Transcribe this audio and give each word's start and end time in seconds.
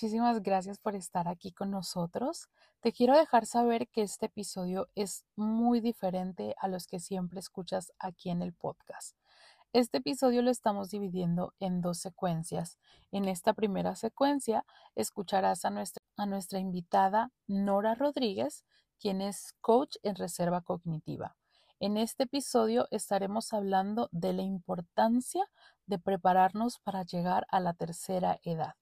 Muchísimas 0.00 0.40
gracias 0.44 0.78
por 0.78 0.94
estar 0.94 1.26
aquí 1.26 1.50
con 1.50 1.72
nosotros. 1.72 2.48
Te 2.78 2.92
quiero 2.92 3.18
dejar 3.18 3.46
saber 3.46 3.88
que 3.88 4.02
este 4.02 4.26
episodio 4.26 4.88
es 4.94 5.24
muy 5.34 5.80
diferente 5.80 6.54
a 6.60 6.68
los 6.68 6.86
que 6.86 7.00
siempre 7.00 7.40
escuchas 7.40 7.92
aquí 7.98 8.30
en 8.30 8.40
el 8.40 8.52
podcast. 8.52 9.16
Este 9.72 9.98
episodio 9.98 10.40
lo 10.42 10.52
estamos 10.52 10.90
dividiendo 10.90 11.52
en 11.58 11.80
dos 11.80 11.98
secuencias. 11.98 12.78
En 13.10 13.24
esta 13.24 13.54
primera 13.54 13.96
secuencia 13.96 14.64
escucharás 14.94 15.64
a 15.64 15.70
nuestra, 15.70 16.04
a 16.16 16.26
nuestra 16.26 16.60
invitada 16.60 17.32
Nora 17.48 17.96
Rodríguez, 17.96 18.64
quien 19.00 19.20
es 19.20 19.52
coach 19.60 19.96
en 20.04 20.14
reserva 20.14 20.60
cognitiva. 20.60 21.34
En 21.80 21.96
este 21.96 22.22
episodio 22.22 22.86
estaremos 22.92 23.52
hablando 23.52 24.08
de 24.12 24.32
la 24.32 24.42
importancia 24.42 25.44
de 25.86 25.98
prepararnos 25.98 26.78
para 26.78 27.02
llegar 27.02 27.48
a 27.50 27.58
la 27.58 27.74
tercera 27.74 28.38
edad. 28.44 28.76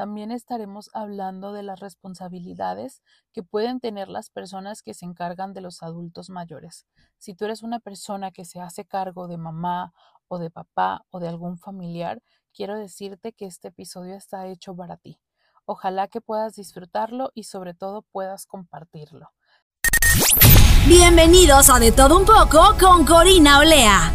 También 0.00 0.30
estaremos 0.30 0.88
hablando 0.94 1.52
de 1.52 1.62
las 1.62 1.78
responsabilidades 1.78 3.02
que 3.34 3.42
pueden 3.42 3.80
tener 3.80 4.08
las 4.08 4.30
personas 4.30 4.80
que 4.80 4.94
se 4.94 5.04
encargan 5.04 5.52
de 5.52 5.60
los 5.60 5.82
adultos 5.82 6.30
mayores. 6.30 6.86
Si 7.18 7.34
tú 7.34 7.44
eres 7.44 7.62
una 7.62 7.80
persona 7.80 8.30
que 8.30 8.46
se 8.46 8.62
hace 8.62 8.86
cargo 8.86 9.28
de 9.28 9.36
mamá 9.36 9.92
o 10.26 10.38
de 10.38 10.48
papá 10.48 11.04
o 11.10 11.20
de 11.20 11.28
algún 11.28 11.58
familiar, 11.58 12.22
quiero 12.54 12.78
decirte 12.78 13.34
que 13.34 13.44
este 13.44 13.68
episodio 13.68 14.14
está 14.14 14.46
hecho 14.46 14.74
para 14.74 14.96
ti. 14.96 15.20
Ojalá 15.66 16.08
que 16.08 16.22
puedas 16.22 16.54
disfrutarlo 16.54 17.30
y 17.34 17.44
sobre 17.44 17.74
todo 17.74 18.00
puedas 18.10 18.46
compartirlo. 18.46 19.28
Bienvenidos 20.88 21.68
a 21.68 21.78
De 21.78 21.92
Todo 21.92 22.16
Un 22.16 22.24
poco 22.24 22.74
con 22.80 23.04
Corina 23.04 23.58
Olea. 23.58 24.14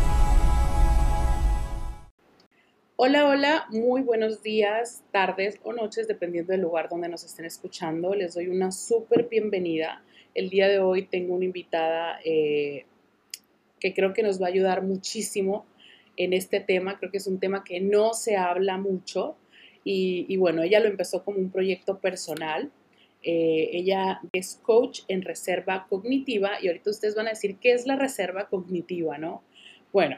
Hola, 2.97 3.27
hola, 3.27 3.65
muy 3.71 4.03
buenos 4.03 4.41
días, 4.41 5.03
tardes 5.11 5.59
o 5.63 5.73
noches, 5.73 6.07
dependiendo 6.07 6.53
del 6.53 6.61
lugar 6.61 6.87
donde 6.87 7.09
nos 7.09 7.25
estén 7.25 7.43
escuchando. 7.43 8.15
Les 8.15 8.35
doy 8.35 8.47
una 8.47 8.71
súper 8.71 9.27
bienvenida. 9.27 10.01
El 10.33 10.49
día 10.49 10.69
de 10.69 10.79
hoy 10.79 11.05
tengo 11.05 11.35
una 11.35 11.43
invitada 11.43 12.21
eh, 12.23 12.85
que 13.81 13.93
creo 13.93 14.13
que 14.13 14.23
nos 14.23 14.41
va 14.41 14.45
a 14.45 14.49
ayudar 14.49 14.81
muchísimo 14.81 15.65
en 16.15 16.31
este 16.31 16.61
tema. 16.61 16.97
Creo 16.97 17.11
que 17.11 17.17
es 17.17 17.27
un 17.27 17.37
tema 17.37 17.65
que 17.65 17.81
no 17.81 18.13
se 18.13 18.37
habla 18.37 18.77
mucho 18.77 19.35
y, 19.83 20.37
bueno, 20.37 20.63
ella 20.63 20.79
lo 20.79 20.87
empezó 20.87 21.25
como 21.25 21.39
un 21.39 21.51
proyecto 21.51 21.99
personal. 21.99 22.71
Eh, 23.23 23.71
ella 23.73 24.21
es 24.31 24.57
coach 24.63 25.01
en 25.09 25.21
reserva 25.21 25.85
cognitiva 25.89 26.51
y 26.61 26.69
ahorita 26.69 26.91
ustedes 26.91 27.15
van 27.15 27.27
a 27.27 27.31
decir, 27.31 27.57
¿qué 27.57 27.73
es 27.73 27.87
la 27.87 27.97
reserva 27.97 28.47
cognitiva, 28.47 29.17
no? 29.17 29.43
Bueno, 29.91 30.15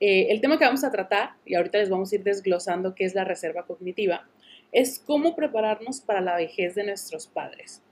eh, 0.00 0.28
el 0.30 0.40
tema 0.40 0.58
que 0.58 0.64
vamos 0.64 0.82
a 0.82 0.90
tratar, 0.90 1.34
y 1.44 1.54
ahorita 1.54 1.78
les 1.78 1.90
vamos 1.90 2.10
a 2.10 2.14
ir 2.14 2.22
desglosando 2.22 2.94
qué 2.94 3.04
es 3.04 3.14
la 3.14 3.24
reserva 3.24 3.66
cognitiva, 3.66 4.26
es 4.72 4.98
cómo 4.98 5.36
prepararnos 5.36 6.00
para 6.00 6.22
la 6.22 6.36
vejez 6.36 6.74
de 6.74 6.84
nuestros 6.84 7.26
padres. 7.26 7.82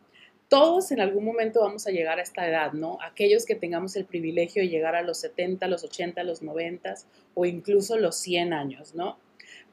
Todos 0.48 0.90
en 0.92 1.00
algún 1.00 1.26
momento 1.26 1.60
vamos 1.60 1.86
a 1.86 1.90
llegar 1.90 2.18
a 2.18 2.22
esta 2.22 2.48
edad, 2.48 2.72
¿no? 2.72 2.96
Aquellos 3.02 3.44
que 3.44 3.54
tengamos 3.54 3.94
el 3.96 4.06
privilegio 4.06 4.62
de 4.62 4.70
llegar 4.70 4.94
a 4.94 5.02
los 5.02 5.18
70, 5.18 5.68
los 5.68 5.84
80, 5.84 6.22
los 6.22 6.42
90 6.42 6.94
o 7.34 7.44
incluso 7.44 7.98
los 7.98 8.16
100 8.16 8.54
años, 8.54 8.94
¿no? 8.94 9.18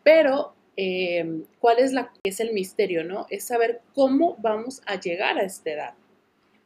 Pero, 0.03 0.53
eh, 0.75 1.43
¿cuál 1.59 1.79
es, 1.79 1.93
la, 1.93 2.11
es 2.25 2.41
el 2.41 2.51
misterio, 2.51 3.05
no? 3.05 3.25
Es 3.29 3.45
saber 3.45 3.79
cómo 3.93 4.35
vamos 4.39 4.81
a 4.85 4.99
llegar 4.99 5.37
a 5.37 5.43
esta 5.43 5.71
edad 5.71 5.93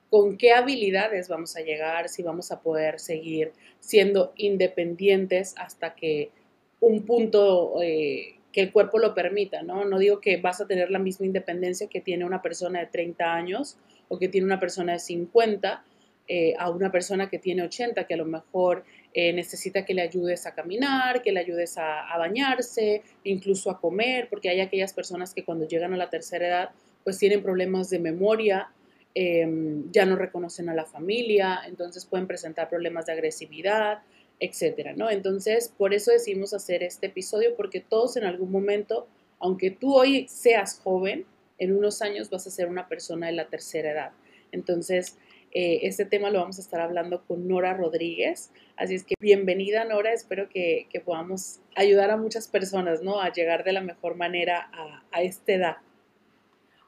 con 0.09 0.37
qué 0.37 0.53
habilidades 0.53 1.27
vamos 1.27 1.55
a 1.55 1.61
llegar, 1.61 2.09
si 2.09 2.23
vamos 2.23 2.51
a 2.51 2.61
poder 2.61 2.99
seguir 2.99 3.51
siendo 3.79 4.33
independientes 4.35 5.53
hasta 5.57 5.93
que 5.93 6.31
un 6.79 7.05
punto 7.05 7.81
eh, 7.81 8.35
que 8.51 8.61
el 8.61 8.71
cuerpo 8.71 8.97
lo 8.97 9.13
permita, 9.13 9.61
¿no? 9.61 9.85
No 9.85 9.99
digo 9.99 10.19
que 10.19 10.37
vas 10.37 10.61
a 10.61 10.67
tener 10.67 10.89
la 10.89 10.99
misma 10.99 11.25
independencia 11.25 11.87
que 11.87 12.01
tiene 12.01 12.25
una 12.25 12.41
persona 12.41 12.79
de 12.79 12.87
30 12.87 13.33
años 13.33 13.77
o 14.07 14.17
que 14.17 14.27
tiene 14.27 14.45
una 14.45 14.59
persona 14.59 14.93
de 14.93 14.99
50 14.99 15.83
eh, 16.27 16.53
a 16.57 16.69
una 16.69 16.91
persona 16.91 17.29
que 17.29 17.37
tiene 17.37 17.63
80, 17.63 18.05
que 18.05 18.13
a 18.13 18.17
lo 18.17 18.25
mejor 18.25 18.83
eh, 19.13 19.33
necesita 19.33 19.85
que 19.85 19.93
le 19.93 20.01
ayudes 20.01 20.45
a 20.45 20.55
caminar, 20.55 21.21
que 21.21 21.31
le 21.31 21.39
ayudes 21.39 21.77
a, 21.77 22.07
a 22.07 22.17
bañarse, 22.17 23.03
incluso 23.23 23.69
a 23.69 23.79
comer, 23.79 24.27
porque 24.29 24.49
hay 24.49 24.61
aquellas 24.61 24.93
personas 24.93 25.33
que 25.33 25.43
cuando 25.43 25.67
llegan 25.67 25.93
a 25.93 25.97
la 25.97 26.09
tercera 26.09 26.47
edad 26.47 26.69
pues 27.03 27.17
tienen 27.17 27.41
problemas 27.41 27.89
de 27.89 27.99
memoria 27.99 28.69
Em, 29.15 29.91
ya 29.91 30.05
no 30.05 30.15
reconocen 30.15 30.69
a 30.69 30.75
la 30.75 30.85
familia, 30.85 31.61
entonces 31.65 32.05
pueden 32.05 32.27
presentar 32.27 32.69
problemas 32.69 33.07
de 33.07 33.13
agresividad, 33.13 34.03
etcétera, 34.39 34.93
¿no? 34.95 35.09
Entonces, 35.09 35.73
por 35.75 35.95
eso 35.95 36.11
decidimos 36.11 36.53
hacer 36.53 36.83
este 36.83 37.07
episodio, 37.07 37.55
porque 37.55 37.79
todos 37.79 38.17
en 38.17 38.23
algún 38.23 38.51
momento, 38.51 39.07
aunque 39.39 39.71
tú 39.71 39.95
hoy 39.95 40.27
seas 40.27 40.79
joven, 40.83 41.25
en 41.57 41.75
unos 41.75 42.03
años 42.03 42.29
vas 42.29 42.45
a 42.45 42.51
ser 42.51 42.69
una 42.69 42.87
persona 42.87 43.27
de 43.27 43.33
la 43.33 43.49
tercera 43.49 43.91
edad. 43.91 44.11
Entonces, 44.51 45.17
eh, 45.51 45.79
este 45.83 46.05
tema 46.05 46.29
lo 46.29 46.39
vamos 46.39 46.59
a 46.59 46.61
estar 46.61 46.79
hablando 46.79 47.25
con 47.25 47.47
Nora 47.47 47.73
Rodríguez. 47.73 48.51
Así 48.77 48.93
es 48.93 49.03
que 49.03 49.15
bienvenida 49.19 49.85
Nora, 49.85 50.13
espero 50.13 50.49
que, 50.49 50.87
podamos 51.03 51.61
ayudar 51.75 52.11
a 52.11 52.17
muchas 52.17 52.47
personas 52.47 53.01
¿no? 53.01 53.19
a 53.19 53.33
llegar 53.33 53.63
de 53.63 53.73
la 53.73 53.81
mejor 53.81 54.15
manera 54.15 54.69
a, 54.71 55.03
a 55.11 55.23
esta 55.23 55.53
edad. 55.53 55.77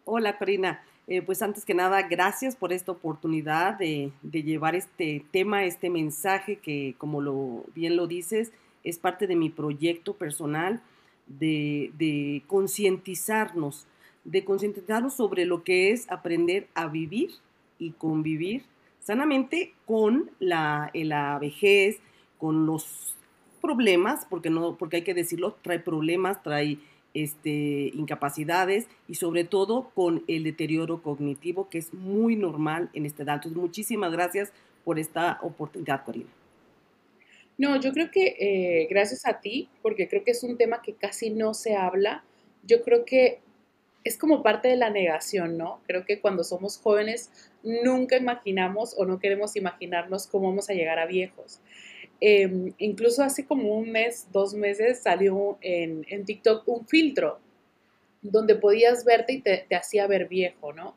Hola 0.05 0.37
Corina, 0.37 0.83
eh, 1.07 1.21
pues 1.21 1.41
antes 1.41 1.65
que 1.65 1.73
nada, 1.73 2.03
gracias 2.03 2.55
por 2.55 2.71
esta 2.71 2.91
oportunidad 2.91 3.77
de, 3.77 4.11
llevar 4.31 4.75
este 4.75 5.25
tema, 5.31 5.65
este 5.65 5.89
mensaje 5.89 6.57
que, 6.57 6.95
como 6.97 7.21
lo, 7.21 7.65
bien 7.75 7.97
lo 7.97 8.07
dices, 8.07 8.51
es 8.83 8.97
parte 8.97 9.27
de 9.27 9.35
mi 9.35 9.49
proyecto 9.49 10.13
personal 10.13 10.81
de, 11.27 12.43
concientizarnos, 12.47 13.87
de 14.23 14.45
concientizarnos 14.45 15.15
sobre 15.15 15.45
lo 15.45 15.63
que 15.63 15.91
es 15.91 16.09
aprender 16.11 16.67
a 16.75 16.87
vivir 16.87 17.31
y 17.79 17.91
convivir 17.91 18.63
sanamente 18.99 19.73
con 19.85 20.29
la, 20.39 20.91
la 20.93 21.39
vejez, 21.39 21.99
con 22.37 22.65
los 22.65 23.15
problemas, 23.61 24.25
porque, 24.29 24.49
no, 24.49 24.75
porque 24.77 24.97
hay 24.97 25.03
que 25.03 25.13
decirlo, 25.13 25.57
trae 25.61 25.79
problemas, 25.79 26.41
trae 26.43 26.79
este, 27.13 27.91
incapacidades 27.93 28.87
y 29.07 29.15
sobre 29.15 29.43
todo 29.43 29.91
con 29.93 30.23
el 30.27 30.43
deterioro 30.43 31.01
cognitivo 31.01 31.69
que 31.69 31.77
es 31.77 31.93
muy 31.93 32.35
normal 32.35 32.89
en 32.93 33.05
esta 33.05 33.23
edad. 33.23 33.35
Entonces, 33.35 33.61
muchísimas 33.61 34.11
gracias 34.11 34.51
por 34.83 34.99
esta 34.99 35.39
oportunidad, 35.41 36.03
Corina. 36.03 36.29
No, 37.57 37.79
yo 37.79 37.93
creo 37.93 38.09
que 38.09 38.35
eh, 38.39 38.87
gracias 38.89 39.25
a 39.25 39.39
ti, 39.39 39.69
porque 39.81 40.07
creo 40.07 40.23
que 40.23 40.31
es 40.31 40.43
un 40.43 40.57
tema 40.57 40.81
que 40.81 40.93
casi 40.93 41.29
no 41.29 41.53
se 41.53 41.75
habla, 41.75 42.23
yo 42.63 42.81
creo 42.83 43.05
que 43.05 43.39
es 44.03 44.17
como 44.17 44.41
parte 44.41 44.67
de 44.67 44.77
la 44.77 44.89
negación, 44.89 45.57
¿no? 45.57 45.79
Creo 45.85 46.05
que 46.05 46.19
cuando 46.19 46.43
somos 46.43 46.77
jóvenes 46.77 47.29
nunca 47.63 48.17
imaginamos 48.17 48.95
o 48.97 49.05
no 49.05 49.19
queremos 49.19 49.55
imaginarnos 49.55 50.27
cómo 50.27 50.47
vamos 50.49 50.69
a 50.69 50.73
llegar 50.73 50.97
a 50.97 51.05
viejos. 51.05 51.59
Em, 52.23 52.71
incluso 52.77 53.23
hace 53.23 53.47
como 53.47 53.75
un 53.75 53.91
mes, 53.91 54.27
dos 54.31 54.53
meses, 54.53 55.01
salió 55.01 55.57
en, 55.61 56.05
TikTok 56.23 56.67
un 56.67 56.87
filtro 56.87 57.39
donde 58.21 58.53
podías 58.53 59.03
verte 59.03 59.33
y 59.33 59.41
te, 59.41 59.65
hacía 59.75 60.05
ver 60.05 60.27
viejo, 60.27 60.71
¿no? 60.71 60.95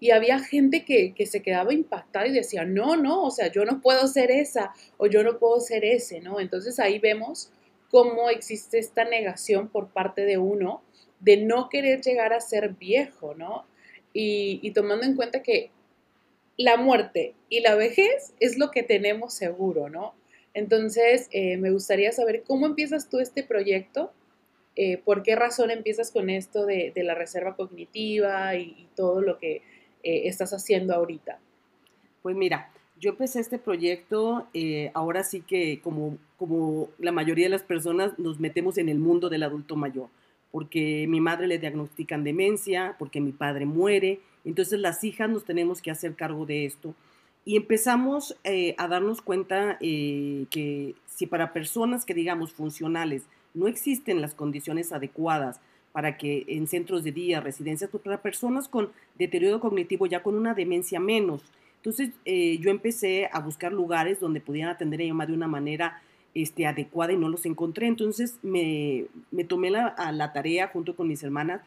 Y 0.00 0.10
había 0.10 0.40
gente 0.40 0.84
que, 0.84 1.14
se 1.26 1.40
quedaba 1.40 1.72
impactada 1.72 2.26
y 2.26 2.32
decía, 2.32 2.64
no, 2.64 2.96
no, 2.96 3.22
o 3.22 3.30
sea, 3.30 3.46
yo 3.50 3.64
no 3.64 3.80
puedo 3.80 4.08
ser 4.08 4.32
esa 4.32 4.74
o 4.98 5.06
yo 5.06 5.22
no 5.22 5.38
puedo 5.38 5.60
ser 5.60 5.84
ese, 5.84 6.20
¿no? 6.20 6.40
Entonces 6.40 6.80
ahí 6.80 6.98
vemos 6.98 7.52
cómo 7.88 8.28
existe 8.28 8.80
esta 8.80 9.04
negación 9.04 9.68
por 9.68 9.90
parte 9.90 10.22
de 10.22 10.36
uno 10.36 10.82
de 11.20 11.36
no 11.36 11.68
querer 11.68 12.00
llegar 12.02 12.32
a 12.32 12.40
ser 12.40 12.70
viejo, 12.70 13.36
¿no? 13.36 13.64
Y 14.12 14.70
tomando 14.72 15.04
en 15.04 15.14
cuenta 15.14 15.42
que 15.42 15.70
la 16.56 16.76
muerte 16.76 17.34
y 17.50 17.60
la 17.60 17.74
vejez 17.74 18.32
es 18.40 18.58
lo 18.58 18.70
que 18.70 18.82
tenemos 18.82 19.34
seguro, 19.34 19.88
¿no? 19.88 20.14
Entonces, 20.56 21.28
eh, 21.32 21.58
me 21.58 21.70
gustaría 21.70 22.12
saber 22.12 22.42
cómo 22.42 22.64
empiezas 22.64 23.10
tú 23.10 23.18
este 23.18 23.42
proyecto, 23.42 24.10
eh, 24.74 24.96
por 24.96 25.22
qué 25.22 25.36
razón 25.36 25.70
empiezas 25.70 26.10
con 26.10 26.30
esto 26.30 26.64
de, 26.64 26.94
la 26.96 27.14
reserva 27.14 27.56
cognitiva 27.56 28.56
y, 28.56 28.88
todo 28.96 29.20
lo 29.20 29.36
que 29.36 29.56
eh, 30.02 30.22
estás 30.24 30.54
haciendo 30.54 30.94
ahorita. 30.94 31.38
Pues 32.22 32.34
mira, 32.36 32.72
yo 32.98 33.10
empecé 33.10 33.40
este 33.40 33.58
proyecto, 33.58 34.48
ahora 34.94 35.24
sí 35.24 35.42
que 35.42 35.82
como, 35.82 36.16
como 36.38 36.88
la 36.98 37.12
mayoría 37.12 37.44
de 37.44 37.50
las 37.50 37.62
personas 37.62 38.18
nos 38.18 38.40
metemos 38.40 38.78
en 38.78 38.88
el 38.88 38.98
mundo 38.98 39.28
del 39.28 39.42
adulto 39.42 39.76
mayor 39.76 40.08
porque 40.50 41.04
mi 41.06 41.20
madre 41.20 41.48
le 41.48 41.58
diagnostican 41.58 42.24
demencia, 42.24 42.96
porque 42.98 43.20
mi 43.20 43.32
padre 43.32 43.66
muere, 43.66 44.20
entonces 44.42 44.80
las 44.80 45.04
hijas 45.04 45.28
nos 45.28 45.44
tenemos 45.44 45.82
que 45.82 45.90
hacer 45.90 46.14
cargo 46.14 46.46
de 46.46 46.64
esto. 46.64 46.94
Y 47.46 47.56
empezamos 47.56 48.36
eh, 48.42 48.74
a 48.76 48.88
darnos 48.88 49.22
cuenta 49.22 49.78
eh, 49.80 50.46
que 50.50 50.96
si 51.06 51.26
para 51.26 51.52
personas 51.52 52.04
que 52.04 52.12
digamos 52.12 52.52
funcionales 52.52 53.22
no 53.54 53.68
existen 53.68 54.20
las 54.20 54.34
condiciones 54.34 54.92
adecuadas 54.92 55.60
para 55.92 56.18
que 56.18 56.44
en 56.48 56.66
centros 56.66 57.04
de 57.04 57.12
día, 57.12 57.40
residencias, 57.40 57.88
pues 57.88 58.02
para 58.02 58.20
personas 58.20 58.66
con 58.66 58.90
deterioro 59.14 59.60
cognitivo, 59.60 60.06
ya 60.06 60.24
con 60.24 60.34
una 60.34 60.54
demencia 60.54 60.98
menos. 60.98 61.40
Entonces 61.76 62.10
eh, 62.24 62.58
yo 62.58 62.68
empecé 62.68 63.30
a 63.32 63.38
buscar 63.38 63.72
lugares 63.72 64.18
donde 64.18 64.40
pudieran 64.40 64.72
atender 64.72 65.00
a 65.00 65.06
mamá 65.06 65.24
de 65.24 65.32
una 65.32 65.46
manera 65.46 66.02
este, 66.34 66.66
adecuada 66.66 67.12
y 67.12 67.16
no 67.16 67.28
los 67.28 67.46
encontré. 67.46 67.86
Entonces 67.86 68.40
me, 68.42 69.06
tomé 69.46 69.70
la, 69.70 69.94
la 70.12 70.32
tarea 70.32 70.66
junto 70.66 70.96
con 70.96 71.06
mis 71.06 71.22
hermanas 71.22 71.62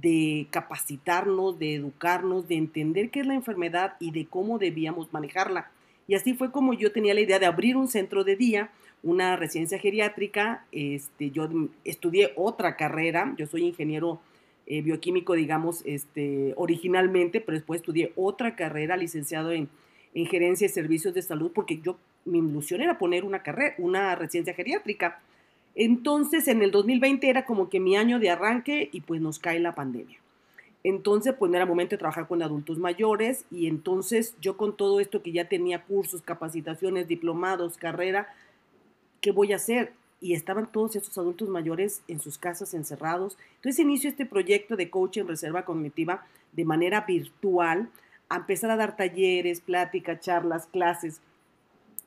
de 0.00 0.46
capacitarnos, 0.50 1.58
de 1.58 1.74
educarnos, 1.74 2.48
de 2.48 2.56
entender 2.56 3.10
qué 3.10 3.20
es 3.20 3.26
la 3.26 3.34
enfermedad 3.34 3.94
y 4.00 4.10
de 4.10 4.26
cómo 4.26 4.58
debíamos 4.58 5.12
manejarla. 5.12 5.70
Y 6.06 6.14
así 6.14 6.34
fue 6.34 6.50
como 6.50 6.74
yo 6.74 6.92
tenía 6.92 7.14
la 7.14 7.20
idea 7.20 7.38
de 7.38 7.46
abrir 7.46 7.76
un 7.76 7.88
centro 7.88 8.24
de 8.24 8.36
día, 8.36 8.70
una 9.02 9.36
residencia 9.36 9.78
geriátrica. 9.78 10.64
Este, 10.72 11.30
yo 11.30 11.48
estudié 11.84 12.32
otra 12.36 12.76
carrera, 12.76 13.34
yo 13.38 13.46
soy 13.46 13.62
ingeniero 13.62 14.20
eh, 14.66 14.82
bioquímico, 14.82 15.34
digamos, 15.34 15.82
este, 15.84 16.54
originalmente, 16.56 17.40
pero 17.40 17.56
después 17.56 17.80
estudié 17.80 18.12
otra 18.16 18.56
carrera, 18.56 18.96
licenciado 18.96 19.52
en, 19.52 19.68
en 20.14 20.26
gerencia 20.26 20.66
y 20.66 20.70
servicios 20.70 21.14
de 21.14 21.22
salud, 21.22 21.52
porque 21.54 21.80
yo 21.80 21.98
mi 22.24 22.38
ilusión 22.38 22.80
era 22.80 22.98
poner 22.98 23.24
una 23.24 23.42
carrera, 23.42 23.74
una 23.78 24.14
residencia 24.14 24.54
geriátrica. 24.54 25.20
Entonces, 25.74 26.46
en 26.48 26.62
el 26.62 26.70
2020 26.70 27.28
era 27.28 27.44
como 27.44 27.68
que 27.68 27.80
mi 27.80 27.96
año 27.96 28.20
de 28.20 28.30
arranque 28.30 28.88
y 28.92 29.00
pues 29.00 29.20
nos 29.20 29.38
cae 29.38 29.58
la 29.58 29.74
pandemia. 29.74 30.18
Entonces, 30.84 31.34
pues 31.38 31.50
no 31.50 31.56
era 31.56 31.66
momento 31.66 31.94
de 31.94 31.98
trabajar 31.98 32.28
con 32.28 32.42
adultos 32.42 32.78
mayores 32.78 33.46
y 33.50 33.66
entonces 33.66 34.36
yo 34.40 34.56
con 34.56 34.76
todo 34.76 35.00
esto 35.00 35.22
que 35.22 35.32
ya 35.32 35.48
tenía 35.48 35.82
cursos, 35.82 36.20
capacitaciones, 36.20 37.08
diplomados, 37.08 37.78
carrera, 37.78 38.28
¿qué 39.22 39.32
voy 39.32 39.54
a 39.54 39.56
hacer? 39.56 39.94
Y 40.20 40.34
estaban 40.34 40.70
todos 40.70 40.94
esos 40.94 41.16
adultos 41.16 41.48
mayores 41.48 42.02
en 42.06 42.20
sus 42.20 42.36
casas 42.36 42.74
encerrados. 42.74 43.38
Entonces 43.56 43.78
inicio 43.80 44.10
este 44.10 44.26
proyecto 44.26 44.76
de 44.76 44.90
coaching 44.90 45.24
reserva 45.24 45.64
cognitiva 45.64 46.26
de 46.52 46.64
manera 46.66 47.00
virtual, 47.00 47.88
a 48.28 48.36
empezar 48.36 48.70
a 48.70 48.76
dar 48.76 48.96
talleres, 48.96 49.60
pláticas, 49.60 50.20
charlas, 50.20 50.66
clases 50.66 51.20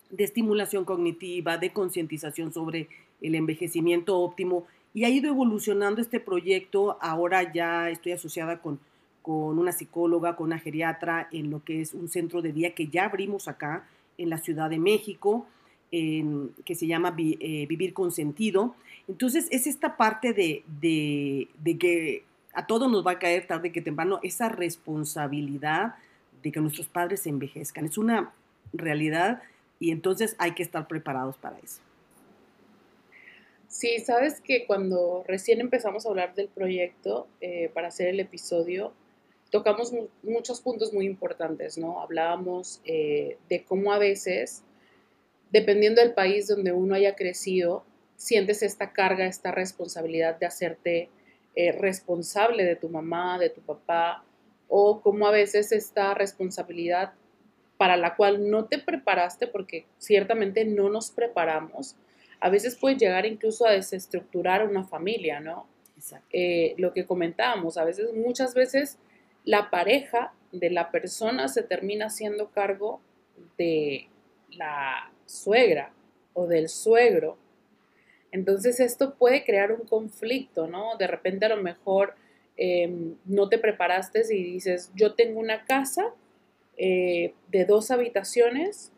de 0.09 0.23
estimulación 0.23 0.85
cognitiva, 0.85 1.57
de 1.57 1.73
concientización 1.73 2.53
sobre 2.53 2.87
el 3.21 3.35
envejecimiento 3.35 4.19
óptimo 4.19 4.65
y 4.93 5.05
ha 5.05 5.09
ido 5.09 5.29
evolucionando 5.29 6.01
este 6.01 6.19
proyecto. 6.19 6.97
Ahora 7.01 7.53
ya 7.53 7.89
estoy 7.89 8.13
asociada 8.13 8.59
con, 8.61 8.79
con 9.21 9.59
una 9.59 9.71
psicóloga, 9.71 10.35
con 10.35 10.47
una 10.47 10.59
geriatra 10.59 11.27
en 11.31 11.51
lo 11.51 11.63
que 11.63 11.81
es 11.81 11.93
un 11.93 12.09
centro 12.09 12.41
de 12.41 12.53
día 12.53 12.73
que 12.73 12.87
ya 12.87 13.05
abrimos 13.05 13.47
acá 13.47 13.87
en 14.17 14.29
la 14.29 14.37
Ciudad 14.37 14.69
de 14.69 14.79
México, 14.79 15.45
que 15.91 16.75
se 16.75 16.87
llama 16.87 17.15
eh, 17.17 17.65
Vivir 17.67 17.93
con 17.93 18.11
Sentido. 18.11 18.75
Entonces 19.07 19.47
es 19.51 19.67
esta 19.67 19.95
parte 19.95 20.33
de, 20.33 20.63
de, 20.81 21.47
de 21.63 21.77
que 21.77 22.23
a 22.53 22.65
todos 22.65 22.91
nos 22.91 23.05
va 23.05 23.11
a 23.11 23.19
caer 23.19 23.45
tarde 23.45 23.71
que 23.71 23.81
temprano 23.81 24.19
esa 24.23 24.49
responsabilidad 24.49 25.95
de 26.41 26.51
que 26.51 26.59
nuestros 26.59 26.87
padres 26.87 27.21
se 27.21 27.29
envejezcan. 27.29 27.85
Es 27.85 27.97
una 27.97 28.33
realidad 28.73 29.41
y 29.79 29.91
entonces 29.91 30.35
hay 30.39 30.51
que 30.51 30.63
estar 30.63 30.87
preparados 30.87 31.37
para 31.37 31.59
eso. 31.59 31.81
Sí, 33.67 33.99
sabes 33.99 34.39
que 34.41 34.65
cuando 34.65 35.23
recién 35.27 35.59
empezamos 35.59 36.05
a 36.05 36.09
hablar 36.09 36.33
del 36.35 36.47
proyecto 36.47 37.27
eh, 37.41 37.69
para 37.73 37.89
hacer 37.89 38.07
el 38.07 38.19
episodio, 38.19 38.93
tocamos 39.51 39.93
muchos 40.23 40.61
puntos 40.61 40.93
muy 40.93 41.05
importantes, 41.05 41.77
¿no? 41.77 42.01
Hablábamos 42.01 42.81
eh, 42.85 43.37
de 43.49 43.65
cómo 43.65 43.91
a 43.93 43.99
veces, 43.99 44.63
dependiendo 45.51 46.01
del 46.01 46.13
país 46.13 46.47
donde 46.47 46.71
uno 46.71 46.95
haya 46.95 47.15
crecido, 47.15 47.83
sientes 48.15 48.63
esta 48.63 48.93
carga, 48.93 49.25
esta 49.25 49.51
responsabilidad 49.51 50.37
de 50.39 50.45
hacerte 50.45 51.09
eh, 51.55 51.71
responsable 51.71 52.63
de 52.63 52.75
tu 52.75 52.89
mamá, 52.89 53.37
de 53.37 53.49
tu 53.49 53.61
papá, 53.61 54.23
o 54.69 55.01
cómo 55.01 55.27
a 55.27 55.31
veces 55.31 55.71
esta 55.71 56.13
responsabilidad 56.13 57.13
para 57.77 57.95
la 57.95 58.15
cual 58.15 58.49
no 58.49 58.65
te 58.65 58.79
preparaste, 58.79 59.47
porque 59.47 59.85
ciertamente 59.97 60.65
no 60.65 60.89
nos 60.89 61.11
preparamos, 61.11 61.95
a 62.39 62.49
veces 62.49 62.75
puede 62.75 62.97
llegar 62.97 63.25
incluso 63.25 63.65
a 63.65 63.71
desestructurar 63.71 64.67
una 64.67 64.83
familia, 64.83 65.39
¿no? 65.39 65.67
Eh, 66.31 66.75
lo 66.77 66.93
que 66.93 67.05
comentábamos, 67.05 67.77
a 67.77 67.83
veces, 67.83 68.13
muchas 68.13 68.53
veces 68.53 68.99
la 69.43 69.69
pareja 69.69 70.33
de 70.51 70.69
la 70.69 70.91
persona 70.91 71.47
se 71.47 71.63
termina 71.63 72.07
haciendo 72.07 72.51
cargo 72.51 73.01
de 73.57 74.07
la 74.51 75.11
suegra 75.25 75.91
o 76.33 76.47
del 76.47 76.69
suegro. 76.69 77.37
Entonces 78.31 78.79
esto 78.79 79.15
puede 79.15 79.43
crear 79.43 79.71
un 79.71 79.87
conflicto, 79.87 80.67
¿no? 80.67 80.97
De 80.97 81.07
repente 81.07 81.45
a 81.45 81.49
lo 81.49 81.57
mejor 81.57 82.15
em, 82.57 83.15
no 83.25 83.49
te 83.49 83.57
preparaste 83.57 84.21
y 84.29 84.43
dices, 84.43 84.91
yo 84.95 85.15
tengo 85.15 85.39
una 85.39 85.65
casa 85.65 86.13
eh, 86.77 87.33
de 87.49 87.65
dos 87.65 87.89
habitaciones, 87.89 88.91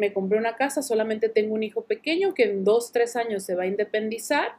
me 0.00 0.14
compré 0.14 0.38
una 0.38 0.56
casa, 0.56 0.82
solamente 0.82 1.28
tengo 1.28 1.54
un 1.54 1.62
hijo 1.62 1.82
pequeño 1.82 2.32
que 2.32 2.44
en 2.44 2.64
dos, 2.64 2.90
tres 2.90 3.16
años 3.16 3.44
se 3.44 3.54
va 3.54 3.64
a 3.64 3.66
independizar 3.66 4.54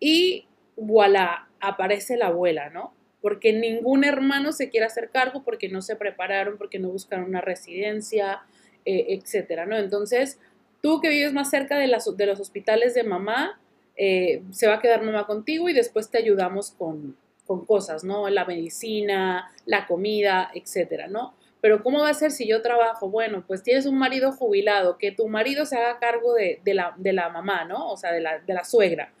y 0.00 0.48
voilà, 0.76 1.48
aparece 1.60 2.16
la 2.16 2.26
abuela, 2.26 2.70
¿no? 2.70 2.92
Porque 3.22 3.52
ningún 3.52 4.02
hermano 4.02 4.50
se 4.50 4.70
quiere 4.70 4.86
hacer 4.86 5.10
cargo 5.10 5.44
porque 5.44 5.68
no 5.68 5.80
se 5.80 5.94
prepararon, 5.94 6.58
porque 6.58 6.80
no 6.80 6.88
buscaron 6.88 7.26
una 7.26 7.40
residencia, 7.40 8.40
eh, 8.84 9.06
etcétera, 9.10 9.64
¿no? 9.64 9.78
Entonces, 9.78 10.40
tú 10.82 11.00
que 11.00 11.08
vives 11.08 11.32
más 11.32 11.50
cerca 11.50 11.78
de, 11.78 11.86
las, 11.86 12.04
de 12.16 12.26
los 12.26 12.40
hospitales 12.40 12.94
de 12.94 13.04
mamá, 13.04 13.60
eh, 13.96 14.42
se 14.50 14.66
va 14.66 14.74
a 14.74 14.80
quedar 14.80 15.04
mamá 15.04 15.24
contigo 15.24 15.68
y 15.68 15.72
después 15.72 16.10
te 16.10 16.18
ayudamos 16.18 16.72
con, 16.72 17.16
con 17.46 17.64
cosas, 17.64 18.02
¿no? 18.02 18.28
La 18.28 18.44
medicina, 18.44 19.52
la 19.66 19.86
comida, 19.86 20.50
etcétera, 20.52 21.06
¿no? 21.06 21.34
Pero 21.64 21.82
¿cómo 21.82 22.00
va 22.00 22.10
a 22.10 22.14
ser 22.14 22.30
si 22.30 22.46
yo 22.46 22.60
trabajo? 22.60 23.08
Bueno, 23.08 23.42
pues 23.46 23.62
tienes 23.62 23.86
un 23.86 23.96
marido 23.96 24.32
jubilado, 24.32 24.98
que 24.98 25.12
tu 25.12 25.28
marido 25.28 25.64
se 25.64 25.78
haga 25.78 25.98
cargo 25.98 26.34
de, 26.34 26.60
la, 26.66 27.30
mamá, 27.30 27.64
¿no? 27.64 27.90
O 27.90 27.96
sea, 27.96 28.12
de 28.12 28.20
la, 28.20 28.38
de 28.38 28.52
la 28.52 28.64
suegra. 28.64 29.14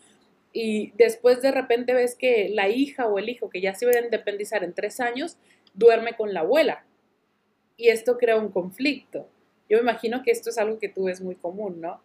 Y 0.52 0.92
después 0.98 1.40
de 1.40 1.52
repente 1.52 1.94
ves 1.94 2.14
que 2.14 2.50
la 2.50 2.68
hija 2.68 3.06
o 3.06 3.18
el 3.18 3.30
hijo 3.30 3.48
que 3.48 3.62
ya 3.62 3.74
se 3.74 3.86
iba 3.86 3.98
a 3.98 4.04
independizar 4.04 4.62
en 4.62 4.74
tres 4.74 5.00
años, 5.00 5.38
duerme 5.72 6.16
con 6.16 6.34
la 6.34 6.40
abuela. 6.40 6.84
Y 7.78 7.88
esto 7.88 8.18
crea 8.18 8.36
un 8.36 8.50
conflicto. 8.50 9.26
Yo 9.70 9.78
me 9.78 9.84
imagino 9.84 10.22
que 10.22 10.30
esto 10.30 10.50
es 10.50 10.58
algo 10.58 10.78
que 10.78 10.90
tú 10.90 11.04
ves 11.04 11.22
muy 11.22 11.36
común, 11.36 11.80
¿no? 11.80 11.98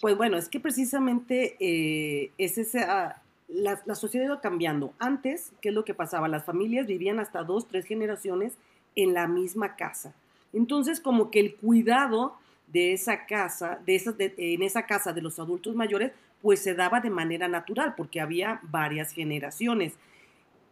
Pues 0.00 0.16
bueno, 0.16 0.36
es 0.36 0.48
que 0.48 0.58
precisamente 0.58 1.54
eh, 1.60 2.32
es 2.38 2.58
esa, 2.58 3.22
la, 3.46 3.80
la, 3.86 3.94
sociedad 3.94 4.26
iba 4.26 4.40
cambiando. 4.40 4.94
Antes, 4.98 5.52
¿qué 5.60 5.68
es 5.68 5.76
lo 5.76 5.84
que 5.84 5.94
pasaba? 5.94 6.26
Las 6.26 6.44
familias 6.44 6.88
vivían 6.88 7.20
hasta 7.20 7.44
dos, 7.44 7.68
tres 7.68 7.86
generaciones 7.86 8.54
en 8.98 9.14
la 9.14 9.28
misma 9.28 9.76
casa. 9.76 10.12
Entonces, 10.52 10.98
como 10.98 11.30
que 11.30 11.38
el 11.38 11.54
cuidado 11.54 12.34
de 12.66 12.92
esa 12.92 13.26
casa, 13.26 13.78
de, 13.86 13.94
esas, 13.94 14.16
en 14.18 14.62
esa 14.62 14.86
casa 14.86 15.12
de 15.12 15.22
los 15.22 15.38
adultos 15.38 15.76
mayores, 15.76 16.10
pues 16.42 16.60
se 16.60 16.74
daba 16.74 17.00
de 17.00 17.08
manera 17.08 17.46
natural, 17.46 17.94
porque 17.96 18.20
había 18.20 18.60
varias 18.64 19.12
generaciones. 19.12 19.94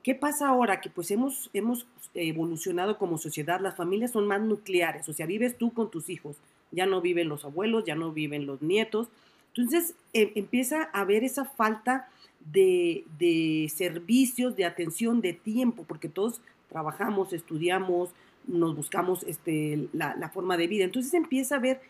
¿Qué 0.02 0.16
pasa 0.16 0.48
ahora? 0.48 0.80
Que 0.80 0.90
pues 0.90 1.10
hemos, 1.12 1.50
hemos 1.52 1.86
evolucionado 2.14 2.98
como 2.98 3.16
sociedad, 3.16 3.60
las 3.60 3.76
familias 3.76 4.10
son 4.10 4.26
más 4.26 4.40
nucleares, 4.40 5.08
o 5.08 5.12
sea, 5.12 5.26
vives 5.26 5.56
tú 5.56 5.72
con 5.72 5.88
tus 5.88 6.08
hijos, 6.08 6.36
ya 6.72 6.84
no 6.84 7.00
viven 7.00 7.28
los 7.28 7.44
abuelos, 7.44 7.84
ya 7.84 7.94
no 7.94 8.10
viven 8.10 8.44
los 8.44 8.60
nietos. 8.60 9.08
Entonces 9.54 9.94
em, 10.12 10.30
empieza 10.34 10.90
a 10.92 11.00
haber 11.00 11.22
esa 11.22 11.44
falta 11.44 12.08
de, 12.52 13.04
de 13.20 13.70
servicios, 13.72 14.56
de 14.56 14.64
atención, 14.64 15.20
de 15.20 15.32
tiempo, 15.32 15.84
porque 15.86 16.08
todos 16.08 16.40
trabajamos, 16.68 17.32
estudiamos, 17.32 18.10
nos 18.46 18.76
buscamos 18.76 19.22
este, 19.24 19.88
la, 19.92 20.30
forma 20.32 20.56
de 20.56 20.66
vida. 20.66 20.84
Entonces 20.84 21.14
empieza 21.14 21.56
a 21.56 21.60
ver, 21.60 21.80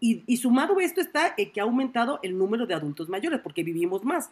y, 0.00 0.36
sumado 0.36 0.78
a 0.78 0.84
esto 0.84 1.00
está 1.00 1.34
que 1.34 1.60
ha 1.60 1.64
aumentado 1.64 2.20
el 2.22 2.36
número 2.36 2.66
de 2.66 2.74
adultos 2.74 3.08
mayores, 3.08 3.40
porque 3.40 3.62
vivimos 3.62 4.04
más. 4.04 4.30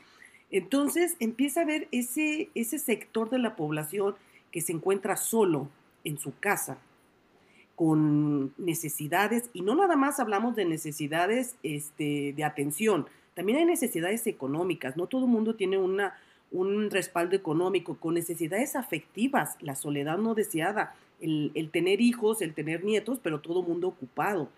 Entonces 0.50 1.16
empieza 1.18 1.62
a 1.62 1.64
ver 1.64 1.88
ese, 1.92 2.50
ese 2.54 2.78
sector 2.78 3.30
de 3.30 3.38
la 3.38 3.56
población 3.56 4.14
que 4.50 4.60
se 4.60 4.72
encuentra 4.72 5.16
solo 5.16 5.68
en 6.04 6.18
su 6.18 6.38
casa, 6.38 6.78
con 7.74 8.52
necesidades, 8.58 9.48
y 9.54 9.62
no 9.62 9.74
nada 9.74 9.96
más 9.96 10.20
hablamos 10.20 10.54
de 10.54 10.66
necesidades 10.66 11.56
este, 11.62 12.34
de 12.36 12.44
atención, 12.44 13.06
también 13.34 13.58
hay 13.58 13.64
necesidades 13.64 14.26
económicas, 14.26 14.96
no 14.96 15.06
todo 15.06 15.24
el 15.24 15.30
mundo 15.30 15.54
tiene 15.54 15.78
una, 15.78 16.14
un 16.52 16.90
respaldo 16.90 17.34
económico, 17.34 17.96
con 17.96 18.14
necesidades 18.14 18.76
afectivas, 18.76 19.56
la 19.60 19.74
soledad 19.74 20.18
no 20.18 20.34
deseada, 20.34 20.94
el, 21.20 21.70
tener 21.72 22.00
hijos, 22.00 22.42
el 22.42 22.52
tener 22.52 22.84
nietos, 22.84 23.18
pero 23.22 23.40
todo 23.40 23.62
mundo 23.62 23.88
ocupado, 23.88 24.48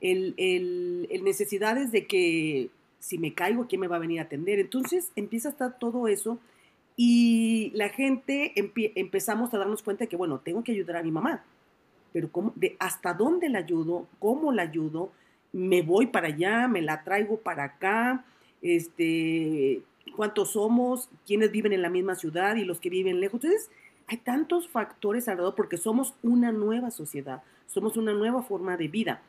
el, 0.00 0.34
el, 0.36 1.24
necesidades 1.24 1.90
de 1.90 2.06
que 2.06 2.70
si 2.98 3.18
me 3.18 3.34
caigo, 3.34 3.66
¿quién 3.66 3.80
me 3.80 3.88
va 3.88 3.96
a 3.96 4.00
venir 4.00 4.20
a 4.20 4.24
atender? 4.24 4.60
Entonces 4.60 5.10
empieza 5.16 5.48
a 5.48 5.52
estar 5.52 5.78
todo 5.78 6.06
eso 6.06 6.38
Y 6.96 7.72
la 7.74 7.88
gente 7.88 8.52
empezamos 8.94 9.52
a 9.52 9.58
darnos 9.58 9.82
cuenta 9.82 10.04
de 10.04 10.08
que, 10.08 10.16
bueno, 10.16 10.40
tengo 10.40 10.62
que 10.62 10.72
ayudar 10.72 10.96
a 10.96 11.02
mi 11.02 11.10
mamá, 11.10 11.42
pero 12.12 12.30
¿cómo, 12.30 12.52
de, 12.54 12.76
¿hasta 12.78 13.14
dónde 13.14 13.48
la 13.48 13.60
ayudo? 13.60 14.06
¿Cómo 14.18 14.52
la 14.52 14.62
ayudo? 14.62 15.10
¿Me 15.52 15.82
voy 15.82 16.06
para 16.06 16.28
allá? 16.28 16.68
¿Me 16.68 16.82
la 16.82 17.02
traigo 17.02 17.38
para 17.38 17.64
acá? 17.64 18.24
Este, 18.60 19.82
¿Cuántos 20.16 20.52
somos? 20.52 21.08
¿Quiénes 21.26 21.52
viven 21.52 21.72
en 21.72 21.82
la 21.82 21.90
misma 21.90 22.14
ciudad 22.14 22.56
y 22.56 22.64
los 22.64 22.80
que 22.80 22.90
viven 22.90 23.20
lejos? 23.20 23.42
Entonces, 23.42 23.70
hay 24.08 24.18
tantos 24.18 24.68
factores 24.68 25.28
alrededor 25.28 25.54
porque 25.54 25.76
somos 25.76 26.14
una 26.22 26.52
nueva 26.52 26.90
sociedad, 26.90 27.42
somos 27.66 27.96
una 27.96 28.12
nueva 28.12 28.42
forma 28.42 28.76
de 28.76 28.88
vida. 28.88 29.22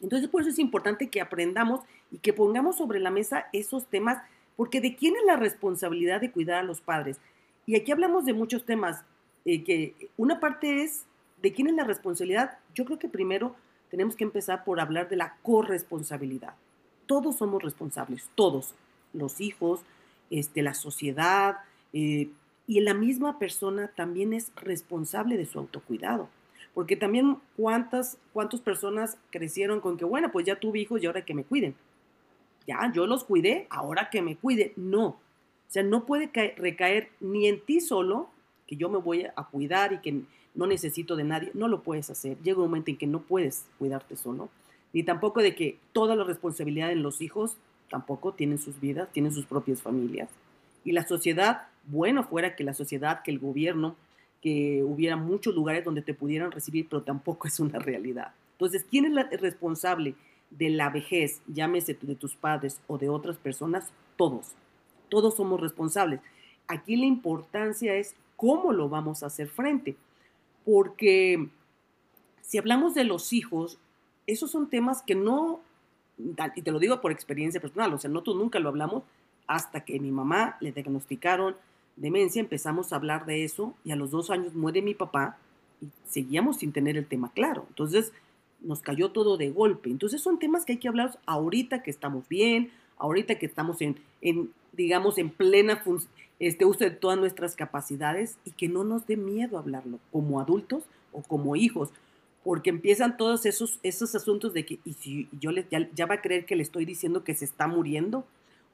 Entonces, 0.00 0.28
por 0.28 0.40
eso 0.40 0.50
es 0.50 0.58
importante 0.58 1.08
que 1.08 1.20
aprendamos 1.20 1.80
y 2.10 2.18
que 2.18 2.32
pongamos 2.32 2.76
sobre 2.76 3.00
la 3.00 3.10
mesa 3.10 3.46
esos 3.52 3.86
temas, 3.86 4.22
porque 4.56 4.80
¿de 4.80 4.96
quién 4.96 5.14
es 5.16 5.24
la 5.26 5.36
responsabilidad 5.36 6.20
de 6.20 6.30
cuidar 6.30 6.60
a 6.60 6.62
los 6.62 6.80
padres? 6.80 7.18
Y 7.66 7.76
aquí 7.76 7.92
hablamos 7.92 8.24
de 8.24 8.32
muchos 8.32 8.64
temas, 8.64 9.04
eh, 9.44 9.62
que 9.62 10.10
una 10.16 10.40
parte 10.40 10.82
es 10.82 11.04
de 11.42 11.52
quién 11.52 11.68
es 11.68 11.74
la 11.74 11.84
responsabilidad. 11.84 12.58
Yo 12.74 12.84
creo 12.84 12.98
que 12.98 13.08
primero 13.08 13.54
tenemos 13.90 14.16
que 14.16 14.24
empezar 14.24 14.64
por 14.64 14.80
hablar 14.80 15.08
de 15.08 15.16
la 15.16 15.36
corresponsabilidad. 15.42 16.54
Todos 17.06 17.36
somos 17.36 17.62
responsables, 17.62 18.30
todos, 18.34 18.74
los 19.12 19.40
hijos, 19.40 19.80
este, 20.30 20.62
la 20.62 20.74
sociedad, 20.74 21.58
eh, 21.92 22.28
y 22.66 22.80
la 22.80 22.94
misma 22.94 23.38
persona 23.38 23.90
también 23.96 24.32
es 24.32 24.52
responsable 24.54 25.36
de 25.36 25.44
su 25.44 25.58
autocuidado. 25.58 26.28
Porque 26.72 26.94
también 26.94 27.38
cuántas, 27.56 28.16
cuántas 28.32 28.60
personas 28.60 29.16
crecieron 29.30 29.80
con 29.80 29.96
que, 29.96 30.04
bueno, 30.04 30.30
pues 30.30 30.46
ya 30.46 30.54
tuve 30.54 30.78
hijos 30.78 31.02
y 31.02 31.06
ahora 31.06 31.24
que 31.24 31.34
me 31.34 31.42
cuiden. 31.42 31.74
Ya, 32.68 32.92
yo 32.94 33.06
los 33.08 33.24
cuidé, 33.24 33.66
ahora 33.70 34.08
que 34.08 34.22
me 34.22 34.36
cuide. 34.36 34.72
No. 34.76 35.06
O 35.06 35.18
sea, 35.66 35.82
no 35.82 36.06
puede 36.06 36.30
recaer 36.56 37.10
ni 37.18 37.48
en 37.48 37.60
ti 37.60 37.80
solo, 37.80 38.30
que 38.68 38.76
yo 38.76 38.88
me 38.88 38.98
voy 38.98 39.26
a 39.34 39.44
cuidar 39.44 39.92
y 39.92 39.98
que 39.98 40.22
no 40.54 40.66
necesito 40.68 41.16
de 41.16 41.24
nadie. 41.24 41.50
No 41.54 41.66
lo 41.66 41.82
puedes 41.82 42.08
hacer. 42.10 42.38
Llega 42.42 42.58
un 42.58 42.66
momento 42.66 42.92
en 42.92 42.98
que 42.98 43.06
no 43.08 43.22
puedes 43.22 43.66
cuidarte 43.78 44.16
solo. 44.16 44.48
Ni 44.92 45.02
tampoco 45.02 45.42
de 45.42 45.56
que 45.56 45.78
toda 45.92 46.14
la 46.14 46.22
responsabilidad 46.22 46.92
en 46.92 47.02
los 47.02 47.20
hijos 47.20 47.56
tampoco 47.90 48.32
tienen 48.32 48.58
sus 48.58 48.80
vidas, 48.80 49.12
tienen 49.12 49.32
sus 49.32 49.44
propias 49.44 49.82
familias. 49.82 50.30
Y 50.84 50.92
la 50.92 51.06
sociedad, 51.06 51.68
bueno 51.84 52.24
fuera 52.24 52.56
que 52.56 52.64
la 52.64 52.72
sociedad, 52.72 53.22
que 53.22 53.30
el 53.30 53.38
gobierno, 53.38 53.96
que 54.40 54.82
hubiera 54.82 55.16
muchos 55.16 55.54
lugares 55.54 55.84
donde 55.84 56.00
te 56.00 56.14
pudieran 56.14 56.52
recibir, 56.52 56.86
pero 56.88 57.02
tampoco 57.02 57.48
es 57.48 57.60
una 57.60 57.78
realidad. 57.78 58.32
Entonces, 58.52 58.86
¿quién 58.88 59.04
es 59.04 59.26
el 59.30 59.38
responsable 59.38 60.14
de 60.50 60.70
la 60.70 60.90
vejez, 60.90 61.42
llámese 61.46 61.96
de 62.00 62.14
tus 62.14 62.34
padres 62.34 62.80
o 62.86 62.96
de 62.96 63.08
otras 63.08 63.36
personas? 63.36 63.92
Todos. 64.16 64.52
Todos 65.08 65.36
somos 65.36 65.60
responsables. 65.60 66.20
Aquí 66.68 66.96
la 66.96 67.06
importancia 67.06 67.94
es 67.94 68.14
cómo 68.36 68.72
lo 68.72 68.88
vamos 68.88 69.22
a 69.22 69.26
hacer 69.26 69.48
frente. 69.48 69.96
Porque 70.64 71.48
si 72.42 72.58
hablamos 72.58 72.94
de 72.94 73.04
los 73.04 73.32
hijos, 73.32 73.78
esos 74.26 74.50
son 74.50 74.68
temas 74.68 75.02
que 75.02 75.14
no, 75.14 75.60
y 76.54 76.62
te 76.62 76.70
lo 76.70 76.78
digo 76.78 77.00
por 77.00 77.12
experiencia 77.12 77.60
personal, 77.60 77.92
o 77.94 77.98
sea, 77.98 78.10
nosotros 78.10 78.36
nunca 78.36 78.58
lo 78.58 78.68
hablamos 78.68 79.02
hasta 79.46 79.84
que 79.84 79.98
mi 79.98 80.10
mamá 80.10 80.56
le 80.60 80.72
diagnosticaron 80.72 81.56
demencia, 81.96 82.40
empezamos 82.40 82.92
a 82.92 82.96
hablar 82.96 83.26
de 83.26 83.44
eso 83.44 83.74
y 83.84 83.92
a 83.92 83.96
los 83.96 84.10
dos 84.10 84.30
años 84.30 84.54
muere 84.54 84.82
mi 84.82 84.94
papá 84.94 85.36
y 85.80 85.88
seguíamos 86.08 86.58
sin 86.58 86.72
tener 86.72 86.96
el 86.96 87.06
tema 87.06 87.30
claro. 87.32 87.66
Entonces 87.68 88.12
nos 88.60 88.80
cayó 88.80 89.10
todo 89.10 89.36
de 89.36 89.50
golpe. 89.50 89.90
Entonces 89.90 90.22
son 90.22 90.38
temas 90.38 90.64
que 90.64 90.72
hay 90.72 90.78
que 90.78 90.88
hablar 90.88 91.18
ahorita 91.26 91.82
que 91.82 91.90
estamos 91.90 92.28
bien, 92.28 92.70
ahorita 92.98 93.38
que 93.38 93.46
estamos 93.46 93.80
en, 93.80 93.96
en 94.20 94.50
digamos, 94.72 95.18
en 95.18 95.30
plena 95.30 95.82
este 96.38 96.64
uso 96.64 96.84
de 96.84 96.90
todas 96.90 97.18
nuestras 97.18 97.54
capacidades 97.54 98.38
y 98.44 98.52
que 98.52 98.68
no 98.68 98.84
nos 98.84 99.06
dé 99.06 99.16
miedo 99.16 99.58
hablarlo 99.58 99.98
como 100.12 100.40
adultos 100.40 100.84
o 101.12 101.22
como 101.22 101.56
hijos, 101.56 101.90
porque 102.42 102.70
empiezan 102.70 103.16
todos 103.16 103.44
esos, 103.46 103.78
esos 103.82 104.14
asuntos 104.14 104.54
de 104.54 104.64
que, 104.64 104.78
y 104.84 104.94
si 104.94 105.28
yo 105.38 105.52
le, 105.52 105.66
ya, 105.70 106.06
va 106.06 106.16
a 106.16 106.22
creer 106.22 106.46
que 106.46 106.56
le 106.56 106.62
estoy 106.62 106.84
diciendo 106.84 107.22
que 107.22 107.34
se 107.34 107.44
está 107.44 107.66
muriendo 107.66 108.24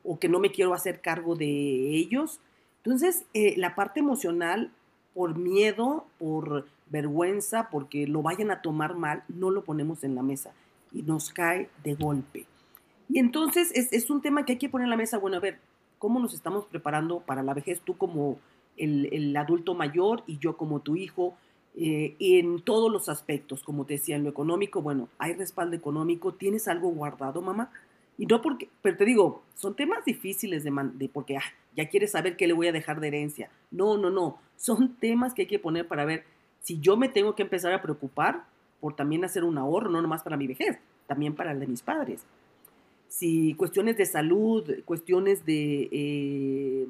o 0.04 0.18
que 0.18 0.28
no 0.28 0.38
me 0.38 0.52
quiero 0.52 0.72
hacer 0.72 1.00
cargo 1.00 1.34
de 1.34 1.96
ellos. 1.96 2.40
Entonces, 2.84 3.24
eh, 3.34 3.54
la 3.56 3.74
parte 3.74 4.00
emocional, 4.00 4.70
por 5.14 5.36
miedo, 5.36 6.06
por 6.18 6.66
vergüenza, 6.90 7.68
porque 7.70 8.06
lo 8.06 8.22
vayan 8.22 8.52
a 8.52 8.62
tomar 8.62 8.94
mal, 8.94 9.24
no 9.28 9.50
lo 9.50 9.64
ponemos 9.64 10.04
en 10.04 10.14
la 10.14 10.22
mesa 10.22 10.52
y 10.92 11.02
nos 11.02 11.30
cae 11.30 11.68
de 11.82 11.94
golpe. 11.94 12.46
Y 13.08 13.18
entonces 13.18 13.72
es, 13.74 13.92
es 13.92 14.10
un 14.10 14.20
tema 14.20 14.44
que 14.44 14.52
hay 14.52 14.58
que 14.58 14.68
poner 14.68 14.84
en 14.84 14.90
la 14.90 14.96
mesa, 14.96 15.18
bueno, 15.18 15.38
a 15.38 15.40
ver, 15.40 15.58
¿cómo 15.98 16.20
nos 16.20 16.34
estamos 16.34 16.66
preparando 16.66 17.20
para 17.20 17.42
la 17.42 17.54
vejez? 17.54 17.80
Tú 17.80 17.96
como 17.96 18.38
el, 18.76 19.08
el 19.12 19.36
adulto 19.36 19.74
mayor 19.74 20.22
y 20.26 20.38
yo 20.38 20.56
como 20.56 20.80
tu 20.80 20.94
hijo, 20.94 21.36
eh, 21.78 22.16
en 22.18 22.62
todos 22.62 22.90
los 22.90 23.08
aspectos, 23.10 23.62
como 23.62 23.84
te 23.84 23.94
decía, 23.94 24.16
en 24.16 24.24
lo 24.24 24.30
económico, 24.30 24.80
bueno, 24.80 25.08
hay 25.18 25.34
respaldo 25.34 25.76
económico, 25.76 26.32
tienes 26.32 26.68
algo 26.68 26.88
guardado, 26.88 27.42
mamá. 27.42 27.70
Y 28.16 28.24
no 28.24 28.40
porque, 28.40 28.70
pero 28.80 28.96
te 28.96 29.04
digo, 29.04 29.42
son 29.54 29.76
temas 29.76 30.02
difíciles 30.04 30.64
de, 30.64 30.72
de 30.94 31.08
porque 31.10 31.36
ah, 31.36 31.42
ya 31.76 31.88
quieres 31.88 32.12
saber 32.12 32.36
qué 32.36 32.46
le 32.46 32.54
voy 32.54 32.68
a 32.68 32.72
dejar 32.72 32.98
de 33.00 33.08
herencia. 33.08 33.50
No, 33.70 33.98
no, 33.98 34.08
no, 34.08 34.38
son 34.56 34.96
temas 34.96 35.34
que 35.34 35.42
hay 35.42 35.48
que 35.48 35.58
poner 35.58 35.86
para 35.86 36.06
ver 36.06 36.24
si 36.60 36.80
yo 36.80 36.96
me 36.96 37.10
tengo 37.10 37.34
que 37.34 37.42
empezar 37.42 37.74
a 37.74 37.82
preocupar 37.82 38.44
por 38.80 38.96
también 38.96 39.24
hacer 39.24 39.44
un 39.44 39.58
ahorro, 39.58 39.90
no 39.90 40.00
nomás 40.00 40.22
para 40.22 40.38
mi 40.38 40.46
vejez, 40.46 40.78
también 41.06 41.34
para 41.34 41.52
el 41.52 41.60
de 41.60 41.66
mis 41.66 41.82
padres. 41.82 42.24
Si 43.08 43.54
cuestiones 43.54 43.96
de 43.98 44.06
salud, 44.06 44.64
cuestiones 44.84 45.44
de 45.44 45.88
eh, 45.92 46.86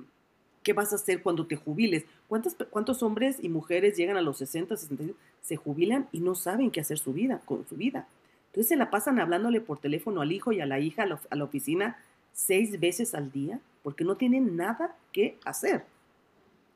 ¿Qué 0.67 0.73
vas 0.73 0.93
a 0.93 0.97
hacer 0.97 1.23
cuando 1.23 1.47
te 1.47 1.55
jubiles? 1.55 2.07
¿Cuántos, 2.27 2.57
¿Cuántos 2.71 3.01
hombres 3.05 3.39
y 3.41 3.49
mujeres 3.49 3.97
llegan 3.97 4.17
a 4.17 4.21
los 4.21 4.39
60, 4.39 4.77
60, 4.77 5.15
se 5.41 5.55
jubilan 5.55 6.09
y 6.11 6.19
no 6.19 6.35
saben 6.35 6.73
qué 6.73 6.81
hacer 6.81 6.99
su 6.99 7.13
vida, 7.13 7.41
con 7.45 7.65
su 7.69 7.77
vida? 7.77 8.09
Entonces 8.47 8.71
se 8.71 8.75
la 8.75 8.91
pasan 8.91 9.21
hablándole 9.21 9.61
por 9.61 9.79
teléfono 9.79 10.23
al 10.23 10.33
hijo 10.33 10.51
y 10.51 10.61
a 10.61 10.67
la 10.67 10.81
hija 10.81 11.05
a 11.05 11.37
la, 11.37 11.45
oficina 11.45 11.99
seis 12.33 12.81
veces 12.81 13.15
al 13.15 13.31
día 13.31 13.61
porque 13.85 14.03
no 14.03 14.17
tienen 14.17 14.57
nada 14.57 14.97
que 15.13 15.39
hacer. 15.45 15.85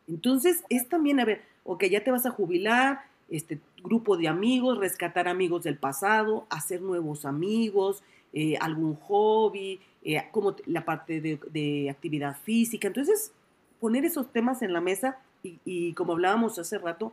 Entonces 0.06 0.62
es 0.68 0.88
también, 0.88 1.18
a 1.18 1.24
ver, 1.24 1.42
ok, 1.64 1.86
ya 1.86 2.04
te 2.04 2.12
vas 2.12 2.26
a 2.26 2.30
jubilar, 2.30 3.00
este 3.28 3.58
grupo 3.82 4.16
de 4.16 4.28
amigos, 4.28 4.78
rescatar 4.78 5.26
amigos 5.26 5.64
del 5.64 5.78
pasado, 5.78 6.46
hacer 6.48 6.80
nuevos 6.80 7.24
amigos, 7.24 8.04
eh, 8.34 8.56
algún 8.60 8.94
hobby, 8.94 9.80
eh, 10.04 10.22
como 10.30 10.54
la 10.66 10.84
parte 10.84 11.20
de, 11.20 11.40
de, 11.50 11.90
actividad 11.90 12.36
física. 12.44 12.86
Entonces, 12.86 13.32
poner 13.80 14.04
esos 14.04 14.30
temas 14.32 14.62
en 14.62 14.72
la 14.72 14.80
mesa 14.80 15.18
y, 15.42 15.94
como 15.94 16.12
hablábamos 16.12 16.58
hace 16.58 16.78
rato, 16.78 17.12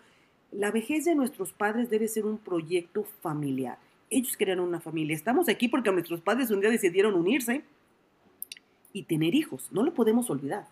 la 0.51 0.71
vejez 0.71 1.05
de 1.05 1.15
nuestros 1.15 1.53
padres 1.53 1.89
debe 1.89 2.07
ser 2.07 2.25
un 2.25 2.37
proyecto 2.37 3.05
familiar. 3.21 3.77
Ellos 4.09 4.35
crearon 4.37 4.67
una 4.67 4.79
familia. 4.79 5.15
Estamos 5.15 5.49
aquí 5.49 5.67
porque 5.67 5.91
nuestros 5.91 6.21
padres 6.21 6.51
un 6.51 6.61
día 6.61 6.69
decidieron 6.69 7.15
unirse 7.15 7.63
y 8.93 9.03
tener 9.03 9.35
hijos. 9.35 9.67
No 9.71 9.83
lo 9.83 9.93
podemos 9.93 10.29
olvidar. 10.29 10.67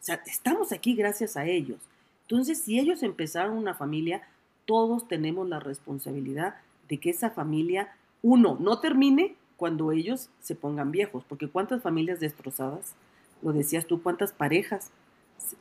O 0.00 0.02
sea, 0.02 0.22
estamos 0.26 0.72
aquí 0.72 0.94
gracias 0.94 1.36
a 1.36 1.46
ellos. 1.46 1.78
Entonces, 2.22 2.62
si 2.62 2.78
ellos 2.78 3.02
empezaron 3.02 3.56
una 3.56 3.74
familia, 3.74 4.22
todos 4.64 5.08
tenemos 5.08 5.48
la 5.48 5.60
responsabilidad 5.60 6.56
de 6.88 6.98
que 6.98 7.10
esa 7.10 7.30
familia, 7.30 7.94
uno, 8.22 8.56
no 8.60 8.80
termine 8.80 9.36
cuando 9.56 9.92
ellos 9.92 10.28
se 10.40 10.54
pongan 10.54 10.90
viejos, 10.90 11.24
porque 11.28 11.48
cuántas 11.48 11.82
familias 11.82 12.20
destrozadas, 12.20 12.94
lo 13.42 13.52
decías 13.52 13.86
tú, 13.86 14.02
cuántas 14.02 14.32
parejas 14.32 14.90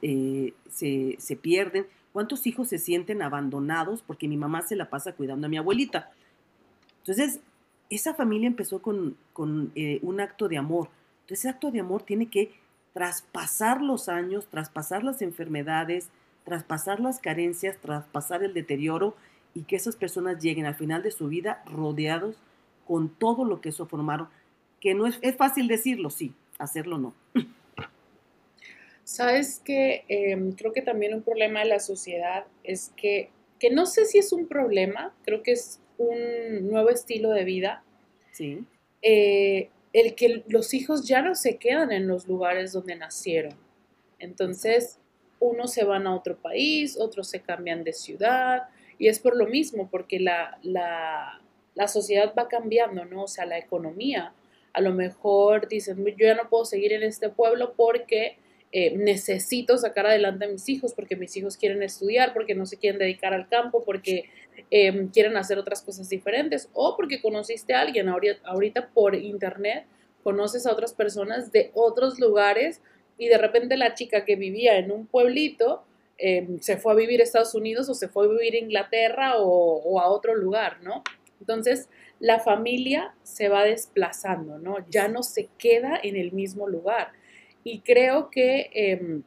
eh, 0.01 0.53
se, 0.69 1.15
se, 1.19 1.35
pierden, 1.35 1.85
cuántos 2.13 2.47
hijos 2.47 2.69
se 2.69 2.77
sienten 2.77 3.21
abandonados 3.21 4.01
porque 4.01 4.27
mi 4.27 4.37
mamá 4.37 4.61
se 4.61 4.75
la 4.75 4.89
pasa 4.89 5.13
cuidando 5.13 5.47
a 5.47 5.49
mi 5.49 5.57
abuelita. 5.57 6.11
Entonces, 6.99 7.39
esa 7.89 8.13
familia 8.13 8.47
empezó 8.47 8.81
con, 8.81 9.15
con 9.33 9.71
eh, 9.75 9.99
un 10.01 10.19
acto 10.19 10.47
de 10.47 10.57
amor. 10.57 10.89
Entonces, 11.21 11.39
ese 11.39 11.49
acto 11.49 11.71
de 11.71 11.79
amor 11.79 12.03
tiene 12.03 12.27
que 12.29 12.53
traspasar 12.93 13.81
los 13.81 14.09
años, 14.09 14.47
traspasar 14.47 15.03
las 15.03 15.21
enfermedades, 15.21 16.09
traspasar 16.43 16.99
las 16.99 17.19
carencias, 17.19 17.77
traspasar 17.81 18.43
el 18.43 18.53
deterioro 18.53 19.15
y 19.53 19.63
que 19.63 19.75
esas 19.75 19.95
personas 19.95 20.41
lleguen 20.41 20.65
al 20.65 20.75
final 20.75 21.03
de 21.03 21.11
su 21.11 21.27
vida 21.27 21.63
rodeados 21.65 22.37
con 22.87 23.09
todo 23.09 23.45
lo 23.45 23.61
que 23.61 23.69
eso 23.69 23.87
formaron, 23.87 24.29
que 24.79 24.93
no 24.93 25.07
es, 25.07 25.17
es 25.21 25.35
fácil 25.35 25.67
decirlo, 25.67 26.09
sí, 26.09 26.33
hacerlo 26.59 26.97
no. 26.97 27.13
Sabes 29.05 29.61
que 29.63 30.03
em, 30.07 30.53
creo 30.53 30.73
que 30.73 30.81
también 30.81 31.13
un 31.13 31.21
problema 31.21 31.59
de 31.59 31.67
la 31.67 31.79
sociedad 31.79 32.45
es 32.63 32.91
que, 32.97 33.29
que 33.59 33.69
no 33.69 33.85
sé 33.85 34.05
si 34.05 34.17
es 34.17 34.33
un 34.33 34.47
problema, 34.47 35.15
creo 35.23 35.43
que 35.43 35.51
es 35.51 35.79
un 35.99 36.67
nuevo 36.67 36.89
estilo 36.89 37.29
de 37.29 37.43
vida. 37.43 37.83
Sí. 38.31 38.65
Eh, 39.03 39.69
el 39.93 40.15
que 40.15 40.43
los 40.47 40.73
hijos 40.73 41.07
ya 41.07 41.21
no 41.21 41.35
se 41.35 41.57
quedan 41.57 41.91
en 41.91 42.07
los 42.07 42.27
lugares 42.27 42.73
donde 42.73 42.95
nacieron. 42.95 43.53
Entonces, 44.17 44.97
unos 45.39 45.71
se 45.71 45.83
van 45.83 46.07
a 46.07 46.15
otro 46.15 46.35
país, 46.35 46.97
otros 46.99 47.29
se 47.29 47.41
cambian 47.41 47.83
de 47.83 47.93
ciudad, 47.93 48.63
y 48.97 49.07
es 49.07 49.19
por 49.19 49.37
lo 49.37 49.45
mismo, 49.45 49.87
porque 49.91 50.19
la, 50.19 50.57
la, 50.63 51.41
la 51.75 51.87
sociedad 51.87 52.33
va 52.35 52.47
cambiando, 52.47 53.05
¿no? 53.05 53.25
O 53.25 53.27
sea, 53.27 53.45
la 53.45 53.59
economía. 53.59 54.33
A 54.73 54.81
lo 54.81 54.93
mejor 54.93 55.67
dicen, 55.67 56.03
yo 56.03 56.25
ya 56.25 56.33
no 56.33 56.49
puedo 56.49 56.65
seguir 56.65 56.91
en 56.91 57.03
este 57.03 57.29
pueblo 57.29 57.75
porque 57.77 58.39
eh, 58.77 58.91
necesito 58.97 59.77
sacar 59.77 60.05
adelante 60.05 60.43
a 60.43 60.49
mis 60.49 60.67
hijos 60.67 60.93
porque 60.93 61.15
mis 61.15 61.37
hijos 61.37 61.55
quieren 61.55 61.81
estudiar, 61.81 62.33
porque 62.33 62.55
no 62.55 62.65
se 62.65 62.75
quieren 62.75 62.99
dedicar 62.99 63.33
al 63.33 63.47
campo, 63.47 63.85
porque 63.85 64.25
em, 64.69 65.07
quieren 65.07 65.37
hacer 65.37 65.57
otras 65.57 65.81
cosas 65.81 66.09
diferentes 66.09 66.67
o 66.73 66.97
porque 66.97 67.21
conociste 67.21 67.73
a 67.73 67.79
alguien 67.79 68.09
ahorita, 68.09 68.41
ahorita 68.43 68.89
por 68.89 69.15
internet, 69.15 69.85
conoces 70.23 70.65
a 70.65 70.73
otras 70.73 70.91
personas 70.91 71.53
de 71.53 71.71
otros 71.73 72.19
lugares 72.19 72.81
y 73.17 73.29
de 73.29 73.37
repente 73.37 73.77
la 73.77 73.93
chica 73.93 74.25
que 74.25 74.35
vivía 74.35 74.77
en 74.77 74.91
un 74.91 75.07
pueblito 75.07 75.85
em, 76.17 76.59
se 76.59 76.75
fue 76.75 76.91
a 76.91 76.95
vivir 76.95 77.21
a 77.21 77.23
Estados 77.23 77.55
Unidos 77.55 77.87
o 77.87 77.93
se 77.93 78.09
fue 78.09 78.25
a 78.25 78.29
vivir 78.29 78.55
a 78.55 78.57
Inglaterra 78.57 79.37
o, 79.37 79.77
o 79.85 80.01
a 80.01 80.09
otro 80.09 80.35
lugar, 80.35 80.81
¿no? 80.83 81.01
Entonces, 81.39 81.87
la 82.19 82.39
familia 82.39 83.13
se 83.23 83.47
va 83.47 83.63
desplazando, 83.63 84.59
¿no? 84.59 84.85
Ya 84.89 85.07
no 85.07 85.23
se 85.23 85.47
queda 85.57 85.97
en 86.03 86.17
el 86.17 86.33
mismo 86.33 86.67
lugar. 86.67 87.13
Y 87.65 87.79
creo 87.79 88.29
que 88.29 88.69
em, 88.73 89.23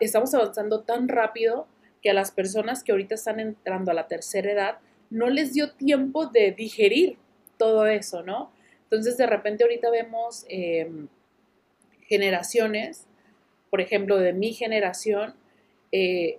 estamos 0.00 0.34
avanzando 0.34 0.82
tan 0.82 1.08
rápido 1.08 1.66
que 2.02 2.10
a 2.10 2.14
las 2.14 2.30
personas 2.30 2.84
que 2.84 2.92
ahorita 2.92 3.14
están 3.14 3.40
entrando 3.40 3.90
a 3.90 3.94
la 3.94 4.06
tercera 4.06 4.52
edad 4.52 4.78
no 5.08 5.30
les 5.30 5.54
dio 5.54 5.72
tiempo 5.72 6.26
de 6.26 6.52
digerir 6.52 7.16
todo 7.56 7.86
eso, 7.86 8.22
¿no? 8.22 8.52
Entonces, 8.82 9.16
de 9.16 9.26
repente 9.26 9.64
ahorita 9.64 9.90
vemos 9.90 10.44
em, 10.50 11.08
generaciones, 12.02 13.06
por 13.70 13.80
ejemplo, 13.80 14.18
de 14.18 14.34
mi 14.34 14.52
generación, 14.52 15.34
eh, 15.90 16.38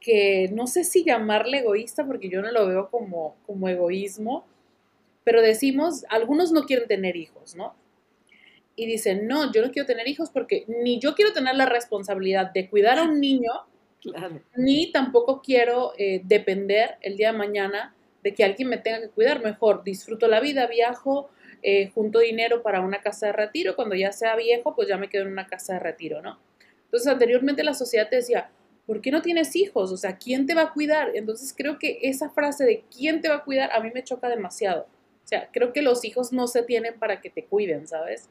que 0.00 0.50
no 0.52 0.66
sé 0.66 0.82
si 0.82 1.04
llamarle 1.04 1.58
egoísta, 1.58 2.04
porque 2.04 2.28
yo 2.28 2.42
no 2.42 2.50
lo 2.50 2.66
veo 2.66 2.90
como, 2.90 3.36
como 3.46 3.68
egoísmo, 3.68 4.44
pero 5.22 5.42
decimos, 5.42 6.04
algunos 6.08 6.50
no 6.50 6.64
quieren 6.64 6.88
tener 6.88 7.14
hijos, 7.14 7.54
¿no? 7.54 7.74
Y 8.76 8.86
dicen, 8.86 9.26
no, 9.26 9.50
yo 9.52 9.62
no 9.62 9.72
quiero 9.72 9.86
tener 9.86 10.06
hijos 10.06 10.30
porque 10.30 10.64
ni 10.68 11.00
yo 11.00 11.14
quiero 11.14 11.32
tener 11.32 11.56
la 11.56 11.66
responsabilidad 11.66 12.52
de 12.52 12.68
cuidar 12.68 12.98
a 12.98 13.04
un 13.04 13.20
niño, 13.20 13.52
ni 14.54 14.92
tampoco 14.92 15.42
quiero 15.42 15.92
eh, 15.98 16.20
depender 16.24 16.96
el 17.00 17.16
día 17.16 17.32
de 17.32 17.38
mañana 17.38 17.94
de 18.22 18.34
que 18.34 18.44
alguien 18.44 18.68
me 18.68 18.76
tenga 18.76 19.00
que 19.00 19.08
cuidar. 19.08 19.42
Mejor 19.42 19.82
disfruto 19.82 20.28
la 20.28 20.40
vida, 20.40 20.66
viajo, 20.66 21.30
eh, 21.62 21.90
junto 21.94 22.18
dinero 22.18 22.62
para 22.62 22.80
una 22.80 23.00
casa 23.00 23.26
de 23.26 23.32
retiro. 23.32 23.76
Cuando 23.76 23.94
ya 23.94 24.12
sea 24.12 24.36
viejo, 24.36 24.74
pues 24.74 24.88
ya 24.88 24.96
me 24.96 25.08
quedo 25.08 25.22
en 25.22 25.32
una 25.32 25.46
casa 25.46 25.74
de 25.74 25.78
retiro, 25.80 26.20
¿no? 26.22 26.38
Entonces, 26.84 27.08
anteriormente 27.08 27.64
la 27.64 27.74
sociedad 27.74 28.08
te 28.08 28.16
decía, 28.16 28.50
¿por 28.86 29.00
qué 29.00 29.10
no 29.10 29.22
tienes 29.22 29.56
hijos? 29.56 29.90
O 29.90 29.96
sea, 29.96 30.16
¿quién 30.18 30.46
te 30.46 30.54
va 30.54 30.62
a 30.62 30.72
cuidar? 30.72 31.12
Entonces, 31.14 31.54
creo 31.56 31.78
que 31.78 31.98
esa 32.02 32.30
frase 32.30 32.64
de 32.64 32.84
¿quién 32.96 33.20
te 33.20 33.28
va 33.28 33.36
a 33.36 33.44
cuidar? 33.44 33.70
a 33.72 33.80
mí 33.80 33.90
me 33.92 34.04
choca 34.04 34.28
demasiado. 34.28 34.82
O 35.24 35.28
sea, 35.28 35.48
creo 35.52 35.72
que 35.72 35.82
los 35.82 36.04
hijos 36.04 36.32
no 36.32 36.46
se 36.46 36.62
tienen 36.62 36.98
para 36.98 37.20
que 37.20 37.30
te 37.30 37.44
cuiden, 37.44 37.88
¿sabes? 37.88 38.28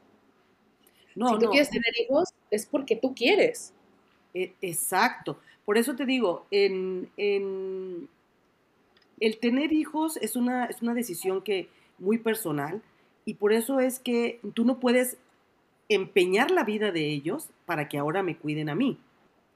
No, 1.16 1.30
si 1.30 1.38
tú 1.38 1.50
quieres 1.50 1.70
tener 1.70 1.92
hijos, 1.98 2.32
es 2.50 2.66
porque 2.66 2.94
tú 2.94 3.14
quieres. 3.14 3.72
E, 4.34 4.52
exacto. 4.60 5.40
Por 5.64 5.78
eso 5.78 5.96
te 5.96 6.06
digo, 6.06 6.46
en, 6.50 7.08
el 7.16 8.08
tener 9.40 9.72
hijos 9.72 10.18
es 10.18 10.36
una, 10.36 10.66
es 10.66 10.82
una 10.82 10.94
decisión 10.94 11.42
que 11.42 11.68
muy 11.98 12.18
personal 12.18 12.82
y 13.24 13.34
por 13.34 13.52
eso 13.52 13.80
es 13.80 13.98
que 13.98 14.38
tú 14.54 14.64
no 14.64 14.78
puedes 14.78 15.16
empeñar 15.88 16.50
la 16.50 16.64
vida 16.64 16.92
de 16.92 17.06
ellos 17.06 17.48
para 17.64 17.88
que 17.88 17.98
ahora 17.98 18.22
me 18.22 18.36
cuiden 18.36 18.68
a 18.68 18.74
mí. 18.74 18.98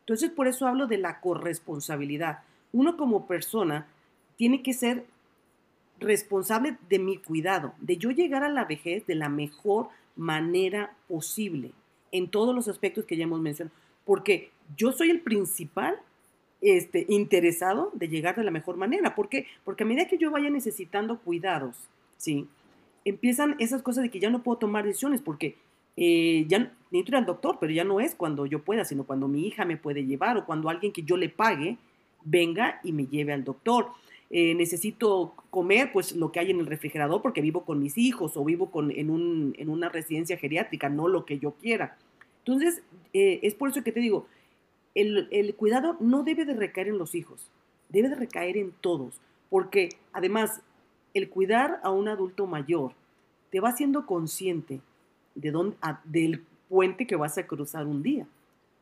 Entonces, 0.01 0.31
por 0.31 0.49
eso 0.49 0.67
hablo 0.67 0.87
de 0.87 0.99
la 0.99 1.21
corresponsabilidad. 1.21 2.41
Uno 2.73 2.97
como 2.97 3.27
persona 3.27 3.87
tiene 4.37 4.63
que 4.63 4.73
ser 4.73 5.05
responsable 6.01 6.79
de 6.89 6.99
mi 6.99 7.19
cuidado, 7.19 7.75
de 7.81 7.99
yo 7.99 8.11
llegar 8.11 8.43
a 8.43 8.49
la 8.49 8.65
vejez 8.65 9.07
de 9.07 9.15
la 9.15 9.29
mejor 9.29 9.91
manera 10.17 10.97
posible, 11.09 11.73
en 12.13 12.29
todos 12.29 12.55
los 12.55 12.69
aspectos 12.69 13.05
que 13.05 13.17
ya 13.17 13.25
hemos 13.25 13.41
mencionado, 13.41 13.77
porque 14.05 14.51
yo 14.77 14.93
soy 14.93 15.11
el 15.11 15.21
principal 15.21 15.97
este, 16.61 17.07
interesado 17.09 17.91
de 17.95 18.09
llegar 18.09 18.37
de 18.37 18.45
la 18.45 18.51
mejor 18.51 18.77
manera. 18.77 19.15
¿Por? 19.15 19.29
Porque 19.65 19.83
a 19.83 19.87
medida 19.87 20.09
que 20.09 20.19
yo 20.19 20.31
vaya 20.31 20.51
necesitando 20.51 21.19
cuidados, 21.19 21.89
¿sí? 22.17 22.49
Empiezan 23.05 23.57
esas 23.59 23.83
cosas 23.83 24.03
de 24.03 24.11
que 24.11 24.21
ya 24.21 24.31
no 24.31 24.43
puedo 24.43 24.59
tomar 24.59 24.85
decisiones 24.85 25.23
porque 25.23 25.57
eh, 25.97 26.45
ya 26.49 26.73
necesito 26.91 27.13
ir 27.13 27.17
al 27.17 27.27
doctor, 27.27 27.57
pero 27.61 27.73
ya 27.73 27.85
no 27.85 28.01
es 28.01 28.15
cuando 28.15 28.45
yo 28.47 28.63
pueda, 28.63 28.85
sino 28.85 29.05
cuando 29.05 29.27
mi 29.27 29.47
hija 29.47 29.65
me 29.65 29.79
puede 29.79 30.05
llevar 30.05 30.37
o 30.37 30.45
cuando 30.45 30.69
alguien 30.69 30.93
que 30.93 31.03
yo 31.03 31.17
le 31.17 31.31
pague 31.31 31.79
venga 32.25 32.81
y 32.85 32.93
me 32.93 33.07
lleve 33.07 33.33
al 33.33 33.45
doctor. 33.45 33.89
Eh, 34.33 34.55
necesito 34.55 35.35
comer 35.51 35.91
pues 35.93 36.15
lo 36.15 36.31
que 36.31 36.39
hay 36.39 36.53
en 36.53 36.61
el 36.61 36.67
refrigerador 36.67 37.21
porque 37.21 37.41
vivo 37.41 37.65
con 37.65 37.81
mis 37.81 37.99
hijos 37.99 38.37
o 38.37 38.45
vivo 38.45 38.71
con, 38.71 38.93
en, 38.93 39.11
un, 39.11 39.57
en 39.59 39.69
una 39.69 39.89
residencia 39.89 40.37
geriátrica, 40.37 40.89
no 40.89 41.09
lo 41.09 41.25
que 41.25 41.41
yo 41.41 41.53
quiera. 41.53 41.99
Entonces, 42.39 42.83
eh, 43.13 43.41
es 43.43 43.55
por 43.55 43.71
eso 43.71 43.83
que 43.83 43.91
te 43.91 43.99
digo, 43.99 44.27
el, 44.95 45.27
el, 45.33 45.55
cuidado 45.57 45.97
no 45.99 46.23
debe 46.23 46.45
de 46.45 46.55
recaer 46.55 46.89
en 46.89 46.99
los 46.99 47.17
hijos, 47.17 47.51
debe 47.89 48.09
de 48.09 48.15
recaer 48.15 48.57
en 48.57 48.73
todos, 48.81 49.21
porque 49.49 49.91
además 50.13 50.63
el 51.13 51.29
cuidar 51.29 51.81
a 51.83 51.91
un 51.91 52.07
adulto 52.07 52.47
mayor 52.47 52.93
te 53.51 53.59
va 53.59 53.71
haciendo 53.71 54.07
consciente 54.07 54.81
de 55.35 55.51
dónde, 55.51 55.77
del 56.05 56.45
puente 56.69 57.07
que 57.07 57.17
vas 57.17 57.37
a 57.37 57.47
cruzar 57.47 57.87
un 57.87 58.03
día. 58.03 58.27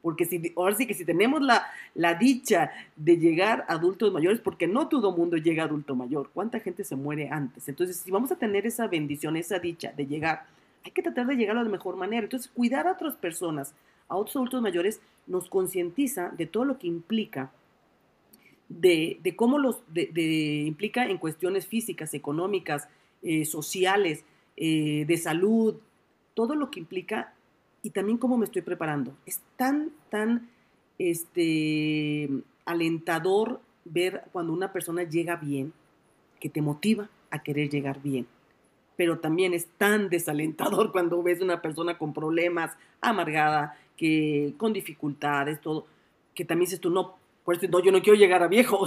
Porque 0.02 0.24
si, 0.24 0.52
ahora 0.56 0.76
sí 0.76 0.86
que 0.86 0.94
si 0.94 1.04
tenemos 1.04 1.42
la, 1.42 1.66
la 1.94 2.14
dicha 2.14 2.70
de 2.96 3.16
llegar 3.16 3.64
a 3.68 3.74
adultos 3.74 4.12
mayores, 4.12 4.40
porque 4.40 4.66
no 4.66 4.88
todo 4.88 5.16
mundo 5.16 5.36
llega 5.36 5.64
a 5.64 5.66
adulto 5.66 5.96
mayor, 5.96 6.30
¿cuánta 6.32 6.60
gente 6.60 6.84
se 6.84 6.96
muere 6.96 7.28
antes? 7.30 7.68
Entonces, 7.68 7.96
si 7.96 8.10
vamos 8.10 8.30
a 8.30 8.36
tener 8.36 8.66
esa 8.66 8.86
bendición, 8.86 9.36
esa 9.36 9.58
dicha 9.58 9.92
de 9.96 10.06
llegar, 10.06 10.46
hay 10.84 10.92
que 10.92 11.02
tratar 11.02 11.26
de 11.26 11.36
llegar 11.36 11.56
a 11.56 11.64
la 11.64 11.68
mejor 11.68 11.96
manera. 11.96 12.22
Entonces, 12.22 12.50
cuidar 12.52 12.86
a 12.86 12.92
otras 12.92 13.16
personas, 13.16 13.74
a 14.08 14.16
otros 14.16 14.36
adultos 14.36 14.62
mayores, 14.62 15.00
nos 15.26 15.48
concientiza 15.48 16.30
de 16.30 16.46
todo 16.46 16.64
lo 16.64 16.78
que 16.78 16.86
implica, 16.86 17.50
de, 18.68 19.18
de 19.22 19.34
cómo 19.34 19.58
los 19.58 19.82
de, 19.88 20.64
implica 20.66 21.06
en 21.06 21.18
cuestiones 21.18 21.66
físicas, 21.66 22.14
económicas, 22.14 22.88
eh, 23.22 23.44
sociales, 23.44 24.24
eh, 24.56 25.04
de 25.06 25.16
salud, 25.16 25.76
todo 26.34 26.54
lo 26.54 26.70
que 26.70 26.80
implica 26.80 27.32
y 27.88 27.90
también 27.90 28.18
cómo 28.18 28.36
me 28.36 28.44
estoy 28.44 28.60
preparando. 28.60 29.14
Es 29.24 29.40
tan, 29.56 29.92
tan 30.10 30.50
este, 30.98 32.28
alentador 32.66 33.62
ver 33.86 34.24
cuando 34.30 34.52
una 34.52 34.74
persona 34.74 35.04
llega 35.04 35.36
bien, 35.36 35.72
que 36.38 36.50
te 36.50 36.60
motiva 36.60 37.08
a 37.30 37.42
querer 37.42 37.70
llegar 37.70 38.02
bien. 38.02 38.26
Pero 38.98 39.20
también 39.20 39.54
es 39.54 39.68
tan 39.78 40.10
desalentador 40.10 40.92
cuando 40.92 41.22
ves 41.22 41.40
una 41.40 41.62
persona 41.62 41.96
con 41.96 42.12
problemas, 42.12 42.76
amargada, 43.00 43.74
que 43.96 44.52
con 44.58 44.74
dificultades, 44.74 45.58
todo, 45.62 45.86
que 46.34 46.44
también 46.44 46.66
dices 46.66 46.80
tú, 46.80 46.90
no, 46.90 47.16
por 47.42 47.56
eso 47.56 47.68
no, 47.68 47.82
yo 47.82 47.90
no 47.90 48.02
quiero 48.02 48.18
llegar 48.18 48.42
a 48.42 48.48
viejo, 48.48 48.76
o. 48.80 48.86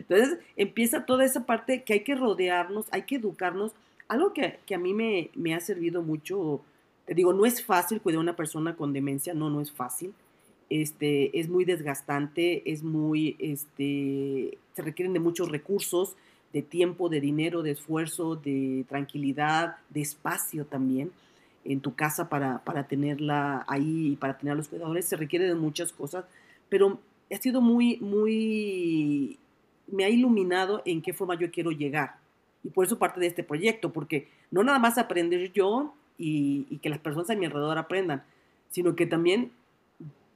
Entonces 0.00 0.38
empieza 0.54 1.06
toda 1.06 1.24
esa 1.24 1.46
parte 1.46 1.82
que 1.82 1.94
hay 1.94 2.00
que 2.00 2.14
rodearnos, 2.14 2.88
hay 2.90 3.04
que 3.04 3.16
educarnos. 3.16 3.72
Algo 4.06 4.34
que, 4.34 4.58
que 4.66 4.74
a 4.74 4.78
mí 4.78 4.92
me, 4.92 5.30
me 5.34 5.54
ha 5.54 5.60
servido 5.60 6.02
mucho 6.02 6.62
digo, 7.14 7.32
no 7.32 7.46
es 7.46 7.62
fácil 7.62 8.00
cuidar 8.00 8.18
a 8.18 8.22
una 8.22 8.36
persona 8.36 8.76
con 8.76 8.92
demencia, 8.92 9.34
no, 9.34 9.50
no 9.50 9.60
es 9.60 9.72
fácil. 9.72 10.12
Este, 10.70 11.38
es 11.38 11.48
muy 11.48 11.64
desgastante, 11.64 12.70
es 12.70 12.82
muy, 12.82 13.36
este, 13.38 14.58
se 14.74 14.82
requieren 14.82 15.14
de 15.14 15.20
muchos 15.20 15.50
recursos, 15.50 16.16
de 16.52 16.62
tiempo, 16.62 17.08
de 17.08 17.20
dinero, 17.20 17.62
de 17.62 17.72
esfuerzo, 17.72 18.36
de 18.36 18.84
tranquilidad, 18.88 19.76
de 19.90 20.00
espacio 20.00 20.64
también 20.64 21.10
en 21.64 21.80
tu 21.80 21.94
casa 21.94 22.28
para, 22.28 22.64
para 22.64 22.84
tenerla 22.86 23.64
ahí 23.68 24.12
y 24.12 24.16
para 24.16 24.38
tener 24.38 24.52
a 24.52 24.56
los 24.56 24.68
cuidadores. 24.68 25.04
Se 25.04 25.16
requiere 25.16 25.46
de 25.46 25.54
muchas 25.54 25.92
cosas, 25.92 26.24
pero 26.68 26.98
ha 27.30 27.36
sido 27.36 27.60
muy, 27.60 27.98
muy, 27.98 29.38
me 29.86 30.04
ha 30.04 30.08
iluminado 30.08 30.82
en 30.84 31.02
qué 31.02 31.12
forma 31.12 31.38
yo 31.38 31.50
quiero 31.50 31.70
llegar. 31.70 32.16
Y 32.64 32.70
por 32.70 32.86
eso 32.86 32.98
parte 32.98 33.20
de 33.20 33.26
este 33.26 33.44
proyecto, 33.44 33.92
porque 33.92 34.28
no 34.50 34.64
nada 34.64 34.78
más 34.78 34.98
aprender 34.98 35.52
yo 35.52 35.94
y, 36.18 36.78
que 36.82 36.90
las 36.90 36.98
personas 36.98 37.30
a 37.30 37.36
mi 37.36 37.46
alrededor 37.46 37.78
aprendan, 37.78 38.24
sino 38.70 38.96
que 38.96 39.06
también 39.06 39.52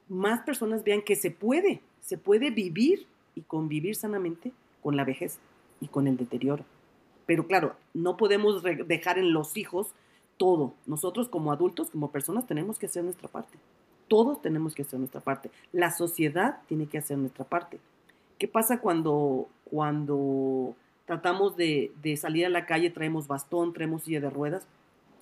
más 0.07 0.41
personas 0.41 0.83
vean 0.83 1.01
que 1.01 1.15
se 1.15 1.29
puede, 1.29 1.81
se 2.01 2.17
puede 2.17 2.49
vivir 2.49 3.05
y 3.35 3.41
convivir 3.41 3.95
sanamente 3.95 4.51
con 4.81 4.95
la 4.95 5.03
vejez 5.03 5.39
y 5.81 5.87
con 5.87 6.07
el 6.07 6.17
deterioro. 6.17 6.63
Pero 7.25 7.47
claro, 7.47 7.75
no 7.93 8.17
podemos 8.17 8.63
dejar 8.63 9.17
en 9.17 9.33
los 9.33 9.55
hijos 9.57 9.93
todo. 10.37 10.73
Nosotros 10.85 11.29
como 11.29 11.51
adultos, 11.51 11.89
como 11.89 12.11
personas, 12.11 12.47
tenemos 12.47 12.79
que 12.79 12.87
hacer 12.87 13.03
nuestra 13.03 13.27
parte. 13.27 13.57
Todos 14.07 14.41
tenemos 14.41 14.75
que 14.75 14.81
hacer 14.81 14.99
nuestra 14.99 15.21
parte. 15.21 15.49
La 15.71 15.91
sociedad 15.91 16.59
tiene 16.67 16.87
que 16.87 16.97
hacer 16.97 17.17
nuestra 17.17 17.45
parte. 17.45 17.79
¿Qué 18.37 18.47
pasa 18.47 18.81
cuando, 18.81 19.47
cuando 19.63 20.75
tratamos 21.05 21.55
de, 21.55 21.93
de 22.01 22.17
salir 22.17 22.45
a 22.45 22.49
la 22.49 22.65
calle, 22.65 22.89
traemos 22.89 23.27
bastón, 23.27 23.73
traemos 23.73 24.03
silla 24.03 24.19
de 24.19 24.29
ruedas? 24.29 24.67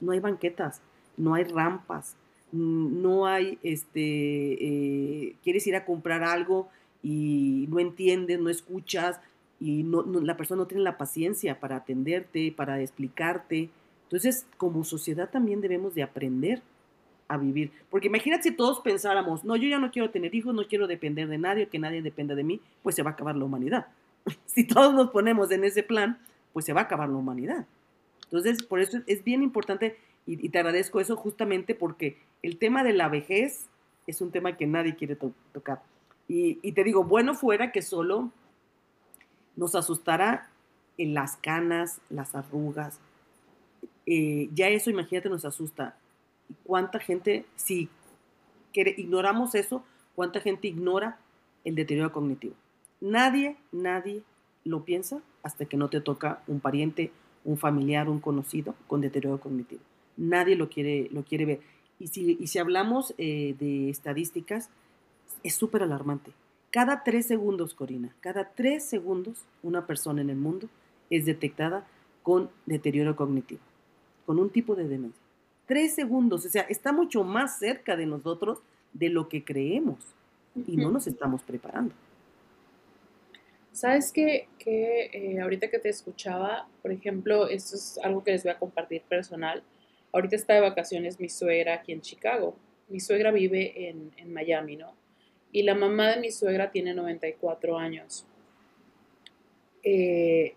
No 0.01 0.11
hay 0.11 0.19
banquetas, 0.19 0.81
no 1.17 1.33
hay 1.33 1.45
rampas, 1.45 2.15
no 2.51 3.27
hay, 3.27 3.57
este, 3.63 4.01
eh, 4.01 5.35
quieres 5.43 5.65
ir 5.67 5.75
a 5.75 5.85
comprar 5.85 6.23
algo 6.23 6.69
y 7.01 7.67
no 7.69 7.79
entiendes, 7.79 8.39
no 8.39 8.49
escuchas 8.49 9.19
y 9.59 9.83
no, 9.83 10.03
la 10.03 10.35
persona 10.37 10.63
no 10.63 10.67
tiene 10.67 10.83
la 10.83 10.97
paciencia 10.97 11.59
para 11.59 11.77
atenderte, 11.77 12.51
para 12.51 12.81
explicarte. 12.81 13.69
Entonces, 14.03 14.45
como 14.57 14.83
sociedad 14.83 15.29
también 15.29 15.61
debemos 15.61 15.95
de 15.95 16.03
aprender 16.03 16.61
a 17.27 17.37
vivir. 17.37 17.71
Porque 17.89 18.07
imagínate 18.07 18.43
si 18.43 18.51
todos 18.51 18.81
pensáramos, 18.81 19.45
no, 19.45 19.55
yo 19.55 19.69
ya 19.69 19.79
no 19.79 19.91
quiero 19.91 20.09
tener 20.09 20.35
hijos, 20.35 20.53
no 20.53 20.67
quiero 20.67 20.87
depender 20.87 21.29
de 21.29 21.37
nadie, 21.37 21.67
que 21.67 21.79
nadie 21.79 22.01
dependa 22.01 22.35
de 22.35 22.43
mí, 22.43 22.59
pues 22.83 22.95
se 22.95 23.03
va 23.03 23.11
a 23.11 23.13
acabar 23.13 23.35
la 23.35 23.45
humanidad. 23.45 23.87
si 24.45 24.65
todos 24.65 24.93
nos 24.93 25.11
ponemos 25.11 25.49
en 25.51 25.63
ese 25.63 25.83
plan, 25.83 26.19
pues 26.51 26.65
se 26.65 26.73
va 26.73 26.81
a 26.81 26.83
acabar 26.83 27.07
la 27.07 27.15
humanidad. 27.15 27.65
Entonces, 28.31 28.63
por 28.63 28.79
eso 28.79 28.99
es 29.07 29.23
bien 29.23 29.43
importante 29.43 29.97
y, 30.25 30.49
te 30.49 30.59
agradezco 30.59 30.99
eso 30.99 31.17
justamente 31.17 31.75
porque 31.75 32.17
el 32.41 32.57
tema 32.57 32.83
de 32.83 32.93
la 32.93 33.09
vejez 33.09 33.67
es 34.07 34.21
un 34.21 34.31
tema 34.31 34.55
que 34.55 34.67
nadie 34.67 34.95
quiere 34.95 35.17
tocar. 35.51 35.81
Y, 36.27 36.71
te 36.71 36.83
digo, 36.83 37.03
bueno 37.03 37.33
fuera 37.33 37.73
que 37.73 37.81
solo 37.81 38.31
nos 39.57 39.75
asustara 39.75 40.49
en 40.97 41.13
las 41.13 41.35
canas, 41.35 41.99
las 42.09 42.33
arrugas. 42.35 42.99
Eh, 44.05 44.49
ya 44.53 44.69
eso, 44.69 44.89
imagínate, 44.89 45.27
nos 45.27 45.43
asusta. 45.43 45.97
¿Cuánta 46.63 46.99
gente, 46.99 47.45
si 47.57 47.89
ignoramos 48.73 49.55
eso, 49.55 49.83
cuánta 50.15 50.39
gente 50.39 50.69
ignora 50.69 51.17
el 51.65 51.75
deterioro 51.75 52.13
cognitivo? 52.13 52.55
Nadie, 53.01 53.57
nadie 53.73 54.23
lo 54.63 54.85
piensa 54.85 55.21
hasta 55.43 55.65
que 55.65 55.75
no 55.75 55.89
te 55.89 55.99
toca 55.99 56.43
un 56.47 56.59
pariente, 56.59 57.11
un 57.43 57.57
familiar, 57.57 58.09
un 58.09 58.19
conocido 58.19 58.75
con 58.87 59.01
deterioro 59.01 59.39
cognitivo. 59.39 59.81
Nadie 60.17 60.55
lo 60.55 60.69
quiere, 60.69 61.09
lo 61.11 61.23
quiere 61.23 61.45
ver. 61.45 61.59
Y 61.99 62.07
si, 62.07 62.37
y 62.39 62.47
si 62.47 62.59
hablamos 62.59 63.13
eh, 63.17 63.55
de 63.59 63.89
estadísticas, 63.89 64.69
es 65.43 65.55
súper 65.55 65.83
alarmante. 65.83 66.31
Cada 66.71 67.03
tres 67.03 67.25
segundos, 67.25 67.73
Corina, 67.73 68.15
cada 68.21 68.49
tres 68.55 68.85
segundos 68.85 69.45
una 69.61 69.85
persona 69.85 70.21
en 70.21 70.29
el 70.29 70.37
mundo 70.37 70.67
es 71.09 71.25
detectada 71.25 71.85
con 72.23 72.49
deterioro 72.65 73.15
cognitivo, 73.15 73.61
con 74.25 74.39
un 74.39 74.49
tipo 74.49 74.75
de 74.75 74.87
demencia. 74.87 75.21
Tres 75.65 75.93
segundos, 75.93 76.45
o 76.45 76.49
sea, 76.49 76.63
está 76.63 76.91
mucho 76.91 77.23
más 77.23 77.59
cerca 77.59 77.95
de 77.95 78.05
nosotros 78.05 78.59
de 78.93 79.09
lo 79.09 79.27
que 79.29 79.43
creemos 79.43 79.99
y 80.67 80.77
no 80.77 80.91
nos 80.91 81.07
estamos 81.07 81.41
preparando. 81.41 81.93
Sabes 83.71 84.11
que, 84.11 84.49
eh, 84.65 85.39
ahorita 85.39 85.69
que 85.69 85.79
te 85.79 85.89
escuchaba, 85.89 86.67
por 86.81 86.91
ejemplo, 86.91 87.47
esto 87.47 87.75
es 87.75 87.99
algo 88.03 88.23
que 88.23 88.31
les 88.31 88.43
voy 88.43 88.51
a 88.51 88.59
compartir 88.59 89.01
personal. 89.03 89.63
Ahorita 90.11 90.35
está 90.35 90.53
de 90.55 90.61
vacaciones 90.61 91.19
mi 91.19 91.29
suegra 91.29 91.75
aquí 91.75 91.93
en 91.93 92.01
Chicago. 92.01 92.57
Mi 92.89 92.99
suegra 92.99 93.31
vive 93.31 93.89
en, 93.89 94.11
en 94.17 94.33
Miami, 94.33 94.75
¿no? 94.75 94.93
Y 95.53 95.63
la 95.63 95.75
mamá 95.75 96.11
de 96.11 96.19
mi 96.19 96.31
suegra 96.31 96.71
tiene 96.71 96.93
94 96.93 97.77
años. 97.77 98.25
Eh, 99.83 100.53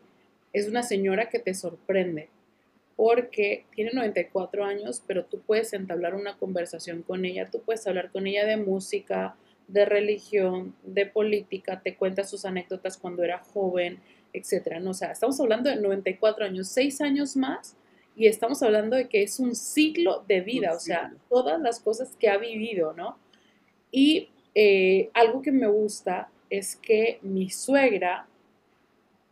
es 0.52 0.68
una 0.68 0.82
señora 0.82 1.28
que 1.28 1.38
te 1.38 1.54
sorprende 1.54 2.28
porque 2.96 3.64
tiene 3.74 3.90
94 3.92 4.64
años, 4.64 5.02
pero 5.06 5.24
tú 5.24 5.40
puedes 5.40 5.72
entablar 5.72 6.14
una 6.14 6.36
conversación 6.36 7.02
con 7.02 7.24
ella, 7.24 7.50
tú 7.50 7.60
puedes 7.60 7.86
hablar 7.86 8.10
con 8.12 8.26
ella 8.26 8.46
de 8.46 8.56
música, 8.56 9.36
de 9.68 9.84
religión, 9.84 10.74
de 10.82 11.06
política, 11.06 11.80
te 11.82 11.96
cuenta 11.96 12.24
sus 12.24 12.44
anécdotas 12.44 12.96
cuando 12.96 13.22
era 13.22 13.38
joven, 13.38 14.00
etcétera. 14.32 14.80
No, 14.80 14.90
o 14.90 14.94
sea, 14.94 15.12
estamos 15.12 15.40
hablando 15.40 15.70
de 15.70 15.76
94 15.76 16.44
años, 16.44 16.68
6 16.68 17.00
años 17.00 17.36
más, 17.36 17.76
y 18.16 18.26
estamos 18.26 18.62
hablando 18.62 18.96
de 18.96 19.08
que 19.08 19.22
es 19.22 19.40
un 19.40 19.54
ciclo 19.54 20.24
de 20.28 20.40
vida, 20.40 20.72
o 20.74 20.78
sea, 20.78 21.12
todas 21.28 21.60
las 21.60 21.80
cosas 21.80 22.14
que 22.18 22.28
ha 22.28 22.36
vivido, 22.36 22.92
¿no? 22.92 23.18
Y 23.90 24.28
eh, 24.54 25.10
algo 25.14 25.42
que 25.42 25.50
me 25.50 25.66
gusta 25.66 26.30
es 26.48 26.76
que 26.76 27.18
mi 27.22 27.50
suegra 27.50 28.28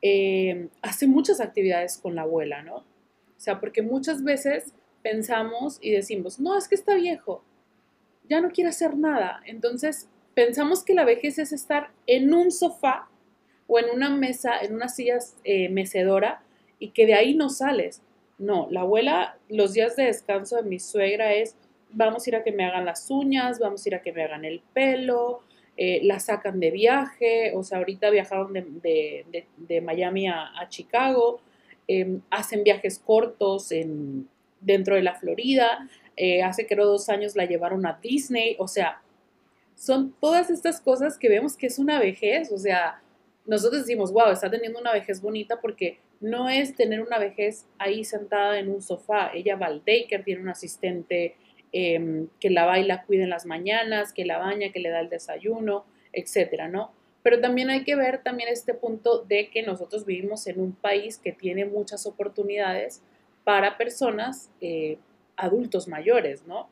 eh, 0.01 0.69
hace 0.83 1.07
muchas 1.07 1.41
actividades 1.41 1.97
con 1.97 2.17
la 2.17 2.23
abuela, 2.23 2.63
¿no? 2.63 2.77
O 2.77 3.45
sea, 3.45 3.61
porque 3.61 3.83
muchas 3.83 4.25
veces 4.25 4.73
pensamos 5.03 5.79
y 5.81 5.91
decimos, 5.91 6.41
no, 6.41 6.57
es 6.57 6.69
que 6.69 6.75
está 6.75 6.95
viejo, 6.95 7.45
ya 8.29 8.41
no 8.41 8.51
quiere 8.51 8.71
hacer 8.71 8.97
nada. 8.97 9.41
Entonces, 9.47 10.09
pensamos 10.35 10.85
que 10.85 10.95
la 10.95 11.05
vejez 11.05 11.39
es 11.39 11.53
estar 11.53 11.91
en 12.07 12.33
un 12.33 12.51
sofá 12.51 13.09
o 13.67 13.79
en 13.79 13.91
una 13.91 14.11
mesa, 14.11 14.59
en 14.61 14.75
una 14.75 14.89
silla 14.89 15.19
eh, 15.45 15.69
mecedora 15.69 16.43
y 16.79 16.91
que 16.91 17.07
de 17.07 17.15
ahí 17.15 17.35
no 17.35 17.49
sales. 17.49 18.03
No, 18.39 18.67
la 18.71 18.81
abuela, 18.81 19.39
los 19.49 19.73
días 19.73 19.97
de 19.97 20.05
descanso 20.05 20.57
de 20.57 20.63
mi 20.63 20.81
suegra 20.81 21.33
es, 21.33 21.57
vamos 21.91 22.27
a 22.27 22.31
ir 22.31 22.37
a 22.37 22.43
que 22.43 22.53
me 22.53 22.65
hagan 22.65 22.85
las 22.85 23.11
uñas, 23.11 23.59
vamos 23.59 23.85
a 23.85 23.89
ir 23.89 23.95
a 23.95 24.03
que 24.03 24.13
me 24.13 24.25
hagan 24.25 24.45
el 24.45 24.61
pelo, 24.73 25.43
eh, 25.77 26.01
la 26.03 26.19
sacan 26.19 26.59
de 26.59 26.71
viaje, 26.71 27.53
o 27.55 27.63
sea, 27.63 27.79
ahorita 27.79 28.11
viajaron 28.11 28.53
de, 28.53 29.81
Miami 29.83 30.29
a, 30.29 30.67
Chicago, 30.69 31.41
em, 31.87 32.21
hacen 32.31 32.65
viajes 32.65 32.99
cortos 32.99 33.71
en, 33.71 34.29
dentro 34.61 34.97
de 34.97 35.03
la 35.03 35.15
Florida, 35.15 35.89
eh, 36.17 36.43
hace 36.43 36.67
creo 36.67 36.87
dos 36.87 37.09
años 37.09 37.37
la 37.37 37.47
llevaron 37.47 37.87
a 37.87 37.99
Disney, 38.03 38.57
o 38.59 38.69
sea, 38.69 39.02
son 39.75 40.15
todas 40.21 40.51
estas 40.51 40.81
cosas 40.81 41.19
que 41.19 41.29
vemos 41.29 41.57
que 41.57 41.67
es 41.67 41.79
una 41.79 41.99
vejez, 41.99 42.53
o 42.53 42.59
sea, 42.59 43.03
nosotros 43.47 43.83
decimos, 43.83 44.13
wow, 44.13 44.31
está 44.31 44.51
teniendo 44.51 44.79
una 44.79 44.93
vejez 44.93 45.21
bonita 45.21 45.61
porque 45.61 45.99
no 46.21 46.49
es 46.49 46.77
tener 46.77 47.01
una 47.01 47.19
vejez 47.19 47.67
ahí 47.79 48.05
sentada 48.05 48.59
en 48.59 48.71
un 48.71 48.81
sofá. 48.81 49.33
Ella 49.35 49.57
va 49.57 49.67
al 49.67 49.83
tiene 49.83 50.41
un 50.41 50.49
asistente 50.49 51.35
em, 51.73 52.29
que 52.39 52.51
la 52.51 52.65
va 52.65 52.79
y 52.79 52.89
cuida 53.07 53.25
en 53.25 53.31
las 53.31 53.45
mañanas, 53.45 54.13
que 54.13 54.25
la 54.25 54.39
baña, 54.39 54.71
que 54.71 54.79
le 54.79 54.91
da 54.91 55.01
el 55.01 55.09
desayuno, 55.09 55.85
etcétera, 56.13 56.69
¿no? 56.69 56.93
Pero 57.23 57.41
también 57.41 57.71
hay 57.71 57.85
que 57.85 57.97
ver 57.97 58.23
también 58.23 58.49
este 58.49 58.75
punto 58.75 59.23
de 59.23 59.49
que 59.51 59.63
nosotros 59.63 60.07
vivimos 60.07 60.47
en 60.47 60.61
un 60.61 60.73
país 60.73 61.19
que 61.19 61.33
tiene 61.33 61.65
muchas 61.65 62.07
oportunidades 62.07 63.03
para 63.45 63.77
personas 63.77 64.51
eh, 64.61 64.99
adultos 65.37 65.89
mayores, 65.89 66.47
¿no? 66.47 66.69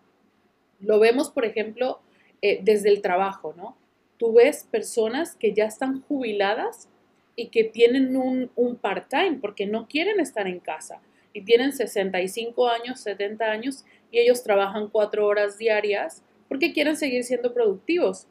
Lo 0.81 0.99
vemos, 1.01 1.31
por 1.31 1.45
ejemplo, 1.45 2.01
eh, 2.43 2.61
desde 2.63 2.89
el 2.89 3.03
trabajo, 3.03 3.55
¿no? 3.57 3.77
Tú 4.17 4.35
ves 4.35 4.67
personas 4.71 5.37
que 5.37 5.53
ya 5.53 5.65
están 5.65 6.03
jubiladas 6.03 6.89
y 7.37 7.49
que 7.49 7.65
tienen 7.65 8.17
un, 8.17 8.77
part-time 8.81 9.39
porque 9.41 9.67
no 9.67 9.89
quieren 9.89 10.21
estar 10.21 10.47
en 10.47 10.61
casa 10.61 11.01
y 11.33 11.43
tienen 11.43 11.73
65 11.73 12.69
años, 12.69 13.01
70 13.01 13.45
años 13.45 13.85
y 14.11 14.19
ellos 14.19 14.43
trabajan 14.43 14.89
cuatro 14.89 15.27
horas 15.27 15.59
diarias 15.59 16.23
porque 16.49 16.73
quieren 16.73 16.97
seguir 16.97 17.25
siendo 17.25 17.55
productivos. 17.55 18.27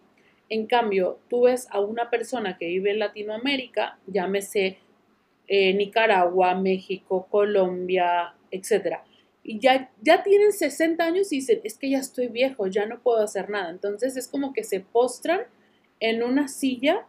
En 0.49 0.65
cambio, 0.65 1.19
tú 1.29 1.43
ves 1.43 1.67
a 1.71 1.79
una 1.79 2.09
persona 2.09 2.57
que 2.57 2.67
vive 2.67 2.91
en 2.91 2.99
Latinoamérica, 2.99 3.97
llámese 4.07 4.77
eh, 5.47 5.73
Nicaragua, 5.73 6.55
México, 6.55 7.27
Colombia, 7.29 8.33
etcétera, 8.51 9.03
y 9.49 9.57
ya, 9.57 9.91
ya 10.03 10.21
tienen 10.21 10.53
60 10.53 11.03
años 11.03 11.31
y 11.31 11.37
dicen, 11.37 11.59
es 11.63 11.75
que 11.75 11.89
ya 11.89 11.97
estoy 11.97 12.27
viejo, 12.27 12.67
ya 12.67 12.85
no 12.85 13.01
puedo 13.01 13.17
hacer 13.17 13.49
nada. 13.49 13.71
Entonces 13.71 14.15
es 14.15 14.27
como 14.27 14.53
que 14.53 14.63
se 14.63 14.79
postran 14.79 15.41
en 15.99 16.21
una 16.21 16.47
silla 16.47 17.07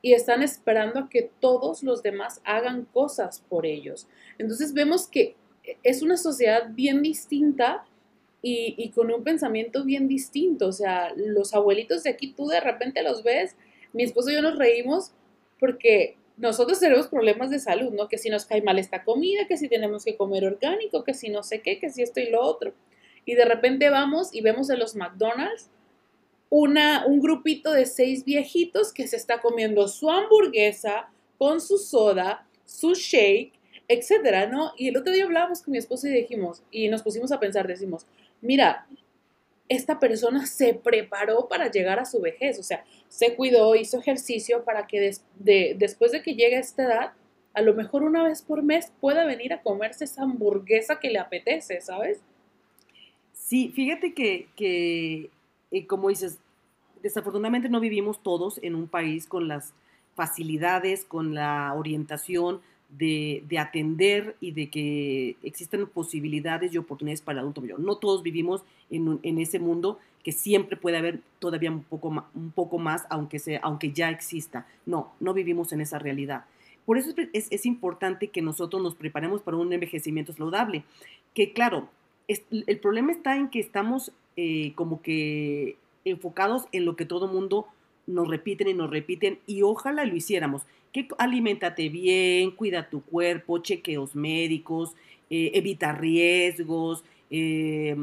y 0.00 0.12
están 0.12 0.44
esperando 0.44 1.00
a 1.00 1.08
que 1.08 1.32
todos 1.40 1.82
los 1.82 2.04
demás 2.04 2.42
hagan 2.44 2.84
cosas 2.84 3.40
por 3.48 3.66
ellos. 3.66 4.06
Entonces 4.38 4.72
vemos 4.72 5.08
que 5.08 5.34
es 5.82 6.02
una 6.02 6.16
sociedad 6.16 6.70
bien 6.70 7.02
distinta 7.02 7.84
y, 8.40 8.76
y, 8.78 8.90
con 8.90 9.10
un 9.12 9.24
pensamiento 9.24 9.82
bien 9.84 10.06
distinto. 10.06 10.68
O 10.68 10.72
sea, 10.72 11.12
los 11.16 11.54
abuelitos 11.54 12.04
de 12.04 12.10
aquí 12.10 12.32
tú 12.34 12.46
de 12.46 12.60
repente 12.60 13.02
los 13.02 13.24
ves, 13.24 13.56
mi 13.92 14.04
esposo 14.04 14.30
y 14.30 14.34
yo 14.34 14.42
nos 14.42 14.56
reímos 14.56 15.10
porque 15.58 16.16
nosotros 16.40 16.80
tenemos 16.80 17.08
problemas 17.08 17.50
de 17.50 17.58
salud, 17.58 17.92
¿no? 17.92 18.08
Que 18.08 18.16
si 18.16 18.30
nos 18.30 18.46
cae 18.46 18.62
mal 18.62 18.78
esta 18.78 19.04
comida, 19.04 19.46
que 19.46 19.58
si 19.58 19.68
tenemos 19.68 20.04
que 20.04 20.16
comer 20.16 20.46
orgánico, 20.46 21.04
que 21.04 21.12
si 21.12 21.28
no 21.28 21.42
sé 21.42 21.60
qué, 21.60 21.78
que 21.78 21.90
si 21.90 22.02
esto 22.02 22.18
y 22.18 22.30
lo 22.30 22.40
otro. 22.40 22.72
Y 23.26 23.34
de 23.34 23.44
repente 23.44 23.90
vamos 23.90 24.34
y 24.34 24.40
vemos 24.40 24.70
en 24.70 24.78
los 24.78 24.96
McDonald's 24.96 25.68
una, 26.48 27.04
un 27.06 27.20
grupito 27.20 27.72
de 27.72 27.84
seis 27.84 28.24
viejitos 28.24 28.92
que 28.92 29.06
se 29.06 29.16
está 29.16 29.42
comiendo 29.42 29.86
su 29.86 30.10
hamburguesa 30.10 31.10
con 31.36 31.60
su 31.60 31.76
soda, 31.76 32.46
su 32.64 32.94
shake, 32.94 33.52
etcétera, 33.86 34.46
¿no? 34.46 34.72
Y 34.78 34.88
el 34.88 34.96
otro 34.96 35.12
día 35.12 35.24
hablábamos 35.24 35.60
con 35.62 35.72
mi 35.72 35.78
esposo 35.78 36.08
y 36.08 36.12
dijimos, 36.12 36.62
y 36.70 36.88
nos 36.88 37.02
pusimos 37.02 37.32
a 37.32 37.38
pensar, 37.38 37.66
decimos, 37.66 38.06
mira, 38.40 38.86
esta 39.70 40.00
persona 40.00 40.46
se 40.46 40.74
preparó 40.74 41.48
para 41.48 41.70
llegar 41.70 42.00
a 42.00 42.04
su 42.04 42.20
vejez, 42.20 42.58
o 42.58 42.62
sea, 42.62 42.84
se 43.08 43.36
cuidó, 43.36 43.76
hizo 43.76 43.98
ejercicio 43.98 44.64
para 44.64 44.86
que 44.88 45.14
después 45.38 46.10
de 46.12 46.22
que 46.22 46.34
llegue 46.34 46.56
a 46.56 46.60
esta 46.60 46.82
edad, 46.82 47.12
a 47.54 47.62
lo 47.62 47.74
mejor 47.74 48.02
una 48.02 48.24
vez 48.24 48.42
por 48.42 48.64
mes 48.64 48.92
pueda 49.00 49.24
venir 49.24 49.52
a 49.52 49.62
comerse 49.62 50.04
esa 50.04 50.24
hamburguesa 50.24 50.98
que 50.98 51.10
le 51.10 51.20
apetece, 51.20 51.80
¿sabes? 51.80 52.20
Sí, 53.32 53.70
fíjate 53.72 54.12
que, 54.12 54.48
que 54.56 55.30
eh, 55.70 55.86
como 55.86 56.08
dices, 56.08 56.38
desafortunadamente 57.00 57.68
no 57.68 57.78
vivimos 57.78 58.22
todos 58.24 58.58
en 58.62 58.74
un 58.74 58.88
país 58.88 59.26
con 59.28 59.46
las 59.46 59.72
facilidades, 60.16 61.04
con 61.04 61.34
la 61.34 61.72
orientación 61.74 62.60
de, 62.98 63.44
atender 63.58 64.36
y 64.40 64.52
de 64.52 64.68
que 64.68 65.36
existan 65.42 65.86
posibilidades 65.86 66.72
y 66.72 66.78
oportunidades 66.78 67.22
para 67.22 67.34
el 67.34 67.40
adulto 67.40 67.60
mayor. 67.60 67.80
No 67.80 67.96
todos 67.96 68.22
vivimos 68.22 68.64
en, 68.90 69.38
ese 69.38 69.58
mundo 69.58 69.98
que 70.24 70.32
siempre 70.32 70.76
puede 70.76 70.98
haber 70.98 71.20
todavía 71.38 71.70
un 71.70 71.82
poco, 71.82 72.10
más, 72.10 72.24
un 72.34 72.50
poco 72.50 72.78
más, 72.78 73.06
aunque, 73.10 73.38
sea, 73.38 73.60
aunque 73.62 73.92
ya 73.92 74.10
exista. 74.10 74.66
No, 74.86 75.12
no 75.20 75.32
vivimos 75.32 75.72
en 75.72 75.80
esa 75.80 75.98
realidad. 75.98 76.44
Por 76.84 76.98
eso 76.98 77.14
es, 77.32 77.66
importante 77.66 78.28
que 78.28 78.42
nosotros 78.42 78.82
nos 78.82 78.94
preparemos 78.94 79.42
para 79.42 79.56
un 79.56 79.72
envejecimiento 79.72 80.32
saludable. 80.32 80.84
Que 81.34 81.52
claro, 81.52 81.88
el 82.28 82.78
problema 82.80 83.12
está 83.12 83.36
en 83.36 83.48
que 83.48 83.60
estamos 83.60 84.12
eh, 84.36 84.72
como 84.74 85.02
que 85.02 85.76
enfocados 86.04 86.66
en 86.72 86.84
lo 86.84 86.96
que 86.96 87.04
todo 87.04 87.28
mundo 87.28 87.66
nos 88.10 88.28
repiten 88.28 88.68
y 88.68 88.74
nos 88.74 88.90
repiten 88.90 89.38
y 89.46 89.62
ojalá 89.62 90.04
lo 90.04 90.16
hiciéramos. 90.16 90.62
Que 90.92 91.08
alimentate 91.18 91.88
bien, 91.88 92.50
cuida 92.50 92.90
tu 92.90 93.02
cuerpo, 93.02 93.58
chequeos 93.58 94.14
médicos, 94.16 94.94
eh, 95.30 95.52
evita 95.54 95.92
riesgos, 95.92 97.04
eh, 97.30 97.96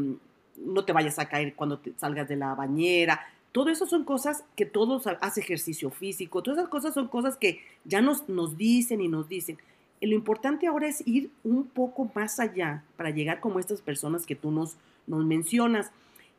no 0.57 0.85
te 0.85 0.93
vayas 0.93 1.19
a 1.19 1.27
caer 1.27 1.53
cuando 1.55 1.79
te 1.79 1.93
salgas 1.97 2.27
de 2.27 2.37
la 2.37 2.55
bañera. 2.55 3.19
Todo 3.51 3.69
eso 3.69 3.85
son 3.85 4.03
cosas 4.03 4.43
que 4.55 4.65
todos 4.65 5.07
hace 5.07 5.41
ejercicio 5.41 5.89
físico, 5.89 6.41
todas 6.41 6.59
esas 6.59 6.69
cosas 6.69 6.93
son 6.93 7.07
cosas 7.07 7.37
que 7.37 7.59
ya 7.85 8.01
nos, 8.01 8.29
nos 8.29 8.57
dicen 8.57 9.01
y 9.01 9.07
nos 9.07 9.27
dicen. 9.27 9.57
lo 9.99 10.13
importante 10.13 10.67
ahora 10.67 10.87
es 10.87 11.05
ir 11.07 11.31
un 11.43 11.65
poco 11.65 12.09
más 12.13 12.39
allá 12.39 12.83
para 12.95 13.09
llegar 13.09 13.39
como 13.39 13.59
estas 13.59 13.81
personas 13.81 14.25
que 14.25 14.35
tú 14.35 14.51
nos, 14.51 14.77
nos 15.07 15.25
mencionas 15.25 15.91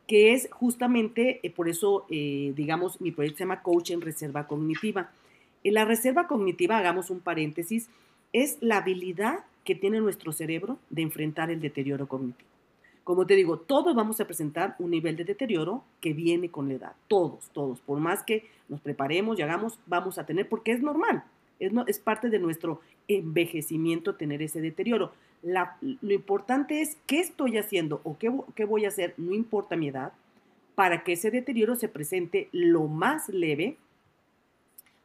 que 0.09 0.33
es 0.33 0.49
justamente, 0.51 1.39
eh, 1.43 1.51
por 1.51 1.69
eso, 1.69 2.07
eh, 2.09 2.51
digamos, 2.55 2.99
mi 2.99 3.11
proyecto 3.11 3.37
se 3.37 3.43
llama 3.43 3.61
Coach 3.61 3.91
en 3.91 4.01
Reserva 4.01 4.47
Cognitiva. 4.47 5.11
En 5.63 5.75
la 5.75 5.85
reserva 5.85 6.25
cognitiva, 6.25 6.79
hagamos 6.79 7.11
un 7.11 7.19
paréntesis, 7.19 7.91
es 8.33 8.57
la 8.59 8.77
habilidad 8.77 9.41
que 9.63 9.75
tiene 9.75 9.99
nuestro 9.99 10.31
cerebro 10.31 10.79
de 10.89 11.03
enfrentar 11.03 11.51
el 11.51 11.61
deterioro 11.61 12.07
cognitivo. 12.07 12.49
Como 13.03 13.27
te 13.27 13.35
digo, 13.35 13.59
todos 13.59 13.95
vamos 13.95 14.19
a 14.19 14.25
presentar 14.25 14.75
un 14.79 14.89
nivel 14.89 15.15
de 15.15 15.25
deterioro 15.25 15.83
que 16.01 16.13
viene 16.13 16.49
con 16.49 16.69
la 16.69 16.73
edad. 16.73 16.93
Todos, 17.07 17.47
todos. 17.53 17.79
Por 17.81 17.99
más 17.99 18.23
que 18.23 18.49
nos 18.67 18.81
preparemos 18.81 19.37
y 19.37 19.43
hagamos, 19.43 19.77
vamos 19.85 20.17
a 20.17 20.25
tener, 20.25 20.49
porque 20.49 20.71
es 20.71 20.81
normal. 20.81 21.23
Es, 21.59 21.71
es 21.85 21.99
parte 21.99 22.31
de 22.31 22.39
nuestro 22.39 22.81
envejecimiento 23.09 24.15
tener 24.15 24.41
ese 24.41 24.61
deterioro 24.61 25.11
lo 25.41 26.13
importante 26.13 26.81
es 26.81 26.97
qué 27.05 27.19
estoy 27.19 27.57
haciendo 27.57 28.01
o 28.03 28.17
qué, 28.17 28.65
voy 28.65 28.85
a 28.85 28.89
hacer, 28.89 29.13
no 29.17 29.33
importa 29.33 29.75
mi 29.75 29.87
edad, 29.87 30.13
para 30.75 31.03
que 31.03 31.13
ese 31.13 31.31
deterioro 31.31 31.75
se 31.75 31.89
presente 31.89 32.49
lo 32.51 32.87
más 32.87 33.29
leve 33.29 33.77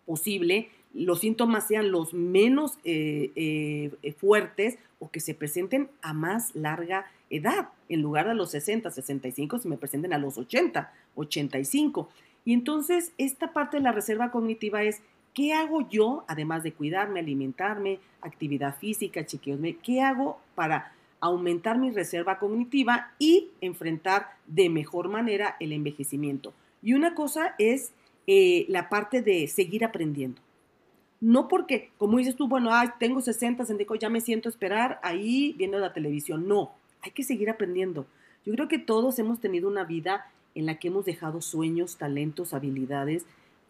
posible, 0.06 0.68
los 0.92 1.20
síntomas 1.20 1.66
sean 1.66 1.90
los 1.90 2.14
menos 2.14 2.78
eh, 2.84 3.32
eh, 3.34 4.12
fuertes 4.12 4.78
o 5.00 5.10
que 5.10 5.20
se 5.20 5.34
presenten 5.34 5.88
a 6.02 6.12
más 6.12 6.54
larga 6.54 7.10
edad, 7.30 7.70
en 7.88 8.02
lugar 8.02 8.28
de 8.28 8.34
los 8.34 8.50
60, 8.52 8.90
65, 8.90 9.58
se 9.58 9.68
me 9.68 9.76
presenten 9.76 10.12
a 10.12 10.18
los 10.18 10.38
80, 10.38 10.92
85. 11.16 12.08
Y 12.44 12.52
entonces 12.52 13.12
esta 13.18 13.52
parte 13.52 13.78
de 13.78 13.82
la 13.82 13.92
reserva 13.92 14.30
cognitiva 14.30 14.82
es 14.84 15.02
¿Qué 15.34 15.52
hago 15.52 15.88
yo, 15.88 16.24
además 16.28 16.62
de 16.62 16.72
cuidarme, 16.72 17.18
alimentarme, 17.18 17.98
actividad 18.20 18.78
física, 18.78 19.26
chequeos? 19.26 19.58
¿Qué 19.82 20.00
hago 20.00 20.38
para 20.54 20.92
aumentar 21.20 21.76
mi 21.76 21.90
reserva 21.90 22.38
cognitiva 22.38 23.12
y 23.18 23.50
enfrentar 23.60 24.28
de 24.46 24.70
mejor 24.70 25.08
manera 25.08 25.56
el 25.58 25.72
envejecimiento? 25.72 26.52
Y 26.82 26.94
una 26.94 27.14
cosa 27.14 27.56
es 27.58 27.92
eh, 28.28 28.64
la 28.68 28.88
parte 28.88 29.22
de 29.22 29.48
seguir 29.48 29.84
aprendiendo. 29.84 30.40
No 31.20 31.48
porque, 31.48 31.90
como 31.98 32.18
dices 32.18 32.36
tú, 32.36 32.46
bueno, 32.46 32.70
tengo 33.00 33.20
60, 33.20 33.64
60, 33.64 33.94
ya 33.98 34.10
me 34.10 34.20
siento 34.20 34.48
esperar 34.48 35.00
ahí 35.02 35.54
viendo 35.58 35.78
la 35.78 35.92
televisión. 35.92 36.46
No, 36.46 36.72
hay 37.02 37.10
que 37.10 37.24
seguir 37.24 37.50
aprendiendo. 37.50 38.06
Yo 38.46 38.52
creo 38.52 38.68
que 38.68 38.78
todos 38.78 39.18
hemos 39.18 39.40
tenido 39.40 39.68
una 39.68 39.84
vida 39.84 40.30
en 40.54 40.66
la 40.66 40.78
que 40.78 40.88
hemos 40.88 41.04
dejado 41.04 41.40
sueños, 41.40 41.96
talentos, 41.96 42.54
habilidades, 42.54 43.24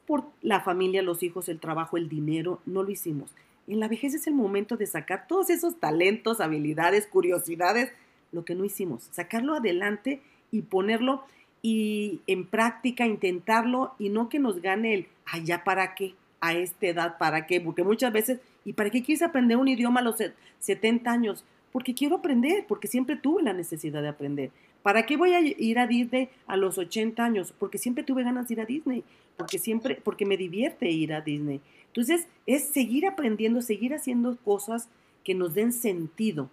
por 0.06 0.24
la 0.42 0.60
familia, 0.60 1.02
los 1.02 1.22
hijos, 1.22 1.48
el 1.48 1.60
trabajo, 1.60 1.96
el 1.96 2.08
dinero, 2.08 2.60
no 2.66 2.82
lo 2.82 2.90
hicimos. 2.90 3.30
En 3.66 3.80
la 3.80 3.88
vejez 3.88 4.14
es 4.14 4.26
el 4.26 4.34
momento 4.34 4.76
de 4.76 4.86
sacar 4.86 5.26
todos 5.26 5.50
esos 5.50 5.80
talentos, 5.80 6.40
habilidades, 6.40 7.06
curiosidades, 7.06 7.92
lo 8.32 8.44
que 8.44 8.54
no 8.54 8.64
hicimos, 8.64 9.08
sacarlo 9.12 9.54
adelante 9.54 10.20
y 10.50 10.62
ponerlo 10.62 11.24
y 11.62 12.20
en 12.26 12.46
práctica, 12.46 13.06
intentarlo 13.06 13.94
y 13.98 14.10
no 14.10 14.28
que 14.28 14.38
nos 14.38 14.60
gane 14.60 14.94
el, 14.94 15.06
ay, 15.24 15.44
ya 15.44 15.64
para 15.64 15.94
qué, 15.94 16.14
a 16.40 16.52
esta 16.52 16.86
edad, 16.86 17.16
para 17.16 17.46
qué, 17.46 17.60
porque 17.60 17.84
muchas 17.84 18.12
veces, 18.12 18.40
¿y 18.66 18.74
para 18.74 18.90
qué 18.90 19.02
quieres 19.02 19.22
aprender 19.22 19.56
un 19.56 19.68
idioma 19.68 20.00
a 20.00 20.02
los 20.02 20.16
70 20.58 21.10
años? 21.10 21.44
Porque 21.72 21.94
quiero 21.94 22.16
aprender, 22.16 22.66
porque 22.68 22.86
siempre 22.86 23.16
tuve 23.16 23.42
la 23.42 23.54
necesidad 23.54 24.02
de 24.02 24.08
aprender. 24.08 24.50
¿Para 24.84 25.06
qué 25.06 25.16
voy 25.16 25.32
a 25.32 25.40
ir 25.40 25.78
a 25.78 25.86
Disney 25.86 26.28
a 26.46 26.58
los 26.58 26.76
80 26.76 27.24
años? 27.24 27.54
Porque 27.58 27.78
siempre 27.78 28.04
tuve 28.04 28.22
ganas 28.22 28.48
de 28.48 28.54
ir 28.54 28.60
a 28.60 28.66
Disney, 28.66 29.02
porque 29.38 29.58
siempre, 29.58 29.98
porque 30.04 30.26
me 30.26 30.36
divierte 30.36 30.90
ir 30.90 31.14
a 31.14 31.22
Disney. 31.22 31.62
Entonces, 31.86 32.26
es 32.46 32.64
seguir 32.64 33.06
aprendiendo, 33.06 33.62
seguir 33.62 33.94
haciendo 33.94 34.36
cosas 34.44 34.90
que 35.24 35.34
nos 35.34 35.54
den 35.54 35.72
sentido, 35.72 36.50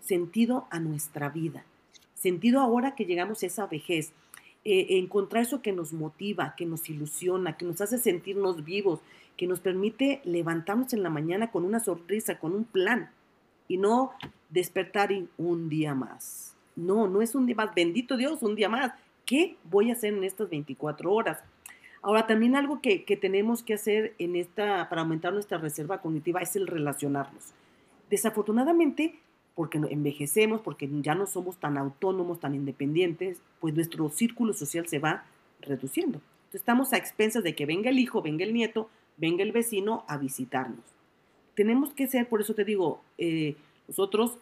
sentido 0.00 0.66
a 0.70 0.80
nuestra 0.80 1.28
vida, 1.28 1.66
sentido 2.14 2.60
ahora 2.60 2.94
que 2.94 3.04
llegamos 3.04 3.42
a 3.42 3.46
esa 3.46 3.66
vejez. 3.66 4.12
Eh, 4.64 4.98
encontrar 4.98 5.42
eso 5.42 5.60
que 5.60 5.72
nos 5.72 5.92
motiva, 5.92 6.54
que 6.56 6.64
nos 6.64 6.88
ilusiona, 6.88 7.58
que 7.58 7.66
nos 7.66 7.82
hace 7.82 7.98
sentirnos 7.98 8.64
vivos, 8.64 9.00
que 9.36 9.46
nos 9.46 9.60
permite 9.60 10.22
levantarnos 10.24 10.94
en 10.94 11.02
la 11.02 11.10
mañana 11.10 11.50
con 11.50 11.66
una 11.66 11.80
sonrisa, 11.80 12.38
con 12.38 12.54
un 12.54 12.64
plan 12.64 13.10
y 13.68 13.76
no 13.76 14.12
despertar 14.48 15.10
un 15.36 15.68
día 15.68 15.94
más. 15.94 16.57
No, 16.78 17.08
no 17.08 17.22
es 17.22 17.34
un 17.34 17.44
día 17.46 17.56
más. 17.56 17.74
Bendito 17.74 18.16
Dios, 18.16 18.42
un 18.42 18.54
día 18.54 18.68
más. 18.68 18.92
¿Qué 19.26 19.56
voy 19.64 19.90
a 19.90 19.94
hacer 19.94 20.14
en 20.14 20.22
estas 20.22 20.48
24 20.48 21.12
horas? 21.12 21.42
Ahora, 22.02 22.26
también 22.28 22.54
algo 22.54 22.80
que, 22.80 23.00
tenemos 23.20 23.64
que 23.64 23.74
hacer 23.74 24.14
en 24.18 24.36
esta, 24.36 24.88
para 24.88 25.02
aumentar 25.02 25.32
nuestra 25.32 25.58
reserva 25.58 26.00
cognitiva 26.00 26.40
es 26.40 26.54
el 26.54 26.68
relacionarnos. 26.68 27.52
Desafortunadamente, 28.08 29.18
porque 29.56 29.78
envejecemos, 29.78 30.60
porque 30.60 30.88
ya 31.02 31.16
no 31.16 31.26
somos 31.26 31.58
tan 31.58 31.76
autónomos, 31.76 32.38
tan 32.38 32.54
independientes, 32.54 33.42
pues 33.58 33.74
nuestro 33.74 34.08
círculo 34.10 34.52
social 34.52 34.86
se 34.86 35.00
va 35.00 35.24
reduciendo. 35.60 36.20
Entonces 36.38 36.60
estamos 36.60 36.92
a 36.92 36.96
expensas 36.96 37.42
de 37.42 37.56
que 37.56 37.66
venga 37.66 37.90
el 37.90 37.98
hijo, 37.98 38.22
venga 38.22 38.44
el 38.44 38.54
nieto, 38.54 38.88
venga 39.16 39.42
el 39.42 39.50
vecino 39.50 40.04
a 40.06 40.16
visitarnos. 40.16 40.84
Tenemos 41.56 41.92
que 41.92 42.06
ser, 42.06 42.28
por 42.28 42.40
eso 42.40 42.54
te 42.54 42.64
digo, 42.64 43.02
eh, 43.18 43.56
nosotros 43.88 44.38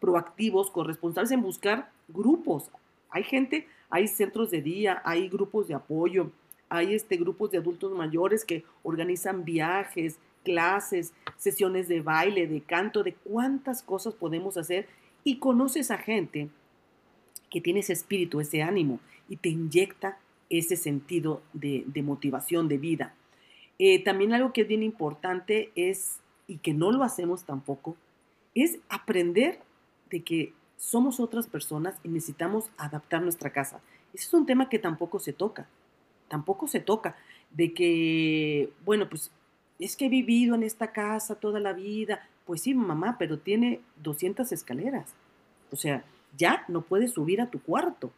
proactivos, 0.00 0.70
corresponsables 0.70 1.30
en 1.30 1.42
buscar 1.42 1.90
grupos. 2.08 2.70
Hay 3.10 3.24
gente, 3.24 3.66
hay 3.90 4.08
centros 4.08 4.50
de 4.50 4.62
día, 4.62 5.00
hay 5.04 5.28
grupos 5.28 5.68
de 5.68 5.74
apoyo, 5.74 6.30
hay 6.68 6.94
este, 6.94 7.16
grupos 7.16 7.50
de 7.50 7.58
adultos 7.58 7.92
mayores 7.92 8.44
que 8.44 8.64
organizan 8.82 9.44
viajes, 9.44 10.18
clases, 10.44 11.12
sesiones 11.36 11.88
de 11.88 12.00
baile, 12.00 12.46
de 12.46 12.60
canto, 12.60 13.02
de 13.02 13.14
cuántas 13.14 13.82
cosas 13.82 14.14
podemos 14.14 14.56
hacer 14.56 14.86
y 15.24 15.38
conoces 15.38 15.90
a 15.90 15.98
gente 15.98 16.48
que 17.50 17.60
tiene 17.60 17.80
ese 17.80 17.92
espíritu, 17.92 18.40
ese 18.40 18.62
ánimo 18.62 19.00
y 19.28 19.36
te 19.36 19.48
inyecta 19.48 20.18
ese 20.50 20.76
sentido 20.76 21.42
de, 21.52 21.84
motivación, 22.02 22.68
de 22.68 22.78
vida. 22.78 23.14
Eh, 23.78 24.02
también 24.04 24.32
algo 24.32 24.52
que 24.52 24.62
es 24.62 24.68
bien 24.68 24.82
importante 24.82 25.70
es, 25.74 26.18
y 26.46 26.58
que 26.58 26.74
no 26.74 26.92
lo 26.92 27.02
hacemos 27.02 27.44
tampoco, 27.44 27.96
es 28.54 28.78
aprender 28.88 29.60
de 30.14 30.22
que 30.22 30.52
somos 30.76 31.18
otras 31.18 31.48
personas 31.48 31.96
y 32.04 32.08
necesitamos 32.08 32.70
adaptar 32.76 33.20
nuestra 33.20 33.50
casa. 33.50 33.80
Ese 34.14 34.26
es 34.26 34.34
un 34.34 34.46
tema 34.46 34.68
que 34.68 34.78
tampoco 34.78 35.18
se 35.18 35.32
toca, 35.32 35.66
tampoco 36.28 36.68
se 36.68 36.78
toca, 36.78 37.16
de 37.50 37.74
que, 37.74 38.70
bueno, 38.84 39.08
pues 39.08 39.32
es 39.80 39.96
que 39.96 40.06
he 40.06 40.08
vivido 40.08 40.54
en 40.54 40.62
esta 40.62 40.92
casa 40.92 41.34
toda 41.34 41.58
la 41.58 41.72
vida, 41.72 42.28
pues 42.46 42.62
sí, 42.62 42.74
mamá, 42.74 43.16
pero 43.18 43.40
tiene 43.40 43.80
200 44.04 44.52
escaleras. 44.52 45.12
O 45.72 45.76
sea, 45.76 46.04
ya 46.38 46.64
no 46.68 46.82
puedes 46.82 47.10
subir 47.10 47.40
a 47.40 47.50
tu 47.50 47.60
cuarto. 47.60 48.12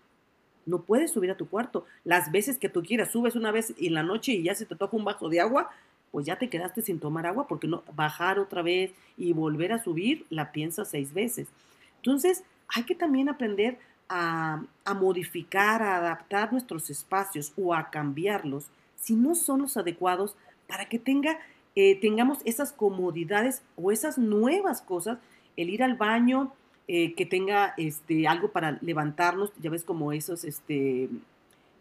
No 0.67 0.83
puedes 0.83 1.13
subir 1.13 1.31
a 1.31 1.37
tu 1.39 1.49
cuarto. 1.49 1.87
Las 2.05 2.31
veces 2.31 2.59
que 2.59 2.69
tú 2.69 2.83
quieras, 2.83 3.11
subes 3.11 3.37
una 3.37 3.53
vez 3.53 3.73
en 3.79 3.95
la 3.95 4.03
noche 4.03 4.33
y 4.33 4.43
ya 4.43 4.55
se 4.55 4.67
te 4.67 4.77
toca 4.77 4.99
un 4.99 5.05
vaso 5.05 5.31
de 5.31 5.41
agua, 5.41 5.71
pues 6.11 6.27
ya 6.27 6.37
te 6.37 6.51
quedaste 6.51 6.83
sin 6.83 7.01
tomar 7.01 7.25
agua 7.25 7.47
porque 7.49 7.69
no 7.69 7.83
bajar 7.95 8.39
otra 8.39 8.61
vez 8.61 8.93
y 9.17 9.33
volver 9.33 9.73
a 9.73 9.83
subir 9.83 10.27
la 10.29 10.53
piensas 10.53 10.91
seis 10.91 11.15
veces. 11.15 11.49
Entonces, 11.97 12.45
hay 12.69 12.85
que 12.85 12.95
también 12.95 13.29
aprender 13.29 13.79
a, 14.09 14.63
modificar, 14.95 15.83
a 15.83 15.97
adaptar 15.97 16.53
nuestros 16.53 16.91
espacios 16.91 17.53
o 17.57 17.75
a 17.75 17.91
cambiarlos 17.91 18.67
si 18.95 19.15
no 19.15 19.35
son 19.35 19.63
los 19.63 19.77
adecuados 19.77 20.37
para 20.67 20.89
que 20.89 20.99
tenga, 20.99 21.39
eh, 21.75 21.97
tengamos 22.01 22.39
esas 22.45 22.73
comodidades 22.73 23.63
o 23.77 23.93
esas 23.93 24.19
nuevas 24.19 24.81
cosas, 24.83 25.19
el 25.57 25.71
ir 25.71 25.83
al 25.83 25.97
baño, 25.97 26.53
eh, 26.89 27.15
que 27.15 27.27
tenga 27.27 27.75
este, 27.77 28.27
algo 28.29 28.53
para 28.53 28.79
levantarnos, 28.81 29.53
ya 29.61 29.71
ves 29.71 29.85
como 29.85 30.13
esos 30.13 30.45
este, 30.45 31.09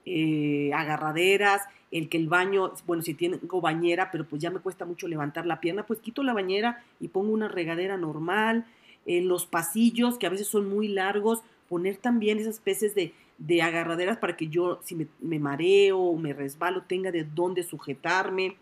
eh, 0.06 0.71
agarraderas, 0.73 1.62
el 1.91 2.10
que 2.10 2.17
el 2.17 2.28
baño, 2.28 2.73
bueno, 2.86 3.04
si 3.04 3.13
tengo 3.13 3.62
bañera, 3.62 4.12
pero 4.12 4.25
pues 4.25 4.41
ya 4.41 4.49
me 4.49 4.60
cuesta 4.60 4.86
mucho 4.86 5.08
levantar 5.08 5.45
la 5.45 5.60
pierna, 5.62 5.86
pues 5.86 5.99
quito 5.99 6.23
la 6.23 6.34
bañera 6.34 6.84
y 6.99 7.08
pongo 7.08 7.34
una 7.34 7.47
regadera 7.47 7.97
normal, 7.97 8.65
en 9.05 9.27
los 9.27 9.45
pasillos, 9.45 10.17
que 10.17 10.27
a 10.27 10.31
veces 10.31 10.47
son 10.47 10.67
muy 10.69 10.87
largos, 10.87 11.41
poner 11.69 11.97
también 11.97 12.39
esas 12.39 12.55
especies 12.55 12.95
de, 12.95 13.13
agarraderas 13.61 14.17
para 14.17 14.37
que 14.37 14.47
yo, 14.47 14.79
si 14.83 14.95
me, 14.95 15.39
mareo 15.39 15.99
o 15.99 16.17
me 16.17 16.33
resbalo, 16.33 16.83
tenga 16.83 17.11
de 17.11 17.23
dónde 17.23 17.63
sujetarme, 17.63 18.57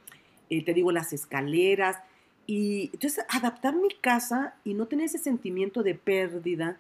eh, 0.49 0.63
te 0.63 0.73
digo, 0.73 0.91
las 0.91 1.13
escaleras. 1.13 1.97
Y 2.45 2.89
entonces 2.93 3.25
adaptar 3.29 3.75
mi 3.75 3.89
casa 4.01 4.56
y 4.63 4.73
no 4.73 4.88
tener 4.88 5.06
ese 5.06 5.17
sentimiento 5.17 5.84
de 5.84 5.95
pérdida, 5.95 6.77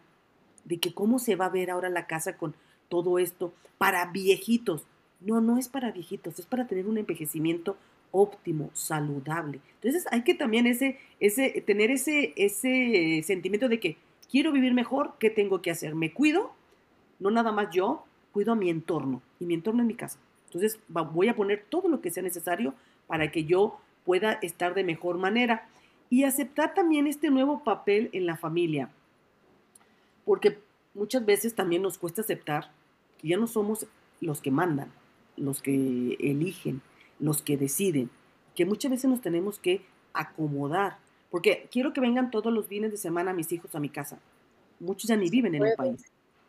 de 0.65 0.79
que 0.79 0.93
cómo 0.93 1.19
se 1.19 1.35
va 1.35 1.45
a 1.45 1.49
ver 1.49 1.69
ahora 1.69 1.89
la 1.89 2.07
casa 2.07 2.37
con 2.37 2.55
todo 2.89 3.19
esto 3.19 3.53
para 3.77 4.05
viejitos. 4.11 4.85
No, 5.19 5.39
no 5.39 5.57
es 5.57 5.69
para 5.69 5.91
viejitos, 5.91 6.39
es 6.39 6.45
para 6.45 6.67
tener 6.67 6.87
un 6.87 6.97
envejecimiento 6.97 7.77
óptimo, 8.13 8.69
saludable. 8.73 9.59
Entonces 9.81 10.05
hay 10.11 10.21
que 10.21 10.35
también 10.35 10.67
ese, 10.67 10.99
ese, 11.19 11.61
tener 11.65 11.91
ese, 11.91 12.33
ese 12.37 13.21
sentimiento 13.25 13.67
de 13.67 13.79
que 13.79 13.97
quiero 14.31 14.51
vivir 14.51 14.73
mejor, 14.73 15.15
¿qué 15.19 15.29
tengo 15.29 15.61
que 15.61 15.71
hacer? 15.71 15.95
Me 15.95 16.13
cuido, 16.13 16.53
no 17.19 17.31
nada 17.31 17.51
más 17.51 17.71
yo, 17.71 18.05
cuido 18.31 18.53
a 18.53 18.55
mi 18.55 18.69
entorno 18.69 19.21
y 19.39 19.45
mi 19.45 19.55
entorno 19.55 19.81
es 19.81 19.87
mi 19.87 19.95
casa. 19.95 20.19
Entonces 20.45 20.79
voy 20.87 21.27
a 21.27 21.35
poner 21.35 21.65
todo 21.67 21.89
lo 21.89 22.01
que 22.01 22.11
sea 22.11 22.21
necesario 22.21 22.75
para 23.07 23.31
que 23.31 23.45
yo 23.45 23.79
pueda 24.05 24.33
estar 24.33 24.75
de 24.75 24.83
mejor 24.83 25.17
manera 25.17 25.67
y 26.11 26.23
aceptar 26.23 26.75
también 26.75 27.07
este 27.07 27.31
nuevo 27.31 27.63
papel 27.63 28.09
en 28.13 28.27
la 28.27 28.37
familia. 28.37 28.89
Porque 30.23 30.59
muchas 30.93 31.25
veces 31.25 31.55
también 31.55 31.81
nos 31.81 31.97
cuesta 31.97 32.21
aceptar 32.21 32.69
que 33.17 33.29
ya 33.29 33.37
no 33.37 33.47
somos 33.47 33.87
los 34.21 34.39
que 34.39 34.51
mandan, 34.51 34.91
los 35.35 35.63
que 35.63 35.73
eligen, 36.19 36.81
los 37.19 37.41
que 37.41 37.57
deciden, 37.57 38.09
que 38.55 38.65
muchas 38.65 38.91
veces 38.91 39.09
nos 39.09 39.21
tenemos 39.21 39.59
que 39.59 39.81
acomodar. 40.13 40.97
Porque 41.31 41.67
quiero 41.71 41.93
que 41.93 42.01
vengan 42.01 42.31
todos 42.31 42.53
los 42.53 42.67
fines 42.67 42.91
de 42.91 42.97
semana 42.97 43.33
mis 43.33 43.51
hijos 43.51 43.73
a 43.75 43.79
mi 43.79 43.89
casa. 43.89 44.19
Muchos 44.79 45.07
ya 45.07 45.15
ni 45.15 45.29
viven 45.29 45.55
en 45.55 45.65
el 45.65 45.75
país. 45.75 46.05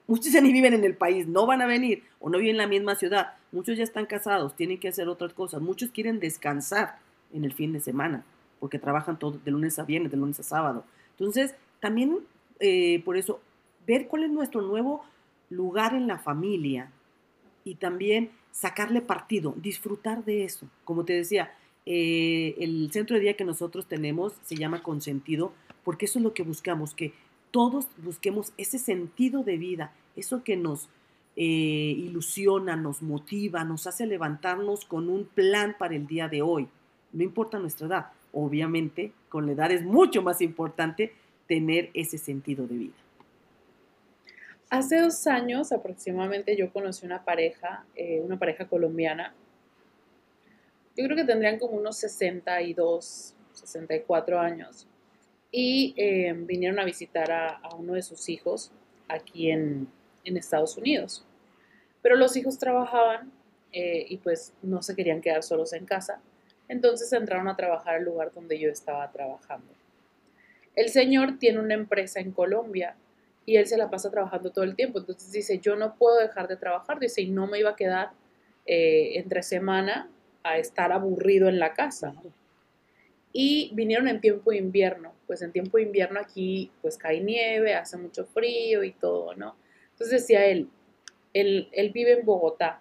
Muchos 0.07 0.33
ya 0.33 0.41
ni 0.41 0.53
viven 0.53 0.75
en 0.75 0.85
el 0.85 0.95
país, 0.95 1.27
no 1.27 1.47
van 1.47 1.63
a 1.63 1.67
venir 1.67 2.03
o 2.21 2.29
no 2.29 2.37
viven 2.37 2.57
en 2.57 2.59
la 2.59 2.67
misma 2.67 2.95
ciudad. 2.95 3.35
Muchos 3.53 3.79
ya 3.79 3.85
están 3.85 4.05
casados, 4.05 4.55
tienen 4.55 4.79
que 4.79 4.89
hacer 4.89 5.09
otras 5.09 5.33
cosas. 5.33 5.63
Muchos 5.63 5.91
quieren 5.91 6.21
descansar 6.21 6.99
en 7.33 7.45
el 7.45 7.55
fin 7.55 7.73
de 7.73 7.81
semana 7.81 8.25
porque 8.61 8.79
trabajan 8.79 9.19
todo 9.19 9.39
de 9.43 9.51
lunes 9.51 9.79
a 9.79 9.85
viernes, 9.85 10.11
de 10.11 10.19
lunes 10.19 10.39
a 10.41 10.43
sábado. 10.43 10.85
Entonces, 11.17 11.55
también 11.81 12.19
eh, 12.61 13.03
por 13.05 13.17
eso, 13.17 13.41
ver 13.87 14.07
cuál 14.07 14.25
es 14.25 14.31
nuestro 14.31 14.63
nuevo 14.63 15.05
lugar 15.51 15.95
en 15.95 16.07
la 16.07 16.19
familia 16.19 16.91
y 17.65 17.75
también 17.77 18.31
sacarle 18.55 19.03
partido, 19.03 19.53
disfrutar 19.57 20.25
de 20.25 20.45
eso. 20.45 20.67
Como 20.85 21.05
te 21.05 21.13
decía, 21.13 21.53
eh, 21.85 22.55
el 22.61 22.91
centro 22.93 23.17
de 23.17 23.23
día 23.23 23.37
que 23.37 23.45
nosotros 23.45 23.87
tenemos 23.87 24.33
se 24.45 24.55
llama 24.55 24.83
Consentido, 24.83 25.53
porque 25.83 26.07
eso 26.07 26.19
es 26.19 26.23
lo 26.23 26.33
que 26.33 26.45
buscamos, 26.45 26.95
que 26.95 27.13
todos 27.51 27.89
busquemos 27.99 28.53
ese 28.57 28.79
sentido 28.79 29.43
de 29.43 29.59
vida, 29.59 29.93
eso 30.17 30.45
que 30.45 30.57
nos 30.57 30.89
eh, 31.37 31.95
ilusiona, 31.99 32.77
nos 32.77 33.03
motiva, 33.03 33.65
nos 33.65 33.89
hace 33.89 34.07
levantarnos 34.07 34.85
con 34.85 35.11
un 35.11 35.25
plan 35.25 35.75
para 35.77 35.97
el 35.97 36.07
día 36.07 36.29
de 36.29 36.43
hoy. 36.43 36.69
No 37.13 37.25
importa 37.25 37.59
nuestra 37.59 37.89
edad, 37.89 38.07
obviamente 38.33 39.13
con 39.29 39.47
la 39.47 39.53
edad 39.53 39.73
es 39.73 39.83
mucho 39.85 40.23
más 40.23 40.41
importante 40.41 41.13
tener 41.49 41.91
ese 41.93 42.19
sentido 42.19 42.67
de 42.69 42.79
vida. 42.79 43.04
Hace 44.75 44.99
dos 44.99 45.29
años 45.29 45.71
aproximadamente 45.71 46.57
yo 46.57 46.73
conocí 46.73 47.07
una 47.07 47.25
pareja, 47.25 47.87
eh, 47.95 48.21
una 48.21 48.41
pareja 48.41 48.67
colombiana. 48.67 49.33
Yo 50.97 51.05
creo 51.05 51.17
que 51.17 51.23
tendrían 51.23 51.61
como 51.61 51.77
unos 51.77 51.97
62, 51.99 53.37
64 53.53 54.41
años 54.41 54.89
y 55.53 55.95
eh, 55.97 56.35
vinieron 56.37 56.81
a 56.81 56.85
visitar 56.85 57.31
a, 57.31 57.61
uno 57.79 57.93
de 57.93 58.03
sus 58.03 58.29
hijos 58.29 58.73
aquí 59.07 59.53
en, 59.53 59.87
Estados 60.25 60.77
Unidos. 60.77 61.25
Pero 62.03 62.17
los 62.17 62.37
hijos 62.37 62.59
trabajaban 62.59 63.31
eh, 63.71 64.05
y 64.09 64.17
pues 64.17 64.55
no 64.61 64.83
se 64.83 64.97
querían 64.97 65.21
quedar 65.21 65.45
solos 65.45 65.73
en 65.73 65.87
casa, 65.87 66.21
entonces 66.67 67.13
entraron 67.13 67.47
a 67.47 67.55
trabajar 67.55 67.95
al 67.95 68.05
lugar 68.05 68.33
donde 68.35 68.59
yo 68.59 68.71
estaba 68.71 69.09
trabajando. 69.13 69.73
El 70.75 70.89
señor 70.89 71.39
tiene 71.39 71.61
una 71.61 71.75
empresa 71.75 72.19
en 72.19 72.33
Colombia 72.33 72.97
y 73.47 73.57
él 73.57 73.67
se 73.67 73.77
la 73.77 73.91
pasa 73.91 74.11
trabajando 74.11 74.51
todo 74.51 74.65
el 74.65 74.75
tiempo, 74.75 74.99
entonces 74.99 75.31
dice, 75.33 75.59
yo 75.59 75.77
no 75.77 75.97
puedo 75.97 76.19
dejar 76.19 76.49
de 76.49 76.57
trabajar, 76.57 76.99
dice, 76.99 77.23
y 77.23 77.31
no 77.31 77.47
me 77.47 77.59
iba 77.59 77.71
a 77.71 77.77
quedar 77.77 78.13
eh, 78.67 79.19
entre 79.19 79.43
semana 79.43 80.11
a 80.43 80.59
estar 80.59 80.93
aburrido 80.93 81.49
en 81.49 81.59
la 81.59 81.75
casa 81.75 82.15
y 83.37 83.73
vinieron 83.75 84.07
en 84.09 84.21
tiempo 84.21 84.53
de 84.53 84.59
invierno. 84.59 85.13
Pues 85.27 85.43
en 85.43 85.53
tiempo 85.53 85.77
de 85.77 85.83
invierno 85.83 86.21
aquí 86.21 86.71
pues 86.81 86.97
cae 86.97 87.21
nieve, 87.21 87.75
hace 87.75 87.97
mucho 87.97 88.25
frío 88.25 88.85
y 88.85 88.93
todo, 88.93 89.35
¿no? 89.35 89.57
Entonces 89.91 90.21
decía 90.23 90.47
él, 90.47 90.69
él, 91.35 91.69
él 91.73 91.91
vive 91.91 92.13
en 92.13 92.25
Bogotá 92.25 92.81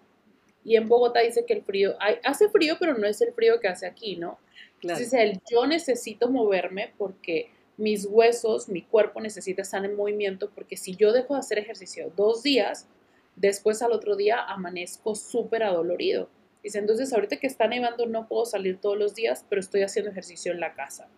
y 0.63 0.75
en 0.75 0.87
Bogotá 0.87 1.21
dice 1.21 1.45
que 1.45 1.53
el 1.53 1.63
frío, 1.63 1.95
hace 2.23 2.49
frío 2.49 2.75
pero 2.79 2.97
no 2.97 3.07
es 3.07 3.21
el 3.21 3.33
frío 3.33 3.59
que 3.59 3.67
hace 3.67 3.87
aquí, 3.87 4.15
¿no? 4.15 4.37
Entonces 4.81 5.11
dice 5.11 5.23
él, 5.23 5.41
yo 5.49 5.65
necesito 5.65 6.29
moverme 6.29 6.93
porque 6.97 7.49
mis 7.77 8.05
huesos, 8.05 8.69
mi 8.69 8.83
cuerpo 8.83 9.19
necesita 9.21 9.61
estar 9.61 9.83
en 9.83 9.95
movimiento 9.95 10.49
porque 10.53 10.77
si 10.77 10.95
yo 10.95 11.11
dejo 11.11 11.33
de 11.33 11.39
hacer 11.39 11.59
ejercicio 11.59 12.11
dos 12.15 12.43
días, 12.43 12.87
después 13.35 13.81
al 13.81 13.91
otro 13.91 14.15
día 14.15 14.39
amanezco 14.39 15.15
súper 15.15 15.63
adolorido. 15.63 16.29
Dice, 16.63 16.79
entonces 16.79 17.11
ahorita 17.11 17.37
que 17.37 17.47
está 17.47 17.67
nevando 17.67 18.05
no 18.05 18.27
puedo 18.27 18.45
salir 18.45 18.79
todos 18.79 18.97
los 18.97 19.15
días, 19.15 19.45
pero 19.49 19.59
estoy 19.59 19.81
haciendo 19.81 20.11
ejercicio 20.11 20.51
en 20.51 20.59
la 20.59 20.73
casa. 20.73 21.09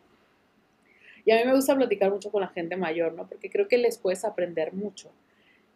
Y 1.24 1.32
a 1.32 1.38
mí 1.38 1.44
me 1.46 1.54
gusta 1.56 1.76
platicar 1.76 2.12
mucho 2.12 2.32
con 2.32 2.42
la 2.42 2.48
gente 2.48 2.78
mayor, 2.78 3.14
¿no? 3.14 3.28
Porque 3.28 3.50
creo 3.50 3.68
que 3.68 3.78
les 3.78 3.98
puedes 3.98 4.24
aprender 4.26 4.74
mucho. 4.74 5.12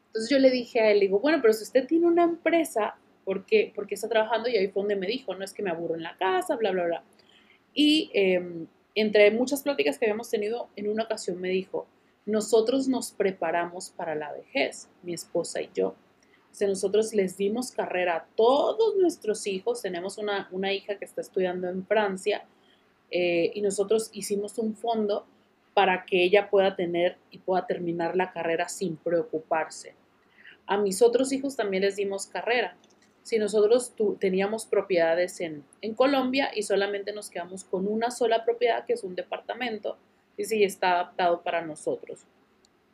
Entonces 0.08 0.30
yo 0.30 0.39
le 0.39 0.50
dije 0.50 0.80
a 0.80 0.92
él, 0.92 1.00
digo, 1.00 1.20
bueno, 1.20 1.39
pero 1.42 1.54
si 1.54 1.63
usted 1.63 1.86
tiene 1.86 2.08
una 2.08 2.24
empresa, 2.24 2.96
¿por 3.26 3.46
qué, 3.46 3.74
está 3.89 4.10
trabajando? 4.10 4.50
Y 4.50 4.58
ahí 4.58 4.68
fue 4.70 4.82
donde 4.82 4.96
me 4.96 5.08
dijo, 5.08 5.36
no 5.36 5.44
es 5.44 5.54
que 5.54 5.62
me 5.62 5.70
aburro 5.70 5.96
en 5.96 6.04
la 6.04 6.18
casa, 6.18 6.56
bla, 6.56 6.72
bla, 6.72 6.86
bla. 6.86 7.04
Y 7.74 8.10
em, 8.13 8.68
entre 9.00 9.32
muchas 9.32 9.64
pláticas 9.64 9.98
que 9.98 10.06
habíamos 10.06 10.30
tenido, 10.30 10.70
en 10.76 10.90
una 10.90 11.04
ocasión 11.04 11.40
me 11.40 11.50
dijo, 11.50 11.88
nosotros 12.26 12.88
nos 12.88 13.12
preparamos 13.12 13.92
para 13.92 14.16
la 14.16 14.32
vejez, 14.32 14.90
mi 15.04 15.14
esposa 15.14 15.62
y 15.62 15.70
yo 15.74 15.96
nosotros 16.68 17.14
les 17.14 17.38
dimos 17.38 17.72
carrera 17.72 18.16
a 18.18 18.26
todos 18.36 18.96
nuestros 18.98 19.48
hijos, 19.48 19.82
tenemos 19.82 20.18
una, 20.18 20.74
hija 20.74 20.98
que 20.98 21.06
está 21.06 21.22
estudiando 21.22 21.70
en 21.70 21.86
Francia 21.86 22.46
eh, 23.12 23.52
y 23.54 23.62
nosotros 23.62 24.10
hicimos 24.14 24.58
un 24.58 24.76
fondo 24.76 25.26
para 25.74 26.06
que 26.06 26.24
ella 26.24 26.50
pueda 26.50 26.76
tener 26.76 27.18
y 27.32 27.40
pueda 27.40 27.66
terminar 27.66 28.16
la 28.16 28.32
carrera 28.32 28.68
sin 28.68 28.98
preocuparse. 28.98 29.94
A 30.66 30.78
mis 30.78 31.02
otros 31.02 31.32
hijos 31.32 31.56
también 31.56 31.84
les 31.84 31.96
dimos 31.96 32.28
carrera. 32.28 32.76
Si 33.24 33.38
nosotros 33.38 33.94
teníamos 34.20 34.66
propiedades 34.66 35.40
en, 35.42 35.64
en, 35.82 35.94
Colombia 35.94 36.52
y 36.56 36.64
solamente 36.64 37.14
nos 37.14 37.30
quedamos 37.30 37.64
con 37.64 37.88
una 37.88 38.12
sola 38.12 38.44
propiedad, 38.44 38.86
que 38.86 38.94
es 38.94 39.04
un 39.04 39.16
departamento, 39.16 39.98
y 40.38 40.46
sí 40.46 40.64
está 40.64 40.94
adaptado 40.94 41.42
para 41.42 41.62
nosotros. 41.62 42.26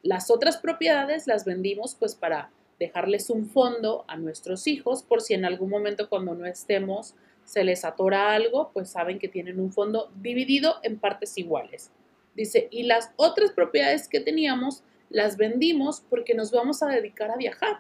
Las 0.02 0.30
otras 0.30 0.58
propiedades 0.58 1.28
las 1.28 1.46
vendimos 1.46 1.96
pues 1.96 2.16
para 2.16 2.50
dejarles 2.80 3.30
un 3.30 3.48
fondo 3.48 4.04
a 4.08 4.18
nuestros 4.18 4.68
hijos 4.68 5.04
por 5.04 5.22
si 5.22 5.34
en 5.34 5.46
algún 5.46 5.70
momento 5.70 6.10
cuando 6.10 6.36
no 6.36 6.46
estemos 6.46 7.16
se 7.46 7.64
les 7.64 7.86
atora 7.86 8.34
algo, 8.34 8.72
pues 8.74 8.90
saben 8.90 9.20
que 9.20 9.28
tienen 9.28 9.60
un 9.60 9.72
fondo 9.72 10.12
dividido 10.16 10.76
en 10.84 11.00
partes 11.00 11.38
iguales. 11.38 11.92
Dice, 12.34 12.68
y 12.72 12.84
las 12.84 13.12
otras 13.16 13.52
propiedades 13.52 14.08
que 14.08 14.20
teníamos 14.20 14.84
las 15.10 15.38
vendimos 15.38 16.02
porque 16.10 16.34
nos 16.34 16.52
vamos 16.52 16.82
a 16.84 16.88
dedicar 16.88 17.32
a 17.32 17.38
viajar. 17.38 17.80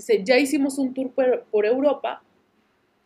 Dice, 0.00 0.22
ya 0.24 0.38
hicimos 0.38 0.78
un 0.78 0.94
tour 0.94 1.10
por, 1.50 1.66
Europa 1.66 2.22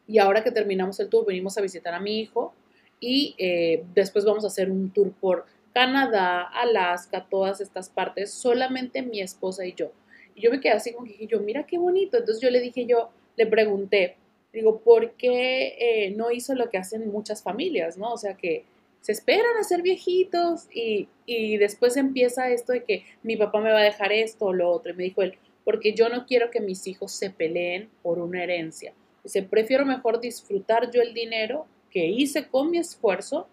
y 0.07 0.19
ahora 0.19 0.45
que 0.45 0.53
terminamos 0.53 1.01
el 1.01 1.09
tour 1.09 1.27
venimos 1.27 1.59
a 1.59 1.61
visitar 1.61 1.93
a 1.93 1.99
mi 1.99 2.21
hijo 2.21 2.55
y 3.01 3.35
eh, 3.37 3.83
después 3.97 4.25
vamos 4.25 4.45
a 4.45 4.47
hacer 4.47 4.71
un 4.71 4.91
tour 4.91 5.11
por 5.11 5.45
Canadá, 5.73 6.43
Alaska, 6.43 7.27
todas 7.29 7.61
estas 7.61 7.89
partes, 7.89 8.31
solamente 8.31 9.03
mi 9.03 9.21
esposa 9.21 9.67
y 9.67 9.73
yo. 9.73 9.91
Y 10.37 10.43
yo 10.43 10.53
me 10.53 10.61
quedé 10.61 10.75
así 10.75 10.93
como 10.93 11.05
que 11.05 11.15
dije 11.15 11.27
yo, 11.27 11.41
mira 11.41 11.67
qué 11.67 11.79
bonito. 11.79 12.17
Entonces 12.17 12.41
yo 12.41 12.49
le 12.49 12.61
dije 12.61 12.87
yo, 12.87 13.11
le 13.37 13.47
pregunté, 13.47 14.15
digo, 14.53 14.79
¿por 14.79 15.15
qué 15.15 15.75
eh, 15.81 16.11
no 16.13 16.31
hizo 16.31 16.55
lo 16.55 16.71
que 16.71 16.79
hacen 16.79 17.11
muchas 17.11 17.43
familias, 17.43 17.99
no? 17.99 18.13
O 18.13 18.19
sea, 18.19 18.35
que 18.35 18.67
se 19.01 19.11
esperan 19.11 19.57
a 19.59 19.65
ser 19.65 19.83
viejitos 19.83 20.69
y, 20.73 21.09
y 21.27 21.57
después 21.57 21.97
empieza 21.97 22.51
esto 22.51 22.73
de 22.73 22.85
que 22.85 23.03
mi 23.25 23.37
papá 23.37 23.61
me 23.61 23.73
va 23.73 23.81
a 23.81 23.83
dejar 23.83 24.13
esto 24.13 24.45
o 24.45 24.53
lo 24.53 24.71
otro. 24.71 24.93
Y 24.93 24.97
me 24.97 25.03
dijo 25.03 25.23
él, 25.23 25.37
porque 25.65 25.95
yo 25.95 26.09
no 26.09 26.27
quiero 26.27 26.51
que 26.51 26.61
mis 26.61 26.87
hijos 26.87 27.13
se 27.13 27.31
peleen 27.31 27.89
por 28.03 28.19
una 28.19 28.43
herencia. 28.43 28.93
Dice, 29.23 29.43
prefiero 29.43 29.87
mejor 29.87 30.21
disfrutar 30.21 30.91
yo 30.91 31.01
el 31.01 31.15
dinero 31.15 31.67
que 31.91 32.07
hice 32.07 32.49
con 32.49 32.71
mi 32.71 32.79
esfuerzo, 32.79 33.49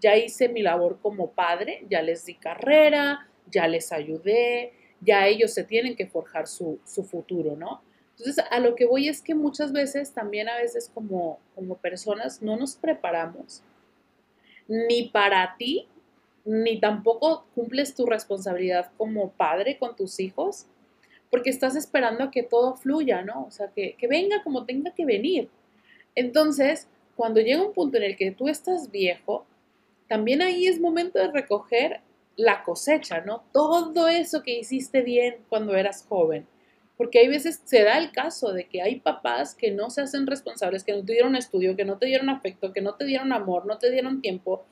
ya 0.00 0.16
hice 0.16 0.48
mi 0.48 0.62
labor 0.62 0.98
como 1.00 1.30
padre, 1.30 1.86
ya 1.88 2.02
les 2.02 2.26
di 2.26 2.34
carrera, 2.34 3.28
ya 3.50 3.66
les 3.66 3.92
ayudé, 3.92 4.72
ya 5.00 5.26
ellos 5.26 5.52
se 5.52 5.64
tienen 5.64 5.96
que 5.96 6.06
forjar 6.06 6.46
su, 6.46 6.78
futuro, 6.84 7.56
¿no? 7.56 7.82
Entonces, 8.10 8.44
a 8.50 8.60
lo 8.60 8.74
que 8.74 8.84
voy 8.84 9.08
es 9.08 9.22
que 9.22 9.34
muchas 9.34 9.72
veces, 9.72 10.12
también 10.12 10.48
a 10.48 10.56
veces 10.56 10.90
como, 10.92 11.38
como 11.54 11.76
personas, 11.76 12.42
no 12.42 12.56
nos 12.56 12.76
preparamos 12.76 13.62
ni 14.68 15.08
para 15.08 15.56
ti, 15.58 15.88
ni 16.44 16.78
tampoco 16.78 17.46
cumples 17.54 17.94
tu 17.94 18.06
responsabilidad 18.06 18.90
como 18.96 19.30
padre 19.30 19.78
con 19.78 19.96
tus 19.96 20.20
hijos, 20.20 20.66
porque 21.34 21.50
estás 21.50 21.74
esperando 21.74 22.22
a 22.22 22.30
que 22.30 22.44
todo 22.44 22.76
fluya, 22.76 23.22
¿no? 23.22 23.46
O 23.46 23.50
sea, 23.50 23.66
que, 23.74 23.96
que 23.98 24.06
venga 24.06 24.44
como 24.44 24.66
tenga 24.66 24.94
que 24.94 25.04
venir. 25.04 25.48
Entonces, 26.14 26.86
cuando 27.16 27.40
llega 27.40 27.60
un 27.60 27.72
punto 27.72 27.96
en 27.96 28.04
el 28.04 28.16
que 28.16 28.30
tú 28.30 28.46
estás 28.46 28.92
viejo, 28.92 29.44
también 30.06 30.42
ahí 30.42 30.68
es 30.68 30.80
momento 30.80 31.18
de 31.18 31.32
recoger 31.32 32.02
la 32.36 32.62
cosecha, 32.62 33.20
¿no? 33.22 33.42
Todo 33.50 34.06
eso 34.06 34.44
que 34.44 34.60
hiciste 34.60 35.02
bien 35.02 35.38
cuando 35.48 35.74
eras 35.74 36.06
joven. 36.08 36.46
Porque 36.96 37.18
hay 37.18 37.26
veces 37.26 37.60
se 37.64 37.82
da 37.82 37.98
el 37.98 38.12
caso 38.12 38.52
de 38.52 38.68
que 38.68 38.80
hay 38.80 39.00
papás 39.00 39.56
que 39.56 39.72
no 39.72 39.90
se 39.90 40.02
hacen 40.02 40.28
responsables, 40.28 40.84
que 40.84 40.92
no 40.92 41.04
te 41.04 41.14
dieron 41.14 41.34
estudio, 41.34 41.74
que 41.74 41.84
no 41.84 41.98
te 41.98 42.06
dieron 42.06 42.30
afecto, 42.30 42.72
que 42.72 42.80
no 42.80 42.94
te 42.94 43.06
dieron 43.06 43.32
amor, 43.32 43.66
no 43.66 43.76
te 43.78 43.90
dieron 43.90 44.20
tiempo, 44.20 44.64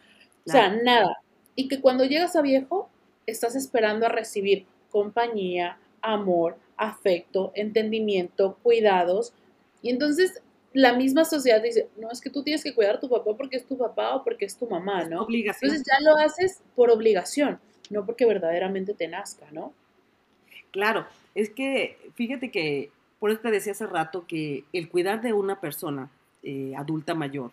o 0.47 0.49
sea, 0.49 0.69
nada. 0.69 1.17
Y 1.57 1.67
que 1.67 1.81
cuando 1.81 2.05
llegas 2.05 2.37
a 2.37 2.41
viejo, 2.41 2.89
estás 3.27 3.57
esperando 3.57 4.07
a 4.07 4.11
recibir 4.11 4.67
compañía, 4.93 5.81
amor, 6.03 6.57
afecto, 6.77 7.53
entendimiento, 7.55 8.59
cuidados. 8.63 9.33
Y 9.81 9.91
entonces 9.91 10.43
la 10.73 10.95
misma 10.95 11.25
sociedad 11.25 11.63
dice, 11.63 11.89
no, 11.97 12.11
es 12.11 12.21
que 12.21 12.31
tú 12.31 12.43
tienes 12.43 12.63
que 12.63 12.75
cuidar 12.75 12.97
a 12.97 13.01
tu 13.01 13.09
papá 13.09 13.37
porque 13.37 13.57
es 13.57 13.67
tu 13.67 13.77
papá 13.77 14.17
o 14.17 14.25
porque 14.25 14.45
es 14.45 14.57
tu 14.57 14.69
mamá, 14.69 15.05
¿no? 15.05 15.23
Obligación. 15.23 15.71
Entonces 15.71 15.87
ya 15.87 16.01
lo 16.05 16.17
haces 16.17 16.63
por 16.75 16.91
obligación, 16.91 17.59
no 17.91 18.05
porque 18.05 18.27
verdaderamente 18.27 18.95
te 18.95 19.09
nazca, 19.09 19.47
¿no? 19.53 19.73
Claro, 20.71 21.07
es 21.35 21.51
que 21.51 21.99
fíjate 22.15 22.51
que, 22.51 22.91
por 23.19 23.31
eso 23.31 23.41
te 23.41 23.51
decía 23.51 23.73
hace 23.73 23.87
rato 23.87 24.27
que 24.27 24.65
el 24.73 24.89
cuidar 24.89 25.21
de 25.21 25.33
una 25.33 25.61
persona 25.61 26.11
eh, 26.43 26.75
adulta 26.77 27.15
mayor 27.15 27.51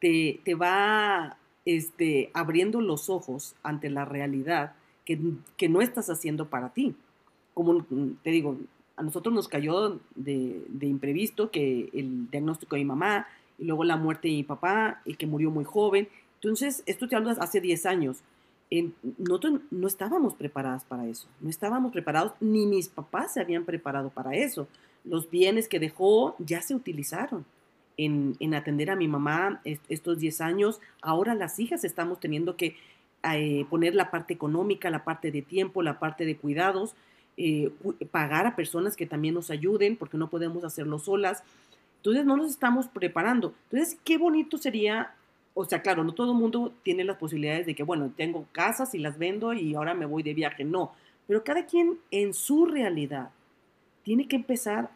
te, 0.00 0.40
te 0.44 0.54
va 0.54 1.38
este, 1.64 2.30
abriendo 2.34 2.80
los 2.80 3.08
ojos 3.08 3.56
ante 3.62 3.90
la 3.90 4.04
realidad 4.04 4.74
que, 5.04 5.18
que 5.56 5.68
no 5.68 5.80
estás 5.80 6.10
haciendo 6.10 6.48
para 6.48 6.70
ti. 6.70 6.94
Como 7.58 7.84
te 8.22 8.30
digo, 8.30 8.56
a 8.94 9.02
nosotros 9.02 9.34
nos 9.34 9.48
cayó 9.48 9.98
de, 10.14 10.62
de, 10.68 10.86
imprevisto 10.86 11.50
que 11.50 11.90
el 11.92 12.30
diagnóstico 12.30 12.76
de 12.76 12.82
mi 12.82 12.84
mamá 12.84 13.26
y 13.58 13.64
luego 13.64 13.82
la 13.82 13.96
muerte 13.96 14.28
de 14.28 14.34
mi 14.34 14.44
papá 14.44 15.02
y 15.04 15.14
que 15.14 15.26
murió 15.26 15.50
muy 15.50 15.64
joven. 15.64 16.06
Entonces, 16.36 16.84
esto 16.86 17.08
te 17.08 17.16
hablo 17.16 17.30
hace 17.30 17.60
10 17.60 17.84
años. 17.86 18.18
En, 18.70 18.94
nosotros 19.18 19.54
no 19.72 19.88
estábamos 19.88 20.34
preparadas 20.34 20.84
para 20.84 21.08
eso, 21.08 21.26
no 21.40 21.50
estábamos 21.50 21.90
preparados, 21.90 22.34
ni 22.38 22.64
mis 22.64 22.88
papás 22.88 23.34
se 23.34 23.40
habían 23.40 23.64
preparado 23.64 24.10
para 24.10 24.36
eso. 24.36 24.68
Los 25.04 25.28
bienes 25.28 25.66
que 25.66 25.80
dejó 25.80 26.36
ya 26.38 26.62
se 26.62 26.76
utilizaron 26.76 27.44
en, 27.96 28.36
en 28.38 28.54
atender 28.54 28.88
a 28.88 28.94
mi 28.94 29.08
mamá 29.08 29.62
estos 29.64 30.20
10 30.20 30.40
años. 30.42 30.80
Ahora 31.02 31.34
las 31.34 31.58
hijas 31.58 31.82
estamos 31.82 32.20
teniendo 32.20 32.54
que 32.54 32.76
eh, 33.24 33.66
poner 33.68 33.96
la 33.96 34.12
parte 34.12 34.32
económica, 34.32 34.90
la 34.90 35.02
parte 35.02 35.32
de 35.32 35.42
tiempo, 35.42 35.82
la 35.82 35.98
parte 35.98 36.24
de 36.24 36.36
cuidados 36.36 36.94
eh, 37.40 37.70
pagar 38.10 38.48
a 38.48 38.56
personas 38.56 38.96
que 38.96 39.06
también 39.06 39.34
nos 39.34 39.50
ayuden, 39.50 39.96
porque 39.96 40.18
no 40.18 40.28
podemos 40.28 40.64
hacerlo 40.64 40.98
solas. 40.98 41.44
Entonces 41.98 42.26
no 42.26 42.36
nos 42.36 42.50
estamos 42.50 42.88
preparando. 42.88 43.54
Entonces, 43.70 43.96
qué 44.04 44.18
bonito 44.18 44.58
sería, 44.58 45.14
o 45.54 45.64
sea, 45.64 45.80
claro, 45.80 46.02
no 46.02 46.14
todo 46.14 46.32
el 46.32 46.38
mundo 46.38 46.72
tiene 46.82 47.04
las 47.04 47.16
posibilidades 47.16 47.64
de 47.64 47.76
que, 47.76 47.84
bueno, 47.84 48.12
tengo 48.16 48.46
casas 48.50 48.92
y 48.94 48.98
las 48.98 49.18
vendo 49.18 49.52
y 49.52 49.74
ahora 49.76 49.94
me 49.94 50.04
voy 50.04 50.24
de 50.24 50.34
viaje, 50.34 50.64
no. 50.64 50.92
Pero 51.28 51.44
cada 51.44 51.64
quien 51.64 51.98
en 52.10 52.34
su 52.34 52.66
realidad 52.66 53.30
tiene 54.02 54.26
que 54.26 54.34
empezar 54.34 54.90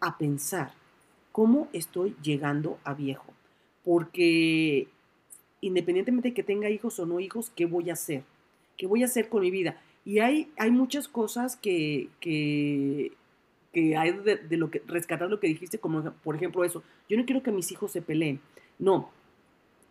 a 0.00 0.18
pensar 0.18 0.72
cómo 1.30 1.68
estoy 1.72 2.16
llegando 2.20 2.78
a 2.82 2.94
viejo. 2.94 3.32
Porque 3.84 4.88
independientemente 5.60 6.30
de 6.30 6.34
que 6.34 6.42
tenga 6.42 6.68
hijos 6.68 6.98
o 6.98 7.06
no 7.06 7.20
hijos, 7.20 7.50
¿qué 7.54 7.64
voy 7.64 7.90
a 7.90 7.92
hacer? 7.92 8.24
¿Qué 8.76 8.88
voy 8.88 9.02
a 9.02 9.06
hacer 9.06 9.28
con 9.28 9.42
mi 9.42 9.52
vida? 9.52 9.80
Y 10.04 10.18
hay, 10.18 10.52
hay 10.58 10.70
muchas 10.70 11.08
cosas 11.08 11.56
que, 11.56 12.08
que, 12.20 13.12
hay 13.96 14.12
de, 14.12 14.56
lo 14.56 14.70
que 14.70 14.82
rescatar 14.86 15.30
lo 15.30 15.40
que 15.40 15.48
dijiste, 15.48 15.78
como 15.78 16.02
por 16.02 16.36
ejemplo 16.36 16.64
eso. 16.64 16.82
Yo 17.08 17.16
no 17.16 17.24
quiero 17.24 17.42
que 17.42 17.50
mis 17.50 17.72
hijos 17.72 17.92
se 17.92 18.02
peleen. 18.02 18.40
No. 18.78 19.10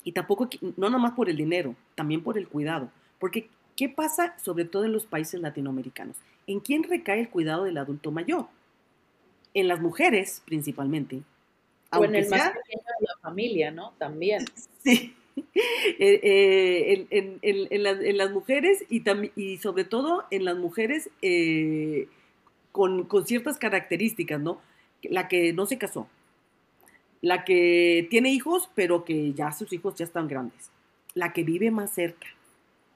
Y 0.04 0.12
tampoco, 0.12 0.50
no 0.78 0.90
nomás 0.90 1.14
por 1.14 1.30
el 1.30 1.38
dinero, 1.38 1.76
también 1.96 2.22
por 2.22 2.38
el 2.38 2.48
cuidado. 2.48 2.92
Porque, 3.20 3.50
¿qué 3.76 3.90
pasa 3.90 4.38
sobre 4.38 4.66
todo 4.66 4.86
en 4.86 4.92
los 4.92 5.06
países 5.06 5.42
latinoamericanos? 5.42 6.18
¿En 6.46 6.60
quién 6.60 6.84
recae 6.84 7.22
el 7.22 7.30
cuidado 7.30 7.64
del 7.64 7.78
adulto 7.78 8.12
mayor? 8.12 8.48
En 9.54 9.68
las 9.68 9.80
mujeres, 9.80 10.44
principalmente. 10.46 11.24
O 11.92 12.04
en 12.04 12.16
el 12.16 12.30
más 12.30 12.52
pequeño 12.52 12.84
de 13.00 13.06
la 13.08 13.18
familia, 13.22 13.72
¿no? 13.72 13.94
También. 13.98 14.46
Sí. 14.84 15.16
Eh, 16.00 17.08
eh, 17.12 17.38
en, 17.42 18.18
las 18.18 18.32
mujeres 18.32 18.84
y, 18.90 19.04
y 19.36 19.58
sobre 19.58 19.84
todo 19.84 20.24
en 20.32 20.44
las 20.44 20.58
mujeres 20.58 21.10
eh, 21.22 22.08
con, 22.72 23.08
ciertas 23.26 23.58
características, 23.58 24.42
¿no? 24.42 24.60
La 25.04 25.28
que 25.28 25.54
no 25.54 25.66
se 25.66 25.78
casó, 25.78 26.08
la 27.22 27.46
que 27.46 28.08
tiene 28.10 28.32
hijos, 28.32 28.70
pero 28.76 29.06
que 29.06 29.34
ya 29.34 29.52
sus 29.52 29.72
hijos 29.72 29.96
ya 29.96 30.06
están 30.06 30.28
grandes, 30.28 30.72
la 31.14 31.32
que 31.32 31.44
vive 31.44 31.72
más 31.72 31.94
cerca, 31.94 32.28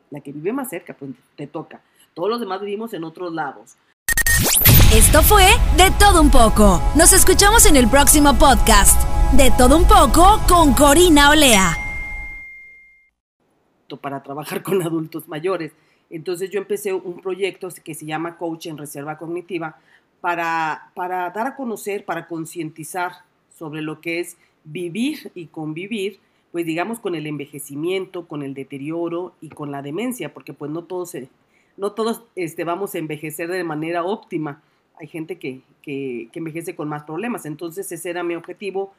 la 0.09 0.19
que 0.19 0.31
vive 0.31 0.51
más 0.51 0.69
cerca, 0.69 0.95
pues 0.95 1.11
te 1.35 1.47
toca. 1.47 1.81
Todos 2.13 2.29
los 2.29 2.39
demás 2.39 2.61
vivimos 2.61 2.93
en 2.93 3.03
otros 3.03 3.31
lados. 3.33 3.75
Esto 4.93 5.21
fue 5.21 5.45
De 5.77 5.91
Todo 5.99 6.21
Un 6.21 6.31
poco. 6.31 6.81
Nos 6.95 7.13
escuchamos 7.13 7.65
en 7.67 7.75
el 7.77 7.87
próximo 7.87 8.37
podcast. 8.37 8.99
De 9.33 9.51
Todo 9.57 9.77
Un 9.77 9.87
poco 9.87 10.41
con 10.47 10.73
Corina 10.73 11.29
Olea 11.29 11.86
para 13.95 14.21
trabajar 14.21 14.61
con 14.63 14.81
adultos 14.81 15.29
mayores. 15.29 15.71
Entonces 16.09 16.49
yo 16.49 16.59
empecé 16.59 16.93
un 16.93 17.21
proyecto 17.21 17.69
que 17.83 17.93
se 17.93 18.05
llama 18.05 18.37
Coach 18.37 18.65
en 18.65 18.77
Reserva 18.77 19.17
Cognitiva 19.17 19.77
para, 20.19 20.91
para 20.93 21.29
dar 21.29 21.47
a 21.47 21.55
conocer, 21.55 22.03
para 22.03 22.27
concientizar 22.27 23.13
sobre 23.57 23.81
lo 23.81 24.01
que 24.01 24.19
es 24.19 24.37
vivir 24.63 25.31
y 25.35 25.47
convivir, 25.47 26.19
pues 26.51 26.65
digamos 26.65 26.99
con 26.99 27.15
el 27.15 27.27
envejecimiento, 27.27 28.27
con 28.27 28.43
el 28.43 28.53
deterioro 28.53 29.33
y 29.41 29.49
con 29.49 29.71
la 29.71 29.81
demencia, 29.81 30.33
porque 30.33 30.53
pues 30.53 30.71
no 30.71 30.83
todos, 30.83 31.13
no 31.77 31.91
todos 31.91 32.23
este, 32.35 32.63
vamos 32.63 32.95
a 32.95 32.99
envejecer 32.99 33.49
de 33.49 33.63
manera 33.63 34.03
óptima. 34.03 34.61
Hay 34.99 35.07
gente 35.07 35.37
que, 35.37 35.61
que, 35.81 36.29
que 36.31 36.39
envejece 36.39 36.75
con 36.75 36.87
más 36.89 37.03
problemas. 37.03 37.45
Entonces 37.45 37.91
ese 37.91 38.09
era 38.09 38.23
mi 38.23 38.35
objetivo 38.35 38.93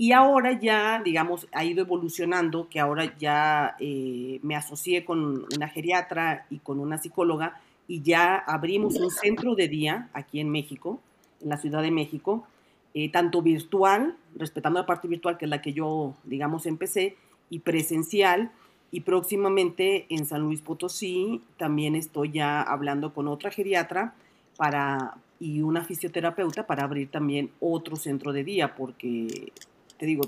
y 0.00 0.12
ahora 0.12 0.58
ya, 0.58 1.02
digamos, 1.04 1.46
ha 1.52 1.62
ido 1.62 1.82
evolucionando, 1.82 2.70
que 2.70 2.80
ahora 2.80 3.14
ya 3.18 3.76
eh, 3.78 4.40
me 4.42 4.56
asocié 4.56 5.04
con 5.04 5.44
una 5.54 5.68
geriatra 5.68 6.46
y 6.48 6.60
con 6.60 6.80
una 6.80 6.96
psicóloga 6.96 7.60
y 7.86 8.00
ya 8.00 8.36
abrimos 8.36 8.96
un 8.96 9.10
centro 9.10 9.54
de 9.54 9.68
día 9.68 10.08
aquí 10.14 10.40
en 10.40 10.48
México, 10.48 11.00
en 11.42 11.50
la 11.50 11.58
Ciudad 11.58 11.82
de 11.82 11.90
México, 11.90 12.46
eh, 12.94 13.10
tanto 13.10 13.42
virtual, 13.42 14.16
respetando 14.36 14.80
la 14.80 14.86
parte 14.86 15.06
virtual 15.06 15.36
que 15.36 15.44
es 15.44 15.50
la 15.50 15.60
que 15.60 15.74
yo, 15.74 16.14
digamos, 16.24 16.64
empecé, 16.64 17.18
y 17.50 17.58
presencial. 17.58 18.52
Y 18.90 19.00
próximamente 19.00 20.06
en 20.08 20.24
San 20.24 20.40
Luis 20.40 20.62
Potosí 20.62 21.42
también 21.58 21.94
estoy 21.94 22.30
ya 22.30 22.62
hablando 22.62 23.12
con 23.12 23.28
otra 23.28 23.50
geriatra 23.50 24.14
para, 24.56 25.18
y 25.38 25.60
una 25.60 25.84
fisioterapeuta 25.84 26.66
para 26.66 26.84
abrir 26.84 27.10
también 27.10 27.50
otro 27.60 27.96
centro 27.96 28.32
de 28.32 28.44
día, 28.44 28.74
porque 28.74 29.52
te 30.00 30.06
digo, 30.06 30.22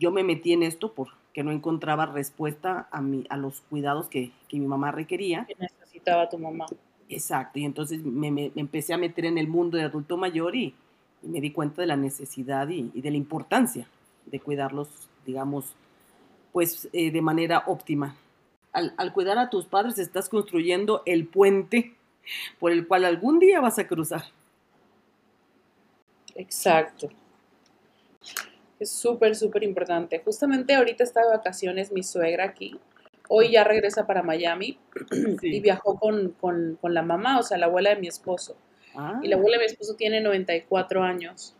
yo 0.00 0.10
me 0.10 0.24
metí 0.24 0.52
en 0.52 0.64
esto 0.64 0.92
porque 0.92 1.44
no 1.44 1.52
encontraba 1.52 2.06
respuesta 2.06 2.88
a, 2.90 3.00
mi, 3.00 3.24
a 3.30 3.36
los 3.36 3.60
cuidados 3.60 4.08
que, 4.08 4.32
que 4.48 4.58
mi 4.58 4.66
mamá 4.66 4.90
requería. 4.90 5.44
Que 5.46 5.54
necesitaba 5.54 6.28
tu 6.28 6.38
mamá. 6.38 6.66
Exacto, 7.08 7.60
y 7.60 7.64
entonces 7.64 8.02
me, 8.02 8.32
me, 8.32 8.50
empecé 8.56 8.92
a 8.92 8.98
meter 8.98 9.26
en 9.26 9.38
el 9.38 9.46
mundo 9.46 9.78
de 9.78 9.84
adulto 9.84 10.16
mayor 10.16 10.56
y, 10.56 10.74
me 11.22 11.40
di 11.40 11.50
cuenta 11.52 11.82
de 11.82 11.86
la 11.86 11.96
necesidad 11.96 12.68
y, 12.68 12.90
de 13.00 13.10
la 13.10 13.16
importancia 13.16 13.88
de 14.26 14.40
cuidarlos, 14.40 14.88
digamos, 15.24 15.74
pues 16.52 16.88
eh, 16.92 17.12
de 17.12 17.22
manera 17.22 17.62
óptima. 17.66 18.16
Al, 18.72 18.92
al, 18.96 19.12
cuidar 19.12 19.38
a 19.38 19.50
tus 19.50 19.66
padres 19.66 19.98
estás 19.98 20.28
construyendo 20.28 21.02
el 21.06 21.26
puente 21.26 21.94
por 22.58 22.72
el 22.72 22.88
cual 22.88 23.04
algún 23.04 23.38
día 23.38 23.60
vas 23.60 23.78
a 23.78 23.86
cruzar. 23.86 24.24
Exacto. 26.34 27.08
Es 28.78 28.90
súper, 28.90 29.34
súper 29.34 29.62
importante. 29.62 30.20
Justamente 30.24 30.74
ahorita 30.74 31.02
está 31.02 31.22
de 31.22 31.36
vacaciones 31.36 31.92
mi 31.92 32.02
suegra 32.02 32.44
aquí. 32.44 32.78
Hoy 33.28 33.50
ya 33.50 33.64
regresa 33.64 34.06
para 34.06 34.22
Miami 34.22 34.78
y 35.42 35.60
viajó 35.60 35.98
con, 35.98 36.32
con, 36.32 36.78
con, 36.80 36.94
la 36.94 37.02
mamá, 37.02 37.38
o 37.38 37.42
sea, 37.42 37.58
la 37.58 37.66
abuela 37.66 37.90
de 37.90 38.00
mi 38.00 38.08
esposo. 38.08 38.56
Ah. 38.94 39.18
Y 39.22 39.28
la 39.28 39.36
abuela 39.36 39.56
de 39.56 39.64
mi 39.64 39.66
esposo 39.66 39.96
tiene 39.96 40.20
94 40.20 41.02
años. 41.02 41.56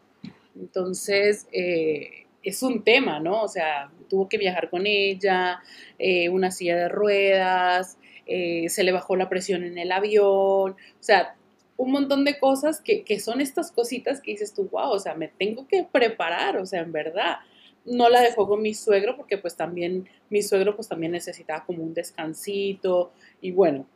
Entonces, 0.55 1.49
eh, 1.53 2.27
es 2.43 2.63
un 2.63 2.85
tema, 2.85 3.19
¿no? 3.19 3.43
O 3.43 3.49
sea, 3.49 3.91
tuvo 4.09 4.29
que 4.29 4.39
viajar 4.39 4.71
con 4.71 4.87
ella, 4.87 5.61
eh, 5.99 6.29
una 6.29 6.51
silla 6.51 6.77
de 6.77 6.89
ruedas, 6.89 7.99
eh, 8.27 8.69
se 8.69 8.85
le 8.85 8.93
bajó 8.93 9.17
la 9.17 9.29
presión 9.29 9.65
en 9.65 9.79
el 9.79 9.91
avión. 9.93 10.73
O 10.73 10.77
sea, 11.01 11.35
un 11.77 11.93
montón 11.93 12.25
de 12.25 12.39
cosas 12.39 12.81
que, 12.81 13.03
que, 13.05 13.21
son 13.21 13.41
estas 13.41 13.71
cositas 13.71 14.21
que 14.21 14.33
dices 14.33 14.55
tú, 14.55 14.69
wow, 14.71 14.91
o 14.91 14.99
sea, 14.99 15.15
me 15.15 15.29
tengo 15.29 15.67
que 15.69 15.85
preparar, 15.85 16.57
o 16.57 16.67
sea, 16.67 16.81
en 16.81 16.93
verdad. 16.93 17.37
No 17.85 18.09
la 18.09 18.21
dejó 18.21 18.49
con 18.49 18.63
mi 18.63 18.75
suegro 18.75 19.17
porque 19.17 19.39
pues 19.39 19.57
también, 19.57 20.09
mi 20.31 20.43
suegro 20.43 20.75
pues 20.75 20.89
también 20.89 21.13
necesitaba 21.13 21.65
como 21.65 21.85
un 21.85 21.95
descansito 21.95 23.13
y 23.41 23.53
bueno, 23.53 23.87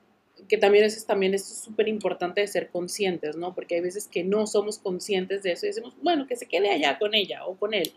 que 0.48 0.58
también 0.58 0.84
es 0.84 1.04
también 1.06 1.34
es 1.34 1.44
súper 1.44 1.88
importante 1.88 2.40
de 2.40 2.46
ser 2.46 2.68
conscientes, 2.68 3.36
¿no? 3.36 3.54
Porque 3.54 3.76
hay 3.76 3.80
veces 3.80 4.08
que 4.08 4.24
no 4.24 4.46
somos 4.46 4.78
conscientes 4.78 5.42
de 5.42 5.52
eso 5.52 5.66
y 5.66 5.70
decimos, 5.70 5.94
bueno, 6.02 6.26
que 6.26 6.36
se 6.36 6.46
quede 6.46 6.70
allá 6.70 6.98
con 6.98 7.14
ella 7.14 7.46
o 7.46 7.56
con 7.56 7.74
él. 7.74 7.92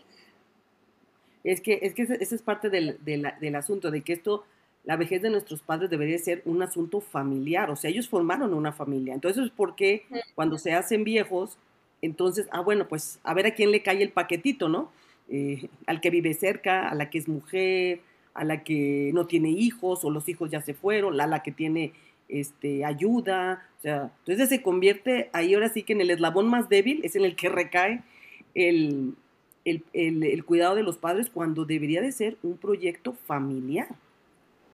Es 1.44 1.60
que, 1.60 1.78
es 1.82 1.94
que 1.94 2.02
ese 2.02 2.34
es 2.34 2.42
parte 2.42 2.70
del, 2.70 2.98
del 3.04 3.54
asunto, 3.54 3.90
de 3.90 4.02
que 4.02 4.14
esto 4.14 4.44
la 4.84 4.96
vejez 4.96 5.22
de 5.22 5.30
nuestros 5.30 5.62
padres 5.62 5.90
debería 5.90 6.18
ser 6.18 6.42
un 6.44 6.62
asunto 6.62 7.00
familiar, 7.00 7.70
o 7.70 7.76
sea, 7.76 7.90
ellos 7.90 8.08
formaron 8.08 8.52
una 8.52 8.72
familia. 8.72 9.14
Entonces, 9.14 9.50
¿por 9.50 9.74
qué 9.74 10.04
cuando 10.34 10.58
se 10.58 10.74
hacen 10.74 11.04
viejos, 11.04 11.56
entonces, 12.02 12.46
ah, 12.52 12.60
bueno, 12.60 12.86
pues 12.86 13.18
a 13.22 13.32
ver 13.32 13.46
a 13.46 13.54
quién 13.54 13.70
le 13.70 13.82
cae 13.82 14.02
el 14.02 14.10
paquetito, 14.10 14.68
¿no? 14.68 14.92
Eh, 15.28 15.68
al 15.86 16.02
que 16.02 16.10
vive 16.10 16.34
cerca, 16.34 16.88
a 16.90 16.94
la 16.94 17.08
que 17.08 17.16
es 17.16 17.28
mujer, 17.28 18.00
a 18.34 18.44
la 18.44 18.62
que 18.62 19.10
no 19.14 19.26
tiene 19.26 19.48
hijos 19.48 20.04
o 20.04 20.10
los 20.10 20.28
hijos 20.28 20.50
ya 20.50 20.60
se 20.60 20.74
fueron, 20.74 21.18
a 21.18 21.26
la 21.26 21.42
que 21.42 21.50
tiene 21.50 21.92
este, 22.28 22.84
ayuda, 22.84 23.66
o 23.78 23.82
sea, 23.82 24.10
entonces 24.20 24.48
se 24.48 24.62
convierte 24.62 25.30
ahí 25.32 25.54
ahora 25.54 25.68
sí 25.68 25.82
que 25.82 25.94
en 25.94 26.00
el 26.00 26.10
eslabón 26.10 26.48
más 26.48 26.68
débil 26.68 27.00
es 27.04 27.16
en 27.16 27.24
el 27.24 27.36
que 27.36 27.48
recae 27.48 28.02
el, 28.54 29.14
el, 29.64 29.82
el, 29.92 30.44
cuidado 30.44 30.74
de 30.74 30.82
los 30.82 30.98
padres 30.98 31.30
cuando 31.30 31.64
debería 31.64 32.00
de 32.00 32.12
ser 32.12 32.36
un 32.42 32.56
proyecto 32.56 33.12
familiar. 33.12 33.88